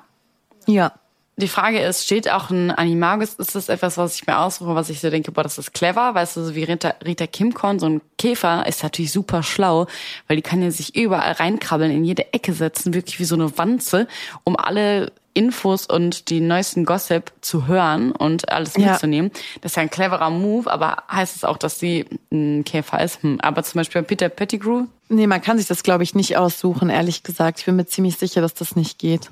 Ja. 0.66 0.94
Die 1.40 1.48
Frage 1.48 1.80
ist, 1.80 2.04
steht 2.04 2.30
auch 2.30 2.50
ein 2.50 2.70
Animagus? 2.70 3.36
Ist 3.36 3.56
das 3.56 3.70
etwas, 3.70 3.98
was 3.98 4.16
ich 4.16 4.28
mir 4.28 4.40
aussuche, 4.40 4.76
was 4.76 4.90
ich 4.90 5.00
so 5.00 5.10
denke, 5.10 5.32
boah, 5.32 5.44
das 5.44 5.58
ist 5.58 5.74
clever? 5.74 6.14
Weißt 6.14 6.36
du, 6.36 6.44
so 6.44 6.54
wie 6.54 6.64
Rita, 6.66 6.96
Rita 7.06 7.28
Kimcon, 7.28 7.80
so 7.80 7.86
ein 7.88 8.02
Käfer, 8.18 8.66
ist 8.68 8.84
natürlich 8.84 9.14
super 9.14 9.42
schlau, 9.42 9.88
weil 10.28 10.36
die 10.36 10.42
kann 10.44 10.62
ja 10.62 10.70
sich 10.70 10.98
überall 10.98 11.32
reinkrabbeln, 11.32 11.92
in 11.92 12.04
jede 12.04 12.34
Ecke 12.34 12.52
setzen, 12.52 12.94
wirklich 12.94 13.20
wie 13.20 13.24
so 13.26 13.36
eine 13.36 13.58
Wanze, 13.58 14.08
um 14.44 14.58
alle 14.58 15.14
Infos 15.34 15.86
und 15.86 16.30
die 16.30 16.42
neuesten 16.42 16.84
Gossip 16.84 17.32
zu 17.40 17.68
hören 17.68 18.12
und 18.12 18.52
alles 18.52 18.76
Ja. 18.76 18.92
mitzunehmen. 18.92 19.32
Das 19.62 19.72
ist 19.72 19.76
ja 19.78 19.84
ein 19.84 19.90
cleverer 19.90 20.30
Move, 20.32 20.70
aber 20.70 21.04
heißt 21.10 21.38
es 21.38 21.46
auch, 21.46 21.56
dass 21.58 21.80
sie 21.80 22.06
ein 22.34 22.66
Käfer 22.66 23.02
ist? 23.02 23.24
Hm. 23.24 23.40
Aber 23.42 23.64
zum 23.64 23.80
Beispiel 23.80 24.04
Peter 24.04 24.28
Pettigrew, 24.28 24.88
Nee, 25.12 25.26
man 25.26 25.42
kann 25.42 25.58
sich 25.58 25.66
das, 25.66 25.82
glaube 25.82 26.04
ich, 26.04 26.14
nicht 26.14 26.38
aussuchen, 26.38 26.92
ehrlich 26.92 27.24
gesagt. 27.24 27.58
Ich 27.60 27.66
bin 27.66 27.76
mir 27.76 27.88
ziemlich 27.88 28.18
sicher, 28.18 28.42
dass 28.42 28.54
das 28.54 28.76
nicht 28.76 29.00
geht. 29.00 29.32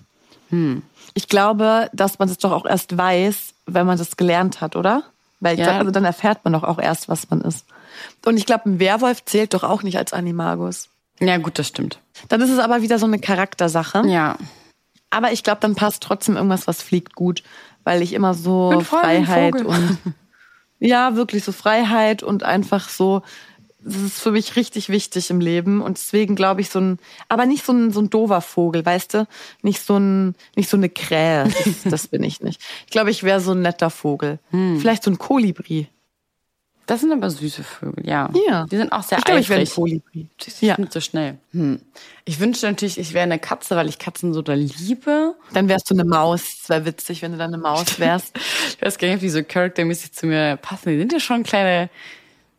Ich 1.13 1.27
glaube, 1.27 1.89
dass 1.93 2.19
man 2.19 2.27
das 2.27 2.37
doch 2.37 2.51
auch 2.51 2.65
erst 2.65 2.97
weiß, 2.97 3.53
wenn 3.65 3.85
man 3.85 3.97
das 3.97 4.17
gelernt 4.17 4.61
hat, 4.61 4.75
oder? 4.75 5.03
Weil 5.39 5.53
ich 5.53 5.59
Ja. 5.59 5.65
glaub, 5.67 5.79
also 5.79 5.91
dann 5.91 6.05
erfährt 6.05 6.39
man 6.43 6.53
doch 6.53 6.63
auch 6.63 6.79
erst, 6.79 7.09
was 7.09 7.29
man 7.29 7.41
ist. 7.41 7.65
Und 8.25 8.37
ich 8.37 8.45
glaube, 8.45 8.69
ein 8.69 8.79
Werwolf 8.79 9.23
zählt 9.25 9.53
doch 9.53 9.63
auch 9.63 9.83
nicht 9.83 9.97
als 9.97 10.13
Animagus. 10.13 10.89
ja 11.19 11.37
gut, 11.37 11.57
das 11.59 11.67
stimmt. 11.67 11.99
Dann 12.29 12.41
ist 12.41 12.49
es 12.51 12.59
aber 12.59 12.81
wieder 12.81 12.97
so 12.99 13.05
eine 13.05 13.19
Charaktersache. 13.19 14.07
Ja. 14.07 14.37
Aber 15.09 15.31
ich 15.31 15.43
glaube, 15.43 15.59
dann 15.61 15.75
passt 15.75 16.03
trotzdem 16.03 16.35
irgendwas, 16.35 16.67
was 16.67 16.81
fliegt 16.81 17.15
gut, 17.15 17.43
weil 17.83 18.01
ich 18.01 18.13
immer 18.13 18.33
so 18.33 18.81
Freiheit 18.81 19.55
und 19.55 19.97
ja, 20.79 21.15
wirklich 21.15 21.43
so 21.43 21.51
Freiheit 21.51 22.23
und 22.23 22.43
einfach 22.43 22.89
so 22.89 23.21
das 23.79 23.95
ist 23.95 24.19
für 24.19 24.31
mich 24.31 24.55
richtig 24.55 24.89
wichtig 24.89 25.29
im 25.29 25.39
Leben 25.39 25.81
und 25.81 25.97
deswegen 25.97 26.35
glaube 26.35 26.61
ich 26.61 26.69
so 26.69 26.79
ein 26.79 26.99
aber 27.29 27.45
nicht 27.45 27.65
so 27.65 27.73
ein 27.73 27.91
so 27.91 28.01
ein 28.01 28.09
dover 28.09 28.41
Vogel, 28.41 28.85
weißt 28.85 29.13
du? 29.13 29.27
Nicht 29.61 29.81
so 29.81 29.97
ein 29.97 30.35
nicht 30.55 30.69
so 30.69 30.77
eine 30.77 30.89
Krähe, 30.89 31.45
das, 31.45 31.83
das 31.85 32.07
bin 32.07 32.23
ich 32.23 32.41
nicht. 32.41 32.61
Ich 32.85 32.91
glaube, 32.91 33.11
ich 33.11 33.23
wäre 33.23 33.39
so 33.39 33.51
ein 33.51 33.61
netter 33.61 33.89
Vogel. 33.89 34.39
Hm. 34.51 34.79
Vielleicht 34.79 35.03
so 35.03 35.11
ein 35.11 35.17
Kolibri. 35.17 35.87
Das 36.87 37.01
sind 37.01 37.11
aber 37.11 37.29
süße 37.29 37.63
Vögel, 37.63 38.07
ja. 38.07 38.29
Ja. 38.47 38.65
Die 38.65 38.77
sind 38.77 38.93
auch 38.93 39.03
sehr 39.03 39.17
ich 39.17 39.25
glaube, 39.25 39.41
ich 39.41 39.49
wäre 39.49 39.59
ein 39.59 39.63
eifrig. 39.63 39.75
Kolibri. 39.75 40.27
Ja. 40.61 40.67
Ja. 40.69 40.77
Nicht 40.79 40.93
so 40.93 41.01
schnell. 41.01 41.37
Hm. 41.51 41.81
Ich 42.23 42.39
wünschte 42.39 42.65
natürlich, 42.65 42.97
ich 42.97 43.13
wäre 43.13 43.23
eine 43.23 43.39
Katze, 43.39 43.75
weil 43.75 43.89
ich 43.89 43.99
Katzen 43.99 44.33
so 44.33 44.41
da 44.41 44.53
liebe. 44.53 45.35
Dann 45.51 45.67
wärst 45.67 45.89
du 45.89 45.95
eine 45.95 46.05
Maus. 46.05 46.59
Das 46.61 46.69
wäre 46.69 46.85
witzig, 46.85 47.21
wenn 47.21 47.33
du 47.33 47.37
dann 47.37 47.53
eine 47.53 47.61
Maus 47.61 47.99
wärst. 47.99 48.33
Ich 48.79 48.85
weiß 48.85 48.99
gar 48.99 49.07
nicht, 49.07 49.15
ob 49.15 49.21
die 49.21 49.29
so 49.29 49.43
charaktermäßig 49.43 50.13
zu 50.13 50.27
mir 50.27 50.55
passen. 50.55 50.89
Die 50.89 50.99
sind 50.99 51.11
ja 51.11 51.19
schon 51.19 51.43
kleine, 51.43 51.89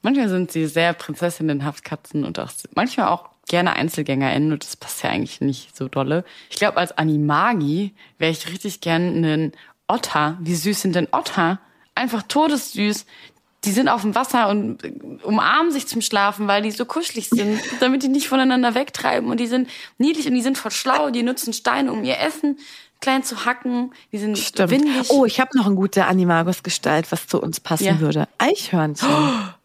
manchmal 0.02 0.28
sind 0.28 0.52
sie 0.52 0.66
sehr 0.66 0.92
prinzessinnenhaft 0.92 1.84
Katzen 1.84 2.24
und 2.24 2.38
auch 2.38 2.50
manchmal 2.74 3.08
auch 3.08 3.30
gerne 3.48 3.74
EinzelgängerInnen 3.76 4.52
und 4.52 4.62
das 4.64 4.76
passt 4.76 5.02
ja 5.02 5.10
eigentlich 5.10 5.40
nicht 5.40 5.76
so 5.76 5.88
dolle. 5.88 6.24
Ich 6.50 6.56
glaube, 6.56 6.76
als 6.76 6.96
Animagi 6.98 7.94
wäre 8.18 8.30
ich 8.32 8.48
richtig 8.48 8.80
gern 8.80 9.16
einen 9.16 9.52
Otter. 9.86 10.36
Wie 10.40 10.54
süß 10.54 10.82
sind 10.82 10.94
denn 10.94 11.08
Otter? 11.12 11.58
Einfach 11.94 12.22
todessüß. 12.22 13.06
Die 13.64 13.72
sind 13.72 13.88
auf 13.88 14.02
dem 14.02 14.14
Wasser 14.14 14.48
und 14.50 14.78
umarmen 15.24 15.72
sich 15.72 15.88
zum 15.88 16.00
Schlafen, 16.00 16.46
weil 16.46 16.62
die 16.62 16.70
so 16.70 16.84
kuschelig 16.84 17.28
sind, 17.30 17.58
damit 17.80 18.02
die 18.04 18.08
nicht 18.08 18.28
voneinander 18.28 18.74
wegtreiben. 18.74 19.30
Und 19.30 19.40
die 19.40 19.46
sind 19.48 19.68
niedlich 19.96 20.28
und 20.28 20.34
die 20.34 20.42
sind 20.42 20.56
voll 20.58 20.70
schlau. 20.70 21.10
Die 21.10 21.22
nutzen 21.24 21.52
Steine, 21.52 21.90
um 21.92 22.04
ihr 22.04 22.18
Essen 22.20 22.58
klein 23.00 23.24
zu 23.24 23.44
hacken. 23.46 23.92
Die 24.12 24.18
sind 24.18 24.38
Stimmt. 24.38 24.70
windig. 24.70 25.10
Oh, 25.10 25.24
ich 25.24 25.40
habe 25.40 25.56
noch 25.56 25.66
eine 25.66 25.74
gute 25.74 26.04
Animagus-Gestalt, 26.06 27.10
was 27.10 27.26
zu 27.26 27.40
uns 27.42 27.58
passen 27.60 27.84
Ja. 27.84 27.98
würde. 28.00 28.28
Eichhörnchen. 28.38 29.08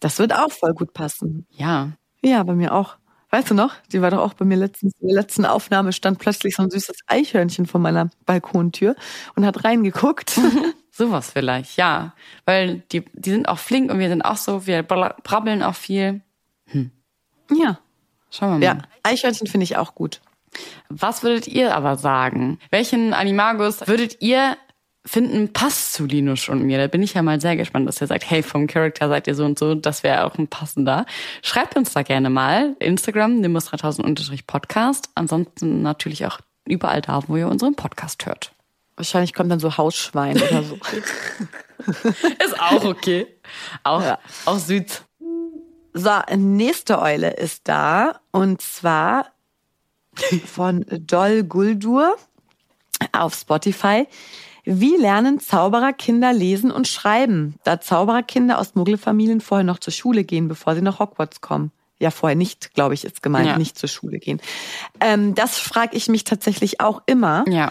Das 0.00 0.18
wird 0.18 0.34
auch 0.34 0.52
voll 0.52 0.74
gut 0.74 0.92
passen. 0.92 1.46
Ja. 1.50 1.92
Ja, 2.22 2.42
bei 2.42 2.54
mir 2.54 2.74
auch. 2.74 2.96
Weißt 3.30 3.50
du 3.50 3.54
noch? 3.54 3.74
Die 3.92 4.00
war 4.02 4.10
doch 4.10 4.20
auch 4.20 4.34
bei 4.34 4.44
mir 4.44 4.56
letztens. 4.56 4.92
In 5.00 5.08
der 5.08 5.16
letzten 5.16 5.44
Aufnahme 5.44 5.92
stand 5.92 6.18
plötzlich 6.18 6.54
so 6.56 6.62
ein 6.62 6.70
süßes 6.70 6.98
Eichhörnchen 7.06 7.66
vor 7.66 7.80
meiner 7.80 8.08
Balkontür 8.24 8.94
und 9.34 9.44
hat 9.44 9.64
reingeguckt. 9.64 10.38
Sowas 10.90 11.30
vielleicht, 11.32 11.76
ja. 11.76 12.14
Weil 12.46 12.84
die, 12.92 13.04
die 13.12 13.30
sind 13.30 13.48
auch 13.48 13.58
flink 13.58 13.90
und 13.90 13.98
wir 13.98 14.08
sind 14.08 14.22
auch 14.22 14.36
so, 14.36 14.66
wir 14.66 14.82
bra- 14.82 15.16
brabbeln 15.22 15.62
auch 15.62 15.74
viel. 15.74 16.22
ja. 17.50 17.78
Schauen 18.30 18.60
wir 18.60 18.68
mal. 18.74 18.78
Ja, 18.78 18.82
Eichhörnchen 19.02 19.46
finde 19.46 19.64
ich 19.64 19.76
auch 19.76 19.94
gut. 19.94 20.20
Was 20.88 21.22
würdet 21.22 21.46
ihr 21.48 21.76
aber 21.76 21.96
sagen? 21.96 22.58
Welchen 22.70 23.12
Animagus 23.14 23.86
würdet 23.86 24.20
ihr 24.20 24.56
finden, 25.06 25.52
passt 25.52 25.94
zu 25.94 26.04
Linus 26.04 26.48
und 26.48 26.62
mir? 26.62 26.78
Da 26.78 26.86
bin 26.88 27.02
ich 27.02 27.14
ja 27.14 27.22
mal 27.22 27.40
sehr 27.40 27.56
gespannt, 27.56 27.88
dass 27.88 28.00
ihr 28.00 28.06
sagt, 28.06 28.28
hey, 28.28 28.42
vom 28.42 28.66
Charakter 28.66 29.08
seid 29.08 29.26
ihr 29.26 29.34
so 29.34 29.44
und 29.44 29.58
so, 29.58 29.74
das 29.74 30.02
wäre 30.02 30.24
auch 30.24 30.36
ein 30.36 30.48
passender. 30.48 31.06
Schreibt 31.42 31.76
uns 31.76 31.92
da 31.92 32.02
gerne 32.02 32.28
mal. 32.28 32.76
Instagram, 32.80 33.40
nimbus 33.40 33.66
3000 33.66 34.46
Podcast. 34.46 35.08
Ansonsten 35.14 35.82
natürlich 35.82 36.26
auch 36.26 36.40
überall 36.66 37.00
da, 37.00 37.22
wo 37.28 37.36
ihr 37.36 37.48
unseren 37.48 37.74
Podcast 37.74 38.26
hört. 38.26 38.52
Wahrscheinlich 38.96 39.34
kommt 39.34 39.50
dann 39.50 39.60
so 39.60 39.76
Hausschwein 39.76 40.36
oder 40.36 40.62
so. 40.62 40.78
Ist 42.44 42.60
auch 42.60 42.84
okay. 42.84 43.26
Auch, 43.84 44.18
auch 44.46 44.58
süß. 44.58 45.02
So, 45.92 46.10
nächste 46.36 47.00
Eule 47.00 47.30
ist 47.36 47.68
da 47.68 48.20
und 48.30 48.60
zwar 48.60 49.32
von 50.46 50.84
Doll 50.90 51.42
Guldur 51.44 52.16
auf 53.12 53.34
Spotify. 53.34 54.06
Wie 54.68 54.96
lernen 54.96 55.38
Zaubererkinder 55.38 56.32
lesen 56.32 56.72
und 56.72 56.88
schreiben, 56.88 57.54
da 57.62 57.80
Zaubererkinder 57.80 58.58
aus 58.58 58.74
Muggelfamilien 58.74 59.40
vorher 59.40 59.62
noch 59.64 59.78
zur 59.78 59.92
Schule 59.92 60.24
gehen, 60.24 60.48
bevor 60.48 60.74
sie 60.74 60.82
nach 60.82 60.98
Hogwarts 60.98 61.40
kommen? 61.40 61.70
Ja, 62.00 62.10
vorher 62.10 62.34
nicht, 62.36 62.74
glaube 62.74 62.92
ich, 62.94 63.04
ist 63.04 63.22
gemeint, 63.22 63.46
Ja. 63.46 63.58
nicht 63.58 63.78
zur 63.78 63.88
Schule 63.88 64.18
gehen. 64.18 64.40
Ähm, 65.00 65.34
das 65.36 65.56
frage 65.58 65.96
ich 65.96 66.08
mich 66.08 66.24
tatsächlich 66.24 66.80
auch 66.80 67.00
immer. 67.06 67.44
Ja. 67.48 67.70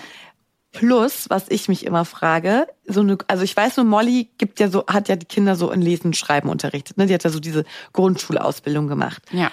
Plus, 0.71 1.29
was 1.29 1.45
ich 1.49 1.67
mich 1.69 1.85
immer 1.85 2.05
frage, 2.05 2.65
so 2.85 3.01
eine, 3.01 3.17
also 3.27 3.43
ich 3.43 3.55
weiß 3.55 3.77
nur, 3.77 3.85
Molly 3.85 4.29
gibt 4.37 4.59
ja 4.59 4.69
so, 4.69 4.85
hat 4.87 5.09
ja 5.09 5.15
die 5.15 5.25
Kinder 5.25 5.55
so 5.55 5.71
in 5.71 5.81
Lesen 5.81 6.07
und 6.07 6.17
Schreiben 6.17 6.49
unterrichtet, 6.49 6.97
ne? 6.97 7.05
Die 7.05 7.13
hat 7.13 7.23
ja 7.23 7.29
so 7.29 7.39
diese 7.39 7.65
Grundschulausbildung 7.93 8.87
gemacht. 8.87 9.21
Ja. 9.31 9.51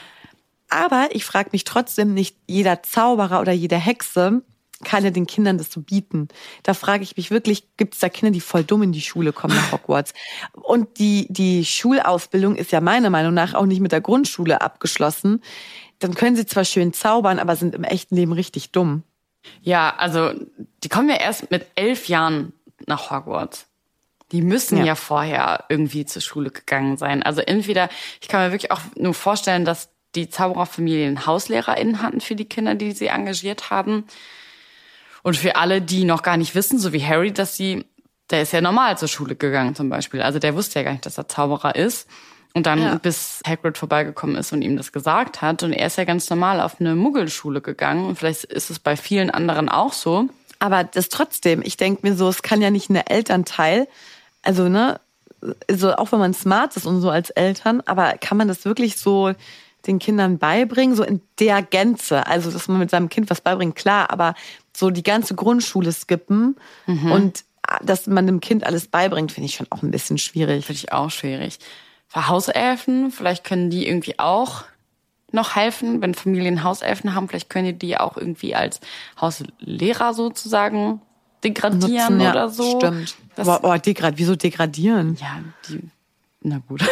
Aber 0.68 1.08
ich 1.12 1.24
frage 1.24 1.50
mich 1.52 1.64
trotzdem, 1.64 2.14
nicht 2.14 2.36
jeder 2.46 2.82
Zauberer 2.82 3.40
oder 3.40 3.52
jede 3.52 3.76
Hexe 3.76 4.42
kann 4.82 5.04
ja 5.04 5.10
den 5.10 5.26
Kindern 5.26 5.58
das 5.58 5.70
so 5.70 5.80
bieten. 5.80 6.28
Da 6.62 6.74
frage 6.74 7.02
ich 7.02 7.16
mich 7.16 7.30
wirklich, 7.30 7.76
gibt 7.76 7.94
es 7.94 8.00
da 8.00 8.08
Kinder, 8.08 8.32
die 8.32 8.40
voll 8.40 8.64
dumm 8.64 8.82
in 8.82 8.92
die 8.92 9.00
Schule 9.00 9.32
kommen 9.32 9.54
nach 9.54 9.72
Hogwarts? 9.72 10.12
Und 10.52 10.98
die, 10.98 11.26
die 11.30 11.64
Schulausbildung 11.64 12.56
ist 12.56 12.72
ja 12.72 12.80
meiner 12.80 13.10
Meinung 13.10 13.34
nach 13.34 13.54
auch 13.54 13.66
nicht 13.66 13.80
mit 13.80 13.92
der 13.92 14.00
Grundschule 14.00 14.60
abgeschlossen. 14.60 15.42
Dann 15.98 16.14
können 16.14 16.36
sie 16.36 16.46
zwar 16.46 16.64
schön 16.64 16.92
zaubern, 16.92 17.38
aber 17.38 17.56
sind 17.56 17.74
im 17.74 17.84
echten 17.84 18.16
Leben 18.16 18.32
richtig 18.32 18.72
dumm. 18.72 19.02
Ja, 19.60 19.94
also 19.96 20.32
die 20.82 20.88
kommen 20.88 21.08
ja 21.08 21.16
erst 21.16 21.50
mit 21.50 21.66
elf 21.74 22.08
Jahren 22.08 22.52
nach 22.86 23.10
Hogwarts. 23.10 23.66
Die 24.32 24.42
müssen 24.42 24.78
ja. 24.78 24.84
Ja. 24.84 24.94
vorher 24.94 25.64
irgendwie 25.68 26.06
zur 26.06 26.22
Schule 26.22 26.50
gegangen 26.50 26.96
sein. 26.96 27.22
Also 27.22 27.42
entweder, 27.42 27.88
ich 28.20 28.28
kann 28.28 28.44
mir 28.44 28.52
wirklich 28.52 28.70
auch 28.70 28.80
nur 28.96 29.14
vorstellen, 29.14 29.64
dass 29.64 29.90
die 30.14 30.28
Zaubererfamilien 30.28 31.26
HauslehrerInnen 31.26 32.02
hatten 32.02 32.20
für 32.20 32.34
die 32.34 32.44
Kinder, 32.44 32.74
die 32.74 32.92
sie 32.92 33.06
engagiert 33.06 33.70
haben. 33.70 34.04
Und 35.22 35.36
für 35.36 35.56
alle, 35.56 35.80
die 35.80 36.04
noch 36.04 36.22
gar 36.22 36.36
nicht 36.36 36.54
wissen, 36.54 36.78
so 36.78 36.92
wie 36.92 37.04
Harry, 37.04 37.32
dass 37.32 37.56
sie, 37.56 37.84
der 38.30 38.42
ist 38.42 38.52
ja 38.52 38.60
normal 38.60 38.98
zur 38.98 39.08
Schule 39.08 39.36
gegangen 39.36 39.74
zum 39.74 39.88
Beispiel. 39.88 40.20
Also 40.22 40.38
der 40.38 40.54
wusste 40.54 40.78
ja 40.80 40.84
gar 40.84 40.92
nicht, 40.92 41.06
dass 41.06 41.18
er 41.18 41.28
Zauberer 41.28 41.74
ist. 41.76 42.08
Und 42.54 42.66
dann 42.66 42.80
Ja. 42.82 42.94
bis 42.96 43.40
Hagrid 43.46 43.78
vorbeigekommen 43.78 44.36
ist 44.36 44.52
und 44.52 44.60
ihm 44.60 44.76
das 44.76 44.92
gesagt 44.92 45.40
hat. 45.40 45.62
Und 45.62 45.72
er 45.72 45.86
ist 45.86 45.96
ja 45.96 46.04
ganz 46.04 46.28
normal 46.28 46.60
auf 46.60 46.80
eine 46.80 46.94
Muggelschule 46.94 47.62
gegangen. 47.62 48.04
Und 48.04 48.18
vielleicht 48.18 48.44
ist 48.44 48.68
es 48.68 48.78
bei 48.78 48.96
vielen 48.96 49.30
anderen 49.30 49.68
auch 49.70 49.92
so. 49.94 50.28
Aber 50.58 50.84
das 50.84 51.08
trotzdem, 51.08 51.62
ich 51.62 51.76
denke 51.78 52.06
mir 52.06 52.14
so, 52.14 52.28
es 52.28 52.42
kann 52.42 52.60
ja 52.60 52.70
nicht 52.70 52.90
ein 52.90 52.96
Elternteil, 52.96 53.88
also 54.42 54.68
ne, 54.68 55.00
so 55.70 55.94
auch 55.94 56.12
wenn 56.12 56.18
man 56.20 56.34
smart 56.34 56.76
ist 56.76 56.86
und 56.86 57.00
so 57.00 57.10
als 57.10 57.30
Eltern, 57.30 57.82
aber 57.86 58.12
kann 58.20 58.36
man 58.38 58.46
das 58.48 58.64
wirklich 58.64 58.96
so 58.96 59.32
den 59.86 59.98
Kindern 59.98 60.38
beibringen, 60.38 60.96
so 60.96 61.02
in 61.02 61.20
der 61.38 61.62
Gänze? 61.62 62.26
Also, 62.26 62.50
dass 62.50 62.68
man 62.68 62.78
mit 62.78 62.90
seinem 62.90 63.08
Kind 63.08 63.30
was 63.30 63.40
beibringt, 63.40 63.76
klar, 63.76 64.10
aber 64.10 64.34
so 64.76 64.90
die 64.90 65.02
ganze 65.02 65.34
Grundschule 65.34 65.92
skippen 65.92 66.56
und 66.86 67.44
dass 67.82 68.06
man 68.06 68.26
dem 68.26 68.40
Kind 68.40 68.64
alles 68.64 68.88
beibringt, 68.88 69.32
finde 69.32 69.46
ich 69.46 69.54
schon 69.54 69.66
auch 69.70 69.82
ein 69.82 69.90
bisschen 69.90 70.18
schwierig. 70.18 70.66
Finde 70.66 70.78
ich 70.78 70.92
auch 70.92 71.10
schwierig. 71.10 71.58
Für 72.08 72.28
Hauselfen, 72.28 73.10
vielleicht 73.10 73.44
können 73.44 73.70
die 73.70 73.86
irgendwie 73.86 74.18
auch 74.18 74.64
noch 75.32 75.56
helfen, 75.56 76.02
wenn 76.02 76.14
Familien 76.14 76.62
Hauselfen 76.62 77.14
haben, 77.14 77.28
vielleicht 77.28 77.48
können 77.48 77.66
die 77.66 77.78
die 77.78 77.96
auch 77.96 78.16
irgendwie 78.16 78.54
als 78.54 78.80
Hauslehrer 79.20 80.12
sozusagen 80.12 81.00
degradieren 81.42 82.20
ja, 82.20 82.30
oder 82.30 82.48
so. 82.50 82.78
Stimmt. 82.78 83.16
Das, 83.34 83.48
Aber 83.48 83.74
oh, 83.74 83.78
degrad, 83.78 84.14
wieso 84.18 84.36
degradieren? 84.36 85.16
ja, 85.20 85.40
die, 85.68 85.80
na 86.42 86.58
gut. 86.68 86.82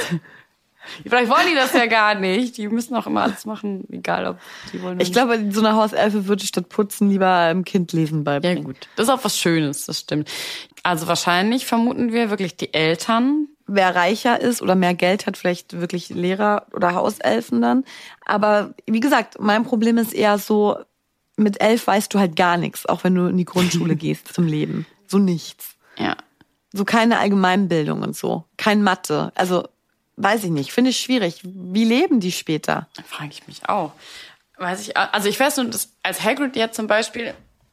Vielleicht 1.02 1.30
wollen 1.30 1.46
die 1.48 1.54
das 1.54 1.72
ja 1.72 1.86
gar 1.86 2.14
nicht. 2.14 2.56
Die 2.56 2.68
müssen 2.68 2.94
auch 2.96 3.06
immer 3.06 3.22
alles 3.22 3.44
machen, 3.46 3.84
egal 3.90 4.26
ob 4.26 4.38
die 4.72 4.82
wollen. 4.82 4.94
oder 4.96 5.02
Ich 5.02 5.12
glaube, 5.12 5.38
so 5.50 5.60
eine 5.60 5.74
Hauselfe 5.76 6.26
würde 6.26 6.44
statt 6.46 6.68
putzen 6.68 7.10
lieber 7.10 7.32
einem 7.32 7.64
Kind 7.64 7.92
lesen 7.92 8.18
Ja, 8.18 8.22
beibringen. 8.24 8.64
gut. 8.64 8.88
Das 8.96 9.08
ist 9.08 9.10
auch 9.12 9.24
was 9.24 9.38
Schönes, 9.38 9.86
das 9.86 10.00
stimmt. 10.00 10.30
Also 10.82 11.06
wahrscheinlich 11.06 11.66
vermuten 11.66 12.12
wir 12.12 12.30
wirklich 12.30 12.56
die 12.56 12.72
Eltern. 12.74 13.46
wer 13.72 13.94
reicher 13.94 14.40
ist 14.40 14.62
oder 14.62 14.74
mehr 14.74 14.94
Geld 14.94 15.26
hat, 15.26 15.36
vielleicht 15.36 15.78
wirklich 15.80 16.08
Lehrer 16.08 16.66
oder 16.72 16.94
Hauselfen 16.96 17.62
dann. 17.62 17.84
Aber 18.26 18.74
wie 18.86 18.98
gesagt, 18.98 19.38
mein 19.38 19.62
Problem 19.62 19.96
ist 19.96 20.12
eher 20.12 20.38
so, 20.38 20.76
mit 21.36 21.60
elf 21.62 21.86
weißt 21.86 22.12
du 22.12 22.18
halt 22.18 22.34
gar 22.34 22.56
nichts, 22.56 22.84
auch 22.86 23.04
wenn 23.04 23.14
du 23.14 23.26
in 23.26 23.36
die 23.36 23.44
Grundschule 23.44 23.94
gehst 23.96 24.32
zum 24.34 24.46
Leben. 24.46 24.86
So 25.06 25.18
nichts. 25.18 25.76
Ja. 25.98 26.16
So 26.72 26.84
keine 26.84 27.18
Allgemeinbildung 27.20 28.02
und 28.02 28.16
so. 28.16 28.44
Kein 28.56 28.82
Mathe. 28.82 29.30
Also, 29.36 29.68
weiß 30.22 30.44
ich 30.44 30.50
nicht. 30.50 30.72
Finde 30.72 30.90
ich 30.90 31.00
schwierig. 31.00 31.40
Wie 31.42 31.84
leben 31.84 32.20
die 32.20 32.32
später? 32.32 32.88
Da 32.96 33.02
frage 33.02 33.30
ich 33.30 33.46
mich 33.46 33.68
auch. 33.68 33.92
Weiß 34.58 34.86
ich, 34.86 34.96
also 34.96 35.28
ich 35.28 35.40
weiß 35.40 35.56
nur, 35.56 35.66
dass 35.66 35.90
als 36.02 36.22
Hagrid 36.22 36.54
jetzt 36.54 36.76
zum 36.76 36.86
Beispiel, 36.86 37.32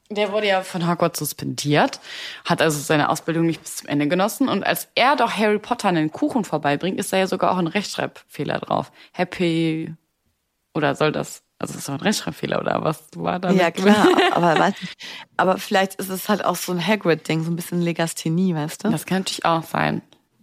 der 0.09 0.31
wurde 0.31 0.47
ja 0.47 0.61
von 0.61 0.87
Hogwarts 0.87 1.19
suspendiert, 1.19 1.99
hat 2.45 2.61
also 2.61 2.79
seine 2.79 3.09
Ausbildung 3.09 3.45
nicht 3.45 3.61
bis 3.61 3.77
zum 3.77 3.89
Ende 3.89 4.07
genossen. 4.07 4.47
Und 4.47 4.65
als 4.65 4.87
er 4.95 5.17
doch 5.17 5.31
Harry 5.33 5.59
Potter 5.59 5.89
einen 5.89 6.11
Kuchen 6.11 6.45
vorbeibringt, 6.45 6.97
ist 6.97 7.11
da 7.11 7.17
ja 7.17 7.27
sogar 7.27 7.51
auch 7.51 7.57
ein 7.57 7.67
Rechtschreibfehler 7.67 8.59
drauf. 8.59 8.91
Happy, 9.11 9.93
oder 10.73 10.95
soll 10.95 11.11
das, 11.11 11.43
also 11.59 11.77
ist 11.77 11.89
doch 11.89 11.95
ein 11.95 12.01
Rechtschreibfehler 12.01 12.61
oder 12.61 12.83
was 12.83 13.03
war 13.15 13.39
da? 13.39 13.51
Ja, 13.51 13.69
klar. 13.71 14.07
aber, 14.31 14.73
aber 15.35 15.57
vielleicht 15.57 15.95
ist 15.95 16.09
es 16.09 16.29
halt 16.29 16.45
auch 16.45 16.55
so 16.55 16.71
ein 16.71 16.85
Hagrid-Ding, 16.85 17.43
so 17.43 17.51
ein 17.51 17.57
bisschen 17.57 17.81
Legasthenie, 17.81 18.55
weißt 18.55 18.85
du? 18.85 18.89
Das 18.89 19.05
kann 19.05 19.19
natürlich 19.19 19.43
auch 19.43 19.63
sein. 19.63 20.01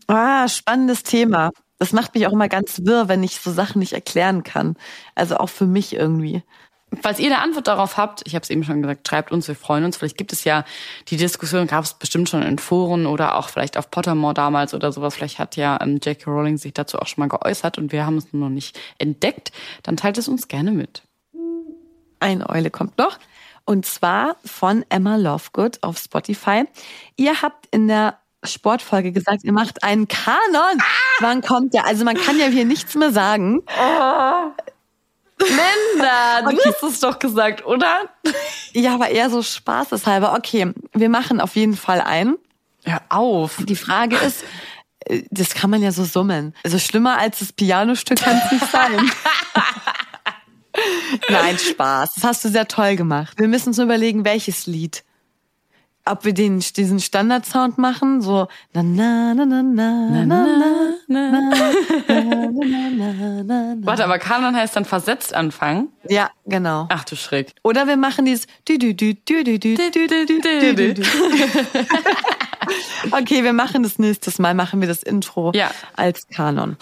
Ah, 0.08 0.46
spannendes 0.48 1.04
Thema. 1.04 1.50
Das 1.78 1.92
macht 1.92 2.14
mich 2.14 2.26
auch 2.26 2.32
immer 2.32 2.48
ganz 2.48 2.82
wirr, 2.84 3.08
wenn 3.08 3.22
ich 3.22 3.40
so 3.40 3.52
Sachen 3.52 3.80
nicht 3.80 3.92
erklären 3.92 4.42
kann. 4.42 4.76
Also 5.14 5.36
auch 5.36 5.48
für 5.48 5.66
mich 5.66 5.94
irgendwie. 5.94 6.42
Falls 7.02 7.18
ihr 7.18 7.26
eine 7.26 7.40
Antwort 7.40 7.66
darauf 7.66 7.96
habt, 7.96 8.22
ich 8.26 8.34
habe 8.34 8.42
es 8.42 8.50
eben 8.50 8.62
schon 8.62 8.82
gesagt, 8.82 9.08
schreibt 9.08 9.32
uns, 9.32 9.48
wir 9.48 9.56
freuen 9.56 9.84
uns. 9.84 9.96
Vielleicht 9.96 10.16
gibt 10.16 10.32
es 10.32 10.44
ja 10.44 10.64
die 11.08 11.16
Diskussion, 11.16 11.66
gab 11.66 11.84
es 11.84 11.94
bestimmt 11.94 12.28
schon 12.28 12.42
in 12.42 12.58
Foren 12.58 13.06
oder 13.06 13.36
auch 13.36 13.48
vielleicht 13.48 13.76
auf 13.76 13.90
Pottermore 13.90 14.34
damals 14.34 14.74
oder 14.74 14.92
sowas. 14.92 15.14
Vielleicht 15.14 15.38
hat 15.38 15.56
ja 15.56 15.78
ähm, 15.80 15.98
J.K. 16.02 16.30
Rowling 16.30 16.56
sich 16.56 16.72
dazu 16.72 16.98
auch 16.98 17.06
schon 17.06 17.22
mal 17.22 17.28
geäußert 17.28 17.78
und 17.78 17.90
wir 17.90 18.06
haben 18.06 18.18
es 18.18 18.32
nur 18.32 18.48
noch 18.48 18.54
nicht 18.54 18.78
entdeckt. 18.98 19.50
Dann 19.82 19.96
teilt 19.96 20.18
es 20.18 20.28
uns 20.28 20.48
gerne 20.48 20.70
mit. 20.70 21.02
Eine 22.20 22.48
Eule 22.48 22.70
kommt 22.70 22.96
noch. 22.98 23.18
Und 23.66 23.86
zwar 23.86 24.36
von 24.44 24.84
Emma 24.88 25.16
Lovegood 25.16 25.82
auf 25.82 25.98
Spotify. 25.98 26.64
Ihr 27.16 27.42
habt 27.42 27.66
in 27.70 27.88
der 27.88 28.18
Sportfolge 28.44 29.12
gesagt, 29.12 29.44
ihr 29.44 29.52
macht 29.52 29.82
einen 29.82 30.08
Kanon. 30.08 30.78
Wann 31.20 31.42
kommt 31.42 31.74
der? 31.74 31.86
Also 31.86 32.04
man 32.04 32.16
kann 32.16 32.38
ja 32.38 32.46
hier 32.46 32.64
nichts 32.64 32.94
mehr 32.94 33.12
sagen. 33.12 33.62
Linda, 35.38 36.50
du 36.50 36.58
hast 36.64 36.82
es 36.82 37.00
doch 37.00 37.18
gesagt, 37.18 37.66
oder? 37.66 38.08
Ja, 38.72 38.94
aber 38.94 39.08
eher 39.08 39.30
so 39.30 39.42
spaßeshalber. 39.42 40.34
Okay, 40.34 40.72
wir 40.92 41.08
machen 41.08 41.40
auf 41.40 41.56
jeden 41.56 41.76
Fall 41.76 42.00
einen. 42.00 42.36
Hör 42.84 43.00
auf. 43.08 43.56
Die 43.64 43.76
Frage 43.76 44.16
ist, 44.16 44.44
äh, 45.00 45.22
das 45.30 45.54
kann 45.54 45.70
man 45.70 45.82
ja 45.82 45.90
so 45.92 46.04
summen. 46.04 46.54
Also 46.64 46.78
schlimmer 46.78 47.18
als 47.18 47.38
das 47.40 47.52
Pianostück 47.52 48.18
kann 48.18 48.40
es 48.44 48.52
nicht 48.52 48.70
sein. 48.70 49.10
Nein, 51.28 51.58
Spaß. 51.58 52.14
Das 52.14 52.24
hast 52.24 52.44
du 52.44 52.48
sehr 52.48 52.68
toll 52.68 52.96
gemacht. 52.96 53.38
Wir 53.38 53.48
müssen 53.48 53.68
uns 53.70 53.78
überlegen, 53.78 54.24
welches 54.24 54.66
Lied. 54.66 55.04
Ob 56.06 56.24
wir 56.26 56.34
den, 56.34 56.60
diesen 56.60 57.00
Standardsound 57.00 57.78
machen, 57.78 58.20
so 58.20 58.46
na 58.74 58.82
na 58.82 59.32
na 59.32 59.46
na 59.46 59.62
na 59.62 60.24
na 60.24 60.24
na 61.08 61.30
na 61.30 61.30
na 63.42 63.76
Warte, 63.82 64.04
aber 64.04 64.18
Kanon 64.18 64.54
heißt 64.54 64.76
dann 64.76 64.84
versetzt 64.84 65.34
anfangen. 65.34 65.88
Ja, 66.08 66.30
genau. 66.44 66.86
Ach 66.90 67.04
du 67.04 67.16
Schreck. 67.16 67.54
Oder 67.62 67.86
wir 67.86 67.96
machen 67.96 68.26
dieses. 68.26 68.46
Okay, 73.12 73.44
wir 73.44 73.52
machen 73.52 73.82
das 73.82 73.98
nächstes 73.98 74.38
Mal, 74.38 74.54
machen 74.54 74.80
wir 74.80 74.88
das 74.88 75.02
Intro 75.02 75.52
Ja. 75.54 75.70
als 75.96 76.28
Kanon. 76.28 76.76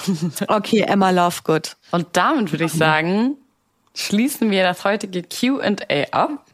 Okay, 0.48 0.80
Emma 0.80 1.10
Lovegood. 1.10 1.76
Und 1.90 2.06
damit 2.12 2.52
würde 2.52 2.64
ich 2.64 2.72
sagen, 2.72 3.36
schließen 3.94 4.50
wir 4.50 4.62
das 4.62 4.84
heutige 4.84 5.22
Q&A 5.22 6.04
ab. 6.12 6.44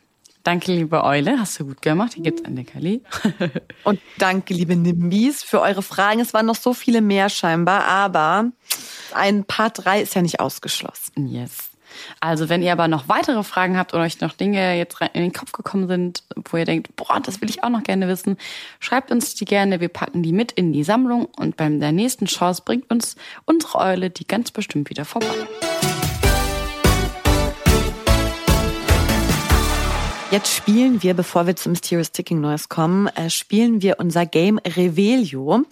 Danke, 0.48 0.72
liebe 0.72 1.04
Eule. 1.04 1.38
Hast 1.38 1.60
du 1.60 1.66
gut 1.66 1.82
gemacht. 1.82 2.14
Hier 2.14 2.22
gibt's 2.22 2.42
ein 2.42 2.56
Leckerli. 2.56 3.02
Und 3.84 4.00
danke, 4.16 4.54
liebe 4.54 4.76
Nimbis, 4.76 5.42
für 5.42 5.60
eure 5.60 5.82
Fragen. 5.82 6.20
Es 6.20 6.32
waren 6.32 6.46
noch 6.46 6.56
so 6.56 6.72
viele 6.72 7.02
mehr 7.02 7.28
scheinbar, 7.28 7.84
aber 7.84 8.46
ein 9.12 9.44
Part 9.44 9.84
3 9.84 10.00
ist 10.00 10.14
ja 10.14 10.22
nicht 10.22 10.40
ausgeschlossen. 10.40 11.26
Yes. 11.26 11.68
Also, 12.20 12.48
wenn 12.48 12.62
ihr 12.62 12.72
aber 12.72 12.88
noch 12.88 13.10
weitere 13.10 13.42
Fragen 13.42 13.76
habt 13.76 13.92
oder 13.92 14.04
euch 14.04 14.22
noch 14.22 14.32
Dinge 14.32 14.78
jetzt 14.78 14.96
in 15.12 15.20
den 15.20 15.34
Kopf 15.34 15.52
gekommen 15.52 15.86
sind, 15.86 16.22
wo 16.50 16.56
ihr 16.56 16.64
denkt, 16.64 16.96
boah, 16.96 17.20
das 17.20 17.42
will 17.42 17.50
ich 17.50 17.62
auch 17.62 17.68
noch 17.68 17.82
gerne 17.82 18.08
wissen, 18.08 18.38
schreibt 18.80 19.10
uns 19.10 19.34
die 19.34 19.44
gerne. 19.44 19.80
Wir 19.80 19.88
packen 19.88 20.22
die 20.22 20.32
mit 20.32 20.52
in 20.52 20.72
die 20.72 20.82
Sammlung 20.82 21.26
und 21.36 21.58
beim 21.58 21.78
der 21.78 21.92
nächsten 21.92 22.24
Chance 22.24 22.62
bringt 22.64 22.90
uns 22.90 23.16
unsere 23.44 23.80
Eule 23.80 24.08
die 24.08 24.26
ganz 24.26 24.50
bestimmt 24.50 24.88
wieder 24.88 25.04
vorbei. 25.04 25.26
Jetzt 30.30 30.54
spielen 30.54 31.02
wir, 31.02 31.14
bevor 31.14 31.46
wir 31.46 31.56
zum 31.56 31.72
Mysterious 31.72 32.12
Ticking 32.12 32.42
Noise 32.42 32.66
kommen, 32.68 33.06
äh, 33.06 33.30
spielen 33.30 33.80
wir 33.80 33.98
unser 33.98 34.26
Game 34.26 34.58
Revelio. 34.58 35.62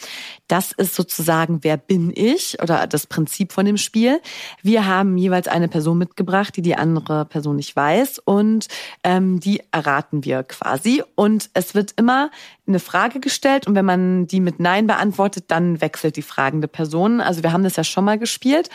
Das 0.49 0.73
ist 0.73 0.95
sozusagen 0.95 1.63
Wer 1.63 1.77
bin 1.77 2.11
ich 2.15 2.57
oder 2.63 2.87
das 2.87 3.07
Prinzip 3.07 3.53
von 3.53 3.67
dem 3.67 3.77
Spiel. 3.77 4.19
Wir 4.63 4.87
haben 4.87 5.19
jeweils 5.19 5.47
eine 5.47 5.69
Person 5.69 5.99
mitgebracht, 5.99 6.57
die 6.57 6.63
die 6.63 6.75
andere 6.75 7.27
Person 7.27 7.57
nicht 7.57 7.77
weiß 7.77 8.19
und 8.21 8.69
ähm, 9.05 9.41
die 9.41 9.61
erraten 9.73 10.25
wir 10.25 10.43
quasi. 10.43 11.03
Und 11.17 11.51
es 11.53 11.75
wird 11.75 11.93
immer 11.99 12.31
eine 12.67 12.81
Frage 12.81 13.21
gestellt 13.21 13.67
und 13.67 13.75
wenn 13.75 13.85
man 13.85 14.27
die 14.27 14.41
mit 14.41 14.59
Nein 14.59 14.87
beantwortet, 14.87 15.45
dann 15.49 15.83
wechselt 15.83 16.17
die 16.17 16.23
fragende 16.23 16.67
Person. 16.67 17.21
Also 17.21 17.43
wir 17.43 17.53
haben 17.53 17.65
das 17.65 17.77
ja 17.77 17.85
schon 17.85 18.07
mal 18.07 18.19
gespielt. 18.19 18.71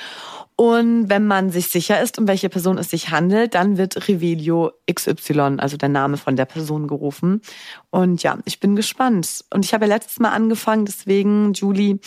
Und 0.62 1.10
wenn 1.10 1.26
man 1.26 1.50
sich 1.50 1.70
sicher 1.70 2.00
ist, 2.04 2.20
um 2.20 2.28
welche 2.28 2.48
Person 2.48 2.78
es 2.78 2.92
sich 2.92 3.10
handelt, 3.10 3.56
dann 3.56 3.80
wird 3.80 4.08
Revelio 4.08 4.72
XY, 4.86 5.58
also 5.58 5.76
der 5.76 5.90
Name 5.90 6.18
von 6.18 6.36
der 6.36 6.46
Person, 6.46 6.88
gerufen. 6.88 7.42
Und 7.90 8.22
ja, 8.22 8.38
ich 8.46 8.60
bin 8.60 8.76
gespannt. 8.76 9.44
Und 9.52 9.66
ich 9.66 9.74
habe 9.74 9.86
ja 9.86 9.96
letztes 9.96 10.20
Mal 10.20 10.30
angefangen, 10.30 10.86
deswegen, 10.86 11.54
Julie, 11.54 11.98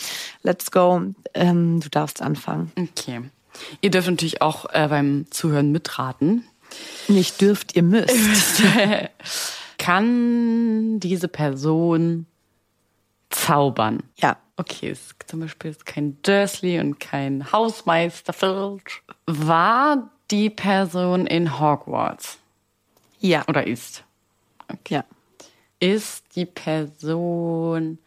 let's 0.41 0.71
go. 0.71 1.01
Ähm, 1.33 1.81
du 1.81 1.89
darfst 1.89 2.21
anfangen. 2.21 2.71
Okay. 2.77 3.23
Ihr 3.81 3.91
dürft 3.91 4.07
natürlich 4.07 4.41
auch 4.41 4.67
äh, 4.71 4.87
beim 4.87 5.25
Zuhören 5.31 5.73
mitraten. 5.73 6.45
Nicht 7.09 7.41
dürft, 7.41 7.75
ihr 7.75 7.83
müsst. 7.83 8.63
Kann 9.77 11.01
diese 11.01 11.27
Person 11.27 12.25
zaubern? 13.35 14.03
Ja. 14.17 14.37
Okay, 14.57 14.89
es 14.89 15.07
ist 15.07 15.15
zum 15.27 15.41
Beispiel 15.41 15.71
ist 15.71 15.85
kein 15.85 16.21
Dursley 16.21 16.79
und 16.79 16.99
kein 16.99 17.51
Hausmeister 17.51 18.31
Filch. 18.31 19.03
War 19.25 20.09
die 20.31 20.49
Person 20.49 21.27
in 21.27 21.59
Hogwarts? 21.59 22.39
Ja. 23.19 23.45
Oder 23.47 23.67
ist? 23.67 24.05
Ja. 24.87 25.03
Ist 25.79 26.35
die 26.37 26.45
Person 26.45 27.99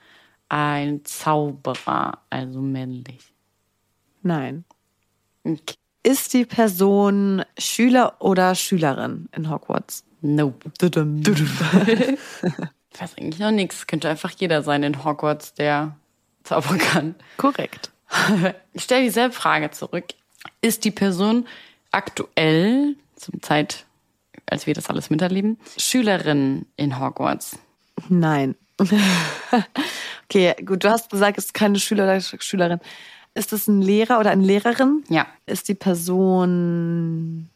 ein 0.48 1.04
Zauberer, 1.04 2.18
also 2.30 2.60
männlich? 2.60 3.34
Nein. 4.22 4.64
Okay. 5.44 5.74
Ist 6.02 6.32
die 6.32 6.46
Person 6.46 7.44
Schüler 7.58 8.16
oder 8.20 8.54
Schülerin 8.54 9.28
in 9.36 9.50
Hogwarts? 9.50 10.04
Nope. 10.22 10.72
Ich 12.93 13.01
weiß 13.01 13.16
eigentlich 13.18 13.41
noch 13.41 13.51
nichts. 13.51 13.86
Könnte 13.86 14.09
einfach 14.09 14.32
jeder 14.39 14.62
sein 14.62 14.82
in 14.82 15.05
Hogwarts, 15.05 15.55
der 15.55 15.97
zaubern 16.45 16.78
kann. 16.78 17.14
Korrekt. 17.36 17.91
Ich 18.72 18.84
stelle 18.84 19.05
dieselbe 19.05 19.34
Frage 19.34 19.70
zurück. 19.70 20.07
Ist 20.62 20.84
die 20.84 20.91
Person 20.91 21.47
aktuell, 21.91 22.97
zum 23.16 23.43
Zeit, 23.43 23.84
als 24.47 24.66
wir 24.66 24.74
das 24.74 24.89
alles 24.89 25.11
miterleben, 25.11 25.59
Schülerin 25.76 26.66
in 26.76 26.99
Hogwarts? 26.99 27.59
Nein. 28.09 28.55
okay, 30.24 30.55
gut, 30.64 30.84
du 30.84 30.91
hast 30.91 31.11
gesagt, 31.11 31.39
es 31.39 31.47
ist 31.47 31.55
keine 31.55 31.78
Schüler 31.78 32.05
oder 32.05 32.20
Schülerin. 32.20 32.80
Ist 33.34 33.53
es 33.53 33.68
ein 33.68 33.82
Lehrer 33.82 34.18
oder 34.20 34.30
eine 34.30 34.45
Lehrerin? 34.45 35.05
Ja. 35.09 35.26
Ist 35.47 35.68
die 35.68 35.74
Person 35.74 37.49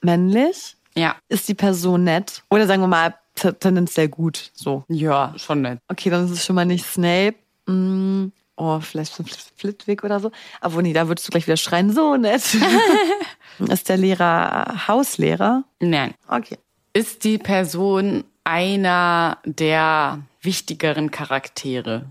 männlich? 0.00 0.76
Ja. 0.94 1.16
Ist 1.28 1.48
die 1.48 1.54
Person 1.54 2.04
nett? 2.04 2.42
Oder 2.50 2.66
sagen 2.66 2.82
wir 2.82 2.88
mal 2.88 3.14
tendenziell 3.36 4.08
gut, 4.08 4.50
so. 4.54 4.84
Ja, 4.88 5.34
schon 5.36 5.62
nett. 5.62 5.78
Okay, 5.88 6.10
dann 6.10 6.24
ist 6.24 6.30
es 6.32 6.44
schon 6.44 6.56
mal 6.56 6.64
nicht 6.66 6.84
Snape. 6.84 7.36
Mm, 7.66 8.28
oh, 8.56 8.80
vielleicht 8.80 9.14
so 9.14 9.22
Flit- 9.22 9.52
Flitwick 9.56 10.04
oder 10.04 10.20
so. 10.20 10.30
Aber 10.60 10.82
nee, 10.82 10.92
da 10.92 11.08
würdest 11.08 11.26
du 11.28 11.30
gleich 11.30 11.46
wieder 11.46 11.56
schreien, 11.56 11.92
so 11.92 12.16
nett. 12.16 12.56
ist 13.58 13.88
der 13.88 13.96
Lehrer 13.96 14.88
Hauslehrer? 14.88 15.64
Nein. 15.80 16.14
Okay. 16.28 16.58
Ist 16.92 17.24
die 17.24 17.38
Person 17.38 18.24
einer 18.44 19.38
der 19.44 20.20
wichtigeren 20.40 21.10
Charaktere? 21.10 22.06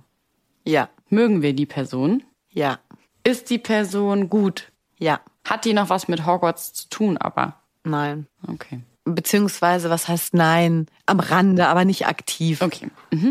Ja, 0.63 0.89
Mögen 1.09 1.41
wir 1.43 1.53
die 1.53 1.65
Person? 1.67 2.23
ja, 2.51 2.79
Ist 3.23 3.49
die 3.49 3.59
Person 3.59 4.29
gut? 4.29 4.71
ja. 4.97 5.19
Hat 5.47 5.63
die 5.65 5.73
noch 5.73 5.89
was 5.89 6.07
mit 6.07 6.25
Hogwarts 6.25 6.73
zu 6.73 6.89
tun, 6.89 7.17
aber? 7.19 7.53
Nein. 7.83 8.25
Okay. 8.47 8.79
Beziehungsweise, 9.05 9.89
was 9.91 10.07
heißt 10.07 10.33
nein? 10.33 10.87
Am 11.05 11.19
Rande, 11.19 11.67
aber 11.67 11.85
nicht 11.85 12.07
aktiv. 12.07 12.61
Okay. 12.61 12.89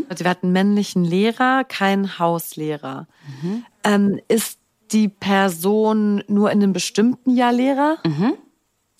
Also 0.08 0.24
wir 0.24 0.30
hatten 0.30 0.46
einen 0.46 0.52
männlichen 0.52 1.04
Lehrer, 1.04 1.64
keinen 1.64 2.18
Hauslehrer. 2.18 3.08
Ähm, 3.82 4.20
ist 4.28 4.58
die 4.92 5.08
Person 5.08 6.22
nur 6.28 6.52
in 6.52 6.62
einem 6.62 6.72
bestimmten 6.72 7.34
Jahr 7.34 7.52
Lehrer? 7.52 7.98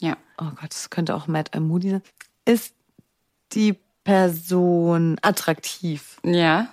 Ja. 0.00 0.16
Oh 0.38 0.50
Gott, 0.60 0.70
das 0.70 0.90
könnte 0.90 1.14
auch 1.14 1.28
Matt 1.28 1.50
Moody 1.58 1.90
sein. 1.90 2.02
Ist 2.44 2.74
die 3.52 3.76
Person 4.02 5.16
attraktiv? 5.22 6.18
Ja. 6.24 6.68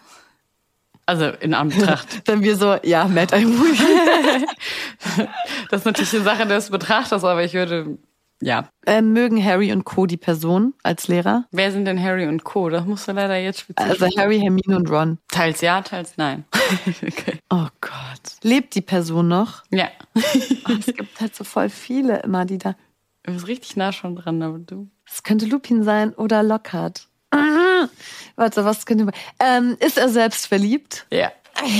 Also 1.05 1.25
in 1.25 1.53
Anbetracht. 1.53 2.07
Dann 2.27 2.41
wir 2.41 2.55
so, 2.55 2.77
ja, 2.83 3.07
Matt 3.07 3.31
Moody. 3.31 3.77
Das 5.69 5.81
ist 5.81 5.85
natürlich 5.85 6.13
eine 6.13 6.23
Sache 6.23 6.45
des 6.45 6.69
Betrachters, 6.69 7.23
aber 7.23 7.43
ich 7.43 7.53
würde, 7.53 7.97
ja. 8.41 8.69
ähm, 8.85 9.13
mögen 9.13 9.43
Harry 9.43 9.71
und 9.71 9.83
Co. 9.83 10.05
die 10.05 10.17
Person 10.17 10.73
als 10.83 11.07
Lehrer? 11.07 11.45
Wer 11.51 11.71
sind 11.71 11.85
denn 11.85 12.01
Harry 12.01 12.27
und 12.27 12.43
Co.? 12.43 12.69
Das 12.69 12.85
musst 12.85 13.07
du 13.07 13.11
leider 13.13 13.37
jetzt 13.37 13.61
spezifisch. 13.61 14.01
Also 14.01 14.17
Harry, 14.17 14.39
Hermine 14.39 14.75
und 14.77 14.89
Ron. 14.89 15.17
teils 15.29 15.61
ja, 15.61 15.81
teils 15.81 16.17
nein. 16.17 16.45
okay. 16.87 17.39
Oh 17.49 17.67
Gott. 17.79 18.21
Lebt 18.43 18.75
die 18.75 18.81
Person 18.81 19.27
noch? 19.27 19.63
Ja. 19.71 19.89
Oh, 20.69 20.73
es 20.77 20.85
gibt 20.85 21.19
halt 21.19 21.35
so 21.35 21.43
voll 21.43 21.69
viele 21.69 22.19
immer, 22.19 22.45
die 22.45 22.59
da. 22.59 22.75
Du 23.23 23.33
bist 23.33 23.47
richtig 23.47 23.75
nah 23.75 23.91
schon 23.91 24.15
dran, 24.15 24.41
aber 24.43 24.59
du. 24.59 24.89
Es 25.07 25.23
könnte 25.23 25.47
Lupin 25.47 25.83
sein 25.83 26.13
oder 26.13 26.43
Lockhart. 26.43 27.07
Mhm. 27.33 27.89
Warte, 28.35 28.63
was 28.63 28.85
könnte 28.85 29.11
ähm, 29.39 29.75
Ist 29.79 29.97
er 29.97 30.09
selbst 30.09 30.45
verliebt? 30.45 31.07
Ja. 31.11 31.31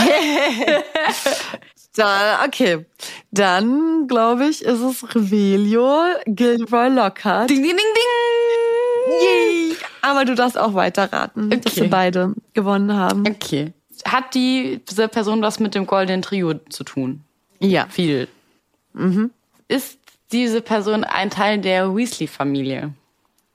Da, 1.96 2.44
okay. 2.46 2.86
Dann, 3.32 4.08
glaube 4.08 4.46
ich, 4.48 4.64
ist 4.64 4.80
es 4.80 5.16
Revelio 5.16 6.04
Gilroy 6.26 6.88
Lockhart. 6.90 7.50
Ding, 7.50 7.62
ding, 7.62 7.76
ding, 7.76 7.78
ding. 7.78 9.22
Yay. 9.22 9.76
Aber 10.02 10.26
du 10.26 10.36
darfst 10.36 10.58
auch 10.58 10.74
weiterraten, 10.74 11.50
dass 11.50 11.74
Okay. 11.74 11.82
wir 11.82 11.90
beide 11.90 12.34
gewonnen 12.54 12.94
haben. 12.96 13.24
Okay. 13.28 13.74
Hat 14.06 14.34
diese 14.34 15.08
Person 15.10 15.42
was 15.42 15.60
mit 15.60 15.76
dem 15.76 15.86
goldenen 15.86 16.22
Trio 16.22 16.54
zu 16.70 16.84
tun? 16.84 17.22
Ja. 17.60 17.88
Viel. 17.90 18.28
Mhm. 18.94 19.32
Ist 19.68 20.00
diese 20.32 20.62
Person 20.62 21.04
ein 21.04 21.30
Teil 21.30 21.60
der 21.60 21.96
Weasley-Familie? 21.96 22.94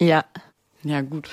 Ja. 0.00 0.24
Ja, 0.82 1.00
gut. 1.00 1.30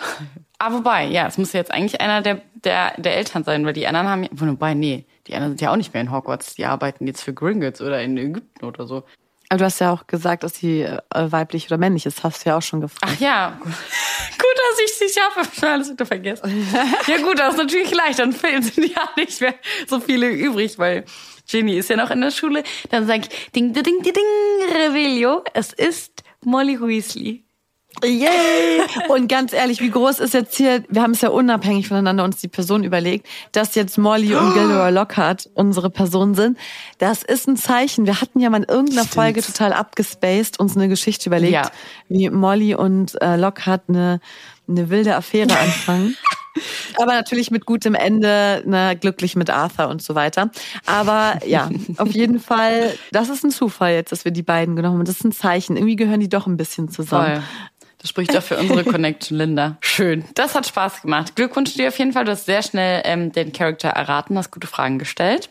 Ah, 0.58 0.72
wobei, 0.74 1.06
ja, 1.08 1.28
es 1.28 1.38
muss 1.38 1.54
jetzt 1.54 1.72
eigentlich 1.72 2.00
einer 2.02 2.22
der, 2.22 2.42
der, 2.64 2.94
der 2.98 3.18
Eltern 3.18 3.44
sein, 3.44 3.66
weil 3.66 3.74
die 3.74 3.86
anderen 3.86 4.08
haben 4.08 4.28
wobei, 4.32 4.74
nee, 4.74 5.04
die 5.28 5.36
anderen 5.36 5.52
sind 5.52 5.62
ja 5.62 5.72
auch 5.72 5.78
nicht 5.78 5.94
mehr 5.94 6.02
in 6.02 6.12
Hogwarts, 6.12 6.56
die 6.56 6.66
arbeiten 6.66 7.08
jetzt 7.08 7.22
für 7.22 7.34
Gringotts 7.34 7.82
oder 7.82 8.02
in 8.02 8.18
Ägypten 8.18 8.66
oder 8.66 8.88
so. 8.88 9.04
Aber 9.50 9.60
du 9.60 9.66
hast 9.66 9.80
ja 9.80 9.94
auch 9.94 10.08
gesagt, 10.08 10.44
dass 10.44 10.56
sie 10.56 10.82
äh, 10.82 11.00
weiblich 11.14 11.68
oder 11.68 11.78
männlich 11.78 12.06
ist. 12.06 12.24
Hast 12.24 12.44
du 12.44 12.50
ja 12.50 12.58
auch 12.58 12.62
schon 12.62 12.82
gefragt. 12.82 13.14
Ach 13.16 13.20
ja, 13.20 13.58
gut, 13.62 13.68
dass 13.68 14.80
ich 14.84 14.98
dich 14.98 15.18
habe, 15.22 15.48
schon 15.54 15.70
alles 15.70 15.92
wieder 15.92 16.06
vergessen. 16.06 16.68
ja 17.08 17.18
gut, 17.18 17.38
das 17.38 17.54
ist 17.54 17.60
natürlich 17.60 17.94
leicht, 17.94 18.20
dann 18.20 18.34
fehlen 18.34 18.64
sind 18.64 18.88
ja 18.96 19.10
nicht 19.16 19.40
mehr 19.42 19.54
so 19.88 20.00
viele 20.00 20.30
übrig, 20.30 20.80
weil 20.80 21.06
Ginny 21.48 21.78
ist 21.78 21.90
ja 21.90 21.98
noch 21.98 22.10
in 22.10 22.22
der 22.22 22.32
Schule. 22.32 22.64
Dann 22.90 23.06
sag 23.06 23.20
ich, 23.20 23.52
ding, 23.52 23.74
ding, 23.74 23.84
ding, 23.84 24.02
ding, 24.02 24.76
Revelio, 24.76 25.44
es 25.54 25.72
ist 25.72 26.24
Molly 26.44 26.80
Weasley. 26.80 27.44
Yay! 28.04 28.82
Und 29.10 29.28
ganz 29.30 29.54
ehrlich, 29.54 29.80
wie 29.82 29.90
groß 29.90 30.20
ist 30.20 30.34
jetzt 30.34 30.56
hier, 30.58 30.84
wir 30.90 31.02
haben 31.02 31.12
es 31.12 31.22
ja 31.22 31.30
unabhängig 31.30 31.88
voneinander 31.88 32.24
uns 32.24 32.38
die 32.38 32.48
Person 32.48 32.84
überlegt, 32.84 33.28
dass 33.52 33.76
jetzt 33.76 33.98
Molly 33.98 34.36
und 34.36 34.54
Gilderoy 34.54 34.92
Lockhart 34.92 35.50
unsere 35.54 35.90
Person 35.90 36.34
sind. 36.36 36.58
Das 36.98 37.24
ist 37.24 37.48
ein 37.48 37.56
Zeichen. 37.56 38.06
Wir 38.06 38.20
hatten 38.20 38.40
ja 38.40 38.50
mal 38.50 38.58
in 38.64 38.70
irgendeiner 38.70 39.06
Folge 39.06 39.42
total 39.42 39.74
abgespaced 39.74 40.60
uns 40.60 40.76
eine 40.76 40.90
Geschichte 40.90 41.30
überlegt, 41.30 41.54
Ja. 41.54 41.72
wie 42.10 42.30
Molly 42.30 42.76
und 42.76 43.22
äh, 43.22 43.36
Lockhart 43.38 43.84
eine, 43.88 44.20
eine 44.68 44.90
wilde 44.90 45.16
Affäre 45.16 45.58
anfangen. 45.58 46.18
Aber 47.02 47.14
natürlich 47.14 47.50
mit 47.50 47.66
gutem 47.66 47.96
Ende, 47.96 48.62
ne, 48.68 48.96
glücklich 48.96 49.36
mit 49.36 49.50
Arthur 49.50 49.88
und 49.88 50.04
so 50.04 50.14
weiter. 50.14 50.52
Aber 50.86 51.40
ja, 51.48 51.68
auf 51.98 52.12
jeden 52.12 52.40
Fall, 52.40 52.94
das 53.12 53.30
ist 53.30 53.44
ein 53.44 53.50
Zufall 53.50 53.94
jetzt, 53.94 54.12
dass 54.12 54.24
wir 54.24 54.32
die 54.32 54.44
beiden 54.44 54.76
genommen 54.76 55.00
haben. 55.00 55.06
Das 55.06 55.16
ist 55.16 55.24
ein 55.26 55.32
Zeichen. 55.32 55.78
Irgendwie 55.78 55.96
gehören 55.96 56.20
die 56.20 56.30
doch 56.30 56.46
ein 56.46 56.56
bisschen 56.56 56.90
zusammen. 56.90 57.38
Voll. 57.38 57.44
Das 58.04 58.10
spricht 58.10 58.36
doch 58.36 58.44
für 58.44 58.58
unsere 58.58 58.84
Connection, 58.84 59.38
Linda. 59.38 59.78
Schön. 59.82 60.26
Das 60.36 60.56
hat 60.56 60.68
Spaß 60.68 61.04
gemacht. 61.04 61.38
Glückwunsch 61.38 61.74
dir 61.76 61.88
auf 61.88 61.98
jeden 61.98 62.12
Fall. 62.12 62.26
Du 62.26 62.32
hast 62.32 62.46
sehr 62.46 62.62
schnell 62.62 63.02
ähm, 63.06 63.32
den 63.32 63.54
Charakter 63.54 63.88
erraten, 63.88 64.38
hast 64.38 64.52
gute 64.52 64.68
Fragen 64.68 65.00
gestellt. 65.00 65.50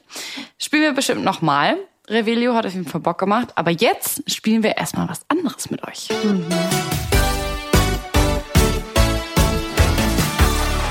Spielen 0.58 0.82
wir 0.82 0.92
bestimmt 0.92 1.24
nochmal. 1.24 1.78
Revelio 2.08 2.54
hat 2.54 2.66
auf 2.66 2.74
jeden 2.74 2.86
Fall 2.86 3.00
Bock 3.00 3.16
gemacht. 3.16 3.48
Aber 3.54 3.70
jetzt 3.70 4.30
spielen 4.30 4.62
wir 4.62 4.76
erstmal 4.76 5.08
was 5.08 5.22
anderes 5.28 5.70
mit 5.70 5.82
euch. 5.88 6.08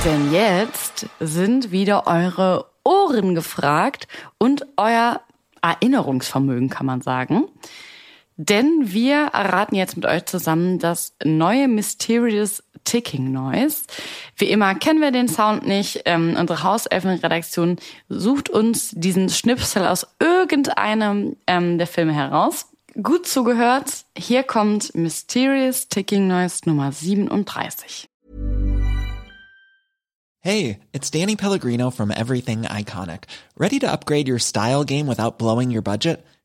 Denn 0.03 0.33
jetzt 0.33 1.05
sind 1.19 1.69
wieder 1.71 2.07
eure 2.07 2.65
Ohren 2.83 3.35
gefragt 3.35 4.07
und 4.39 4.65
euer 4.77 5.21
Erinnerungsvermögen, 5.61 6.71
kann 6.71 6.87
man 6.87 7.01
sagen. 7.01 7.43
Denn 8.43 8.91
wir 8.91 9.27
erraten 9.33 9.75
jetzt 9.75 9.95
mit 9.95 10.07
euch 10.07 10.25
zusammen 10.25 10.79
das 10.79 11.13
neue 11.23 11.67
Mysterious 11.67 12.63
Ticking 12.85 13.31
Noise. 13.31 13.83
Wie 14.35 14.49
immer 14.49 14.73
kennen 14.73 14.99
wir 14.99 15.11
den 15.11 15.27
Sound 15.27 15.67
nicht. 15.67 16.01
Ähm, 16.05 16.35
unsere 16.39 16.63
Hauselfenredaktion 16.63 17.77
sucht 18.09 18.49
uns 18.49 18.93
diesen 18.95 19.29
Schnipsel 19.29 19.85
aus 19.85 20.07
irgendeinem 20.19 21.35
ähm, 21.45 21.77
der 21.77 21.85
Filme 21.85 22.13
heraus. 22.13 22.65
Gut 23.03 23.27
zugehört. 23.27 24.05
Hier 24.17 24.41
kommt 24.41 24.95
Mysterious 24.95 25.87
Ticking 25.87 26.27
Noise 26.27 26.61
Nummer 26.65 26.91
37. 26.91 28.09
Hey, 30.39 30.79
it's 30.93 31.11
Danny 31.11 31.35
Pellegrino 31.35 31.91
from 31.91 32.09
Everything 32.09 32.63
Iconic. 32.63 33.25
Ready 33.55 33.77
to 33.77 33.87
upgrade 33.87 34.27
your 34.27 34.39
style 34.39 34.83
game 34.83 35.05
without 35.05 35.37
blowing 35.37 35.69
your 35.69 35.83
budget? 35.83 36.25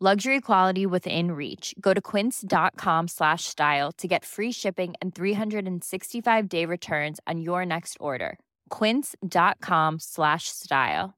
Luxury 0.00 0.40
quality 0.40 0.86
within 0.86 1.30
reach. 1.30 1.72
Go 1.80 1.94
to 1.94 2.00
quince.com 2.00 3.06
slash 3.08 3.44
style 3.44 3.92
to 3.92 4.08
get 4.08 4.24
free 4.24 4.50
shipping 4.50 4.94
and 5.00 5.14
365-day 5.14 6.66
returns 6.66 7.20
on 7.28 7.40
your 7.40 7.64
next 7.64 7.96
order. 8.00 8.38
quince.com 8.70 10.00
slash 10.00 10.48
style. 10.48 11.14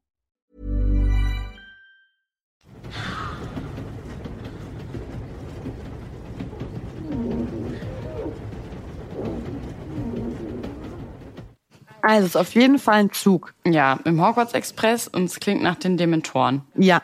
Also 12.02 12.20
es 12.20 12.26
ist 12.26 12.36
auf 12.36 12.54
jeden 12.54 12.78
Fall 12.78 12.94
ein 12.94 13.12
Zug. 13.12 13.52
Ja, 13.64 13.98
im 14.04 14.24
Hogwarts 14.24 14.54
Express 14.54 15.08
und 15.08 15.24
es 15.24 15.40
klingt 15.40 15.62
nach 15.62 15.74
den 15.74 15.96
Dementoren. 15.96 16.62
Ja. 16.76 17.02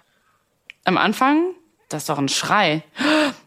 Am 0.85 0.97
Anfang, 0.97 1.55
das 1.93 2.03
ist 2.03 2.09
doch 2.09 2.19
ein 2.19 2.29
Schrei. 2.29 2.83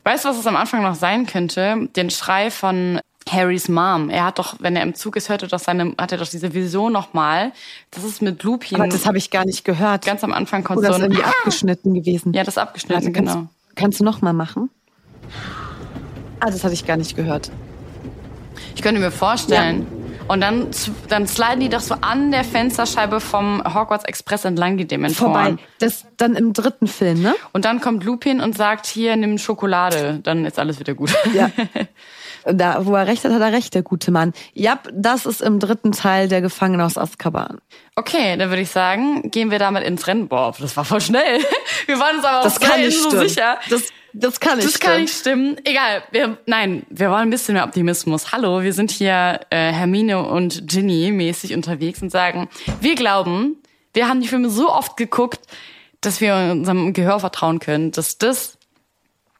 Weißt 0.03 0.25
du, 0.25 0.29
was 0.29 0.37
es 0.37 0.47
am 0.47 0.55
Anfang 0.55 0.83
noch 0.83 0.95
sein 0.95 1.25
könnte? 1.25 1.87
Den 1.95 2.09
Schrei 2.09 2.51
von 2.51 2.99
Harrys 3.29 3.67
Mom. 3.67 4.09
Er 4.09 4.25
hat 4.25 4.39
doch, 4.39 4.55
wenn 4.59 4.75
er 4.75 4.83
im 4.83 4.93
Zug 4.93 5.15
ist, 5.15 5.29
hört 5.29 5.41
er 5.41 5.47
doch 5.47 5.59
seine, 5.59 5.93
hat 5.99 6.11
er 6.11 6.19
doch 6.19 6.27
diese 6.27 6.53
Vision 6.53 6.93
nochmal. 6.93 7.51
Das 7.91 8.03
ist 8.03 8.21
mit 8.21 8.43
Lupin. 8.43 8.79
Aber 8.79 8.87
das 8.87 9.05
habe 9.05 9.17
ich 9.17 9.31
gar 9.31 9.45
nicht 9.45 9.65
gehört. 9.65 10.05
Ganz 10.05 10.23
am 10.23 10.31
Anfang 10.31 10.63
kommt 10.63 10.79
Oder 10.79 10.89
so 10.89 10.93
ist 10.93 10.99
ein 10.99 11.11
irgendwie 11.11 11.23
abgeschnitten 11.23 11.93
gewesen. 11.93 12.33
Ja, 12.33 12.43
das 12.43 12.55
ist 12.55 12.57
abgeschnitten, 12.59 13.03
Warte, 13.03 13.11
kannst, 13.11 13.33
genau. 13.33 13.47
Kannst 13.75 13.99
du 13.99 14.03
noch 14.03 14.21
mal 14.21 14.33
machen? 14.33 14.69
Ah, 16.39 16.51
das 16.51 16.63
hatte 16.63 16.73
ich 16.73 16.85
gar 16.85 16.97
nicht 16.97 17.15
gehört. 17.15 17.51
Ich 18.75 18.81
könnte 18.81 19.01
mir 19.01 19.11
vorstellen. 19.11 19.87
Und 20.27 20.41
dann, 20.41 20.69
dann 21.07 21.27
sliden 21.27 21.59
die 21.59 21.69
doch 21.69 21.81
so 21.81 21.95
an 22.01 22.31
der 22.31 22.43
Fensterscheibe 22.43 23.19
vom 23.19 23.61
Hogwarts 23.63 24.05
Express 24.05 24.43
entlang, 24.45 24.75
die 24.77 24.87
Dementoren. 24.87 25.33
Vorbei. 25.33 25.57
Das 25.79 26.05
dann 26.17 26.35
im 26.35 26.51
dritten 26.53 26.87
Film, 26.87 27.21
ne? 27.21 27.35
Und 27.53 27.65
dann 27.65 27.79
kommt 27.79 28.03
Lupin 28.03 28.41
und 28.41 28.57
sagt, 28.57 28.87
hier, 28.87 29.15
nimm 29.17 29.37
Schokolade, 29.37 30.19
dann 30.23 30.45
ist 30.45 30.57
alles 30.57 30.79
wieder 30.79 30.93
gut. 30.93 31.13
Ja. 31.33 31.51
Da, 32.47 32.85
wo 32.85 32.93
er 32.93 33.07
recht 33.07 33.23
hat, 33.25 33.31
hat 33.31 33.41
er 33.41 33.51
recht, 33.53 33.73
der 33.73 33.81
gute 33.81 34.11
Mann. 34.11 34.31
Ja, 34.53 34.77
das 34.93 35.25
ist 35.25 35.41
im 35.41 35.59
dritten 35.59 35.93
Teil 35.93 36.27
der 36.27 36.41
Gefangene 36.41 36.85
aus 36.85 36.95
Azkaban. 36.95 37.57
Okay, 37.95 38.37
dann 38.37 38.49
würde 38.49 38.61
ich 38.61 38.69
sagen, 38.69 39.31
gehen 39.31 39.49
wir 39.49 39.57
damit 39.57 39.83
ins 39.83 40.05
Rennen. 40.05 40.27
Boah, 40.27 40.53
das 40.59 40.77
war 40.77 40.85
voll 40.85 41.01
schnell. 41.01 41.39
Wir 41.87 41.99
waren 41.99 42.17
uns 42.17 42.23
aber 42.23 42.43
Das 42.43 42.57
auch 42.57 42.67
kann 42.67 42.81
nicht 42.81 43.01
so 43.01 43.09
stimmen. 43.09 43.29
sicher. 43.29 43.57
Das, 43.71 43.85
das 44.17 44.39
kann 44.39 44.57
nicht 44.57 44.67
Das 44.67 44.79
kann 44.79 45.07
stimmen. 45.07 45.51
nicht 45.51 45.57
stimmen. 45.57 45.57
Egal, 45.65 46.03
wir, 46.11 46.37
nein, 46.45 46.85
wir 46.89 47.09
wollen 47.09 47.23
ein 47.23 47.29
bisschen 47.29 47.53
mehr 47.55 47.65
Optimismus. 47.65 48.31
Hallo, 48.31 48.63
wir 48.63 48.73
sind 48.73 48.91
hier 48.91 49.41
äh, 49.49 49.71
Hermine 49.71 50.23
und 50.25 50.67
Ginny 50.67 51.11
mäßig 51.11 51.53
unterwegs 51.53 52.01
und 52.01 52.11
sagen, 52.11 52.47
wir 52.79 52.95
glauben, 52.95 53.57
wir 53.93 54.07
haben 54.07 54.21
die 54.21 54.27
Filme 54.27 54.49
so 54.49 54.69
oft 54.71 54.97
geguckt, 54.97 55.39
dass 56.01 56.21
wir 56.21 56.35
unserem 56.51 56.93
Gehör 56.93 57.19
vertrauen 57.19 57.59
können, 57.59 57.91
dass 57.91 58.17
das 58.17 58.54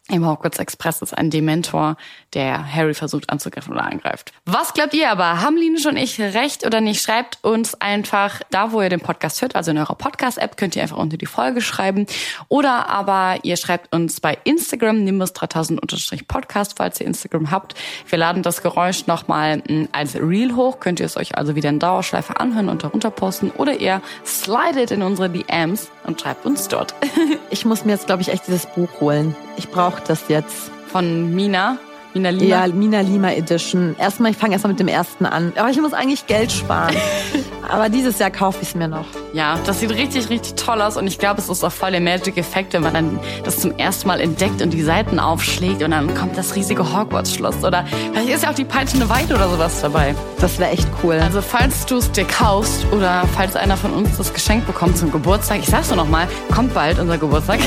im 0.08 0.28
Hogwarts 0.28 0.60
Express 0.60 1.02
ist 1.02 1.18
ein 1.18 1.32
Dementor, 1.32 1.98
der 2.36 2.74
Harry 2.74 2.94
versucht 2.94 3.32
anzugreifen 3.32 3.74
oder 3.74 3.86
angreift. 3.86 4.34
Was 4.46 4.74
glaubt 4.74 4.94
ihr 4.94 5.10
aber? 5.10 5.42
Haben 5.42 5.58
Linus 5.58 5.88
und 5.88 5.98
ich 5.98 6.20
recht 6.20 6.64
oder 6.64 6.80
nicht? 6.80 7.02
Schreibt 7.02 7.40
uns 7.44 7.74
einfach 7.82 8.42
da, 8.52 8.72
wo 8.72 8.84
ihr 8.84 8.90
den 8.90 9.00
Podcast 9.00 9.42
hört, 9.42 9.56
also 9.56 9.72
in 9.72 9.80
eurer 9.80 9.96
Podcast-App, 9.96 10.58
könnt 10.58 10.76
ihr 10.76 10.84
einfach 10.84 10.98
unter 10.98 11.18
die 11.18 11.26
Folge 11.26 11.60
schreiben. 11.60 12.06
Oder 12.50 12.88
aber 12.88 13.40
ihr 13.42 13.58
schreibt 13.58 13.96
uns 13.96 14.20
bei 14.20 14.38
Instagram, 14.44 15.04
nimbus 15.04 15.34
3000-podcast, 15.34 16.74
falls 16.78 17.00
ihr 17.00 17.08
Instagram 17.08 17.50
habt. 17.50 17.74
Wir 18.08 18.20
laden 18.20 18.44
das 18.44 18.62
Geräusch 18.62 19.08
nochmal 19.08 19.58
mm, 19.58 19.86
als 19.92 20.16
Reel 20.16 20.56
hoch. 20.56 20.80
Könnt 20.80 21.00
ihr 21.00 21.08
es 21.08 21.18
euch 21.18 21.36
also 21.36 21.56
wieder 21.56 21.70
in 21.70 21.80
Dauerschleife 21.80 22.40
anhören 22.40 22.70
und 22.70 22.84
darunter 22.84 23.10
posten. 23.10 23.50
Oder 23.58 23.80
ihr 23.80 24.04
slidet 24.24 24.92
in 24.92 25.02
unsere 25.02 25.32
DMs 25.32 25.90
und 26.04 26.22
schreibt 26.22 26.46
uns 26.46 26.68
dort. 26.68 26.94
Ich 27.52 27.64
muss 27.64 27.86
mir 27.86 27.94
jetzt, 27.94 28.08
glaube 28.08 28.22
ich, 28.22 28.30
echt 28.30 28.48
dieses 28.48 28.66
Buch 28.66 28.90
holen. 29.00 29.36
Ich 29.56 29.70
brauche 29.70 29.95
das 30.00 30.28
jetzt. 30.28 30.72
Von 30.88 31.34
Mina. 31.34 31.78
Mina 32.16 32.30
Lima. 32.30 32.66
Ja, 32.66 32.74
Mina 32.74 33.02
Lima 33.02 33.32
Edition. 33.32 33.94
Erstmal, 34.00 34.32
ich 34.32 34.38
fange 34.38 34.54
erstmal 34.54 34.72
mit 34.72 34.80
dem 34.80 34.88
ersten 34.88 35.26
an. 35.26 35.52
Aber 35.58 35.70
ich 35.70 35.80
muss 35.82 35.92
eigentlich 35.92 36.26
Geld 36.28 36.50
sparen. 36.50 36.96
Aber 37.70 37.90
dieses 37.90 38.20
Jahr 38.20 38.32
kaufe 38.32 38.60
ich 38.62 38.70
es 38.70 38.76
mir 38.76 38.88
noch. 38.88 39.06
Ja, 39.34 39.60
das 39.66 39.82
sieht 39.82 39.92
richtig, 39.92 40.30
richtig 40.30 40.56
toll 40.56 40.82
aus 40.82 40.96
und 40.96 41.08
ich 41.08 41.20
glaube, 41.20 41.42
es 41.42 41.50
ist 41.50 41.62
auch 41.64 41.72
voll 41.72 41.92
der 41.92 42.00
Magic-Effekt, 42.00 42.72
wenn 42.74 42.84
man 42.84 42.94
dann 42.94 43.20
das 43.44 43.60
zum 43.60 43.78
ersten 43.78 44.08
Mal 44.08 44.22
entdeckt 44.22 44.62
und 44.62 44.70
die 44.70 44.82
Seiten 44.82 45.20
aufschlägt 45.20 45.84
und 45.84 45.92
dann 45.92 46.14
kommt 46.16 46.38
das 46.38 46.56
riesige 46.56 46.94
Hogwarts-Schloss 46.94 47.64
oder 47.64 47.86
vielleicht 48.14 48.30
ist 48.30 48.44
ja 48.44 48.52
auch 48.52 48.56
die 48.56 48.64
peitschende 48.64 49.10
Weide 49.10 49.36
oder 49.36 49.50
sowas 49.50 49.82
dabei. 49.82 50.16
Das 50.40 50.58
wäre 50.58 50.72
echt 50.72 50.88
cool. 51.04 51.16
Also 51.16 51.42
falls 51.42 51.86
du 51.86 51.98
es 51.98 52.10
dir 52.12 52.26
kaufst 52.26 52.86
oder 52.94 53.24
falls 53.36 53.58
einer 53.58 53.76
von 53.76 53.92
uns 53.92 54.16
das 54.18 54.34
Geschenk 54.34 54.66
bekommt 54.68 54.98
zum 54.98 55.12
Geburtstag, 55.12 55.60
ich 55.60 55.68
sag's 55.68 55.90
nur 55.90 55.98
noch 55.98 56.10
mal, 56.10 56.28
kommt 56.54 56.74
bald 56.74 57.00
unser 57.00 57.18
Geburtstag, 57.18 57.60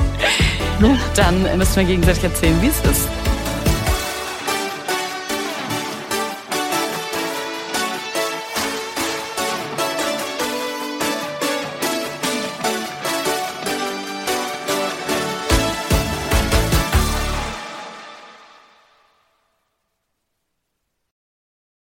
dann 1.16 1.58
müssen 1.58 1.76
wir 1.76 1.84
gegenseitig 1.84 2.24
erzählen, 2.24 2.56
wie 2.62 2.68
es 2.68 2.80
ist. 2.90 3.19